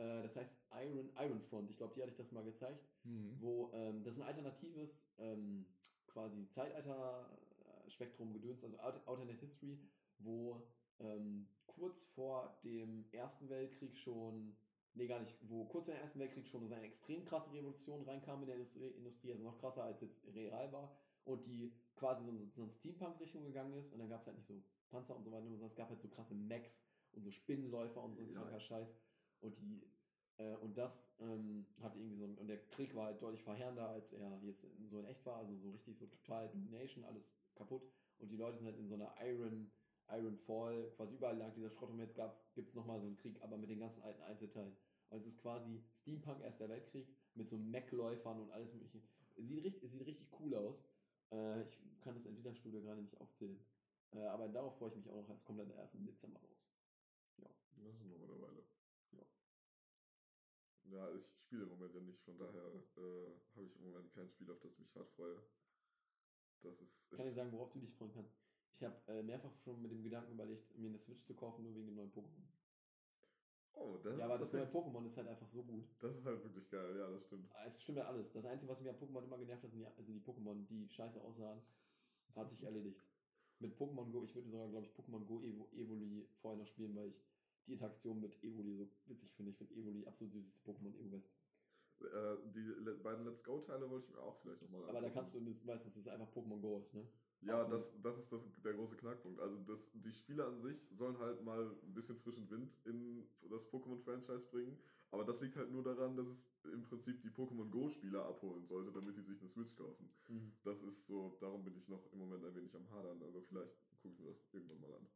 [0.00, 1.70] Äh, das heißt Iron, Iron Front.
[1.70, 3.36] Ich glaube, die hatte ich das mal gezeigt Mhm.
[3.40, 5.64] wo ähm, das ist ein alternatives ähm,
[6.06, 9.78] quasi Zeitalter-Spektrum gedöns, also Alt- Alternate History,
[10.18, 10.66] wo
[10.98, 14.54] ähm, kurz vor dem Ersten Weltkrieg schon,
[14.94, 18.02] nee gar nicht, wo kurz vor dem Ersten Weltkrieg schon so eine extrem krasse Revolution
[18.02, 20.94] reinkam in der Industrie, Industrie also noch krasser als jetzt real war
[21.24, 24.36] und die quasi so, in so eine Steampunk-Richtung gegangen ist und dann gab es halt
[24.36, 27.30] nicht so Panzer und so weiter, sondern es gab halt so krasse Mechs und so
[27.30, 28.40] Spinnenläufer und so ein Ja.
[28.40, 28.98] kranker Scheiß
[29.40, 29.82] und die
[30.38, 34.12] äh, und das ähm, hat irgendwie so und der Krieg war halt deutlich verheerender, als
[34.12, 37.82] er jetzt in, so in echt war, also so richtig so total Domination, alles kaputt.
[38.18, 39.70] Und die Leute sind halt in so einer Iron,
[40.10, 42.16] Iron Fall, quasi überall lag dieser Schrott und jetzt
[42.54, 44.76] gibt es nochmal so einen Krieg, aber mit den ganzen alten Einzelteilen.
[45.10, 49.00] Und es ist quasi Steampunk Erster Weltkrieg mit so Mech-Läufern und alles mögliche.
[49.36, 50.84] Sieht richtig, sieht richtig cool aus.
[51.30, 53.58] Äh, ich kann das Entwicklerstudio gerade nicht aufzählen.
[54.12, 55.30] Äh, aber darauf freue ich mich auch noch.
[55.30, 56.66] Es kommt dann erst im Dezember raus.
[57.36, 57.50] Das ist noch.
[58.42, 58.49] Ja.
[60.90, 64.28] Ja, ich spiele im Moment ja nicht, von daher äh, habe ich im Moment kein
[64.28, 65.40] Spiel, auf das ich mich hart freue.
[66.62, 67.10] Das ist.
[67.12, 68.34] Ich kann dir sagen, worauf du dich freuen kannst.
[68.72, 71.74] Ich habe äh, mehrfach schon mit dem Gedanken überlegt, mir eine Switch zu kaufen, nur
[71.74, 72.46] wegen dem neuen Pokémon.
[73.74, 75.84] oh, das Ja, ist aber das neue Pokémon ist halt einfach so gut.
[76.00, 77.48] Das ist halt wirklich geil, ja, das stimmt.
[77.54, 78.32] Ah, Es stimmt ja alles.
[78.32, 80.88] Das Einzige, was mir an Pokémon immer genervt hat, sind die, also die Pokémon, die
[80.88, 81.60] scheiße aussahen,
[82.34, 83.00] hat sich erledigt.
[83.58, 86.94] Mit Pokémon Go, ich würde sogar, glaube ich, Pokémon Go Evo, Evoli vorher noch spielen,
[86.96, 87.22] weil ich
[87.66, 89.50] die Interaktion mit Evoli so witzig finde.
[89.50, 91.32] Ich finde Evoli absolut süßeste Pokémon Evo West.
[92.00, 95.40] Äh, die beiden Let's Go-Teile wollte ich mir auch vielleicht nochmal Aber da kannst du,
[95.40, 97.06] das, weißt, dass es einfach Pokémon Go ist, ne?
[97.42, 99.40] Ja, Auf das, das ist das, der große Knackpunkt.
[99.40, 103.70] Also das, die Spiele an sich sollen halt mal ein bisschen frischen Wind in das
[103.70, 104.78] Pokémon-Franchise bringen.
[105.10, 108.92] Aber das liegt halt nur daran, dass es im Prinzip die Pokémon Go-Spieler abholen sollte,
[108.92, 110.08] damit die sich eine Switch kaufen.
[110.28, 110.52] Mhm.
[110.62, 113.74] Das ist so, darum bin ich noch im Moment ein wenig am Hadern, aber vielleicht
[114.00, 115.06] gucke ich mir das irgendwann mal an.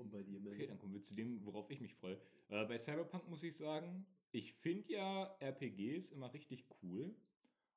[0.00, 0.54] Und bei dir, Mel?
[0.54, 2.18] Okay, dann kommen wir zu dem, worauf ich mich freue.
[2.48, 7.14] Äh, bei Cyberpunk muss ich sagen, ich finde ja RPGs immer richtig cool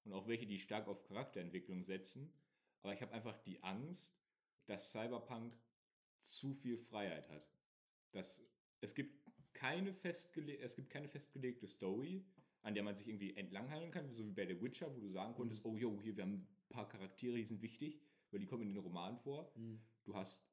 [0.05, 2.31] und auch welche, die stark auf Charakterentwicklung setzen.
[2.81, 4.15] Aber ich habe einfach die Angst,
[4.65, 5.53] dass Cyberpunk
[6.21, 7.45] zu viel Freiheit hat.
[8.11, 8.41] dass
[8.79, 9.13] es gibt
[9.53, 12.23] keine festgele es gibt keine festgelegte Story,
[12.61, 15.33] an der man sich irgendwie entlanghangeln kann, so wie bei The Witcher, wo du sagen
[15.33, 18.01] konntest, oh jo, hier, wir haben ein paar Charaktere, die sind wichtig,
[18.31, 19.51] weil die kommen in den Roman vor.
[19.55, 19.81] Mhm.
[20.05, 20.45] Du hast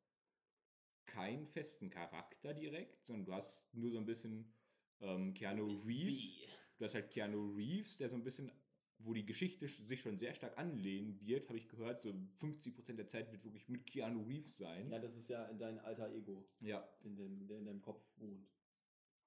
[1.10, 4.52] keinen festen Charakter direkt, sondern du hast nur so ein bisschen
[5.00, 6.34] ähm, Keanu Reeves.
[6.78, 8.50] Du hast halt Keanu Reeves, der so ein bisschen,
[8.98, 12.98] wo die Geschichte sch- sich schon sehr stark anlehnen wird, habe ich gehört, so 50%
[12.98, 14.90] der Zeit wird wirklich mit Keanu Reeves sein.
[14.90, 18.46] Ja, das ist ja dein alter Ego, ja in dem, der in deinem Kopf wohnt.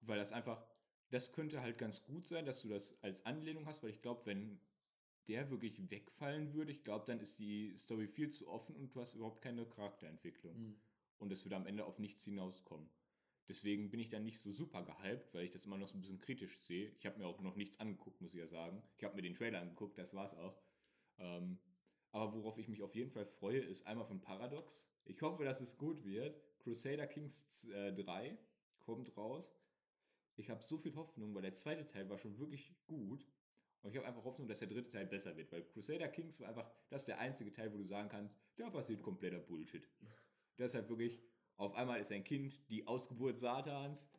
[0.01, 0.65] weil das einfach,
[1.09, 4.25] das könnte halt ganz gut sein, dass du das als Anlehnung hast, weil ich glaube,
[4.25, 4.59] wenn
[5.27, 8.99] der wirklich wegfallen würde, ich glaube, dann ist die Story viel zu offen und du
[9.01, 10.57] hast überhaupt keine Charakterentwicklung.
[10.59, 10.75] Mhm.
[11.17, 12.89] Und es würde am Ende auf nichts hinauskommen.
[13.47, 16.01] Deswegen bin ich dann nicht so super gehypt, weil ich das immer noch so ein
[16.01, 16.91] bisschen kritisch sehe.
[16.97, 18.81] Ich habe mir auch noch nichts angeguckt, muss ich ja sagen.
[18.97, 20.57] Ich habe mir den Trailer angeguckt, das war's auch.
[21.19, 21.59] Ähm,
[22.11, 24.89] aber worauf ich mich auf jeden Fall freue, ist einmal von Paradox.
[25.05, 26.39] Ich hoffe, dass es gut wird.
[26.59, 28.37] Crusader Kings äh, 3
[28.79, 29.51] kommt raus.
[30.35, 33.27] Ich habe so viel Hoffnung, weil der zweite Teil war schon wirklich gut.
[33.81, 36.47] Und ich habe einfach Hoffnung, dass der dritte Teil besser wird, weil Crusader Kings war
[36.47, 39.89] einfach, das ist der einzige Teil, wo du sagen kannst, da passiert kompletter Bullshit.
[40.57, 41.19] Das ist halt wirklich,
[41.57, 44.09] auf einmal ist ein Kind die Ausgeburt Satans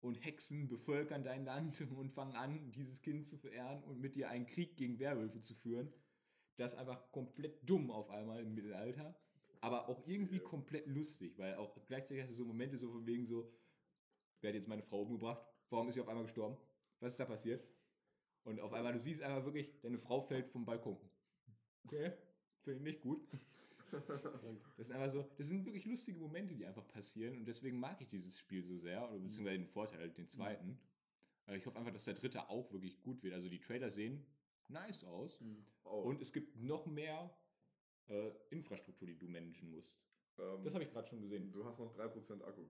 [0.00, 4.28] und Hexen bevölkern dein Land und fangen an, dieses Kind zu verehren und mit dir
[4.30, 5.92] einen Krieg gegen Werwölfe zu führen.
[6.56, 9.14] Das ist einfach komplett dumm auf einmal im Mittelalter,
[9.60, 13.26] aber auch irgendwie komplett lustig, weil auch gleichzeitig hast du so Momente so von wegen
[13.26, 13.52] so,
[14.40, 15.44] wer hat jetzt meine Frau umgebracht?
[15.70, 16.56] Warum ist sie auf einmal gestorben?
[17.00, 17.66] Was ist da passiert?
[18.44, 20.96] Und auf einmal, du siehst einfach wirklich, deine Frau fällt vom Balkon.
[21.84, 22.12] Okay,
[22.62, 23.26] finde ich nicht gut.
[24.76, 28.00] Das sind einfach so, das sind wirklich lustige Momente, die einfach passieren und deswegen mag
[28.00, 30.78] ich dieses Spiel so sehr, oder beziehungsweise den Vorteil, halt den zweiten.
[31.48, 33.34] Ich hoffe einfach, dass der dritte auch wirklich gut wird.
[33.34, 34.26] Also die Trailer sehen
[34.68, 35.40] nice aus
[35.84, 37.32] Oh, und es gibt noch mehr
[38.08, 39.96] äh, Infrastruktur, die du managen musst.
[40.38, 41.52] ähm, Das habe ich gerade schon gesehen.
[41.52, 42.66] Du hast noch 3% Akku.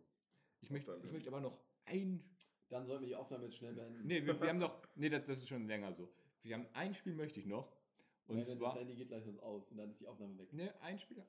[0.61, 2.23] Ich möchte, ich möchte aber noch ein.
[2.69, 4.07] Dann sollten wir die Aufnahme jetzt schnell beenden.
[4.07, 4.83] Nee, wir, wir haben noch.
[4.97, 6.13] Nee, das, das ist schon länger so.
[6.43, 7.76] Wir haben ein Spiel möchte ich noch.
[8.27, 8.71] Und Weil zwar.
[8.73, 10.53] Das Handy geht gleich sonst aus und dann ist die Aufnahme weg.
[10.53, 11.23] Ne, ein Spiel.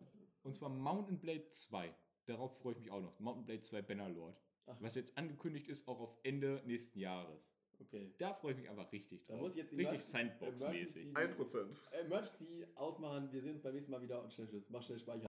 [0.44, 1.94] Und zwar Mountain Blade 2.
[2.26, 3.20] Darauf freue ich mich auch noch.
[3.20, 4.42] Mountain Blade 2 Bannerlord.
[4.66, 4.76] Ach.
[4.82, 7.54] Was jetzt angekündigt ist, auch auf Ende nächsten Jahres.
[7.80, 8.12] Okay.
[8.18, 9.44] Da freue ich mich einfach richtig Da drauf.
[9.44, 11.10] muss ich jetzt richtig Sandbox-mäßig.
[11.10, 11.76] Emergency- 1%.
[12.06, 13.32] Emergency ausmachen.
[13.32, 14.68] Wir sehen uns beim nächsten Mal wieder und schnell Tschüss.
[14.70, 15.22] Mach schnell Speicher.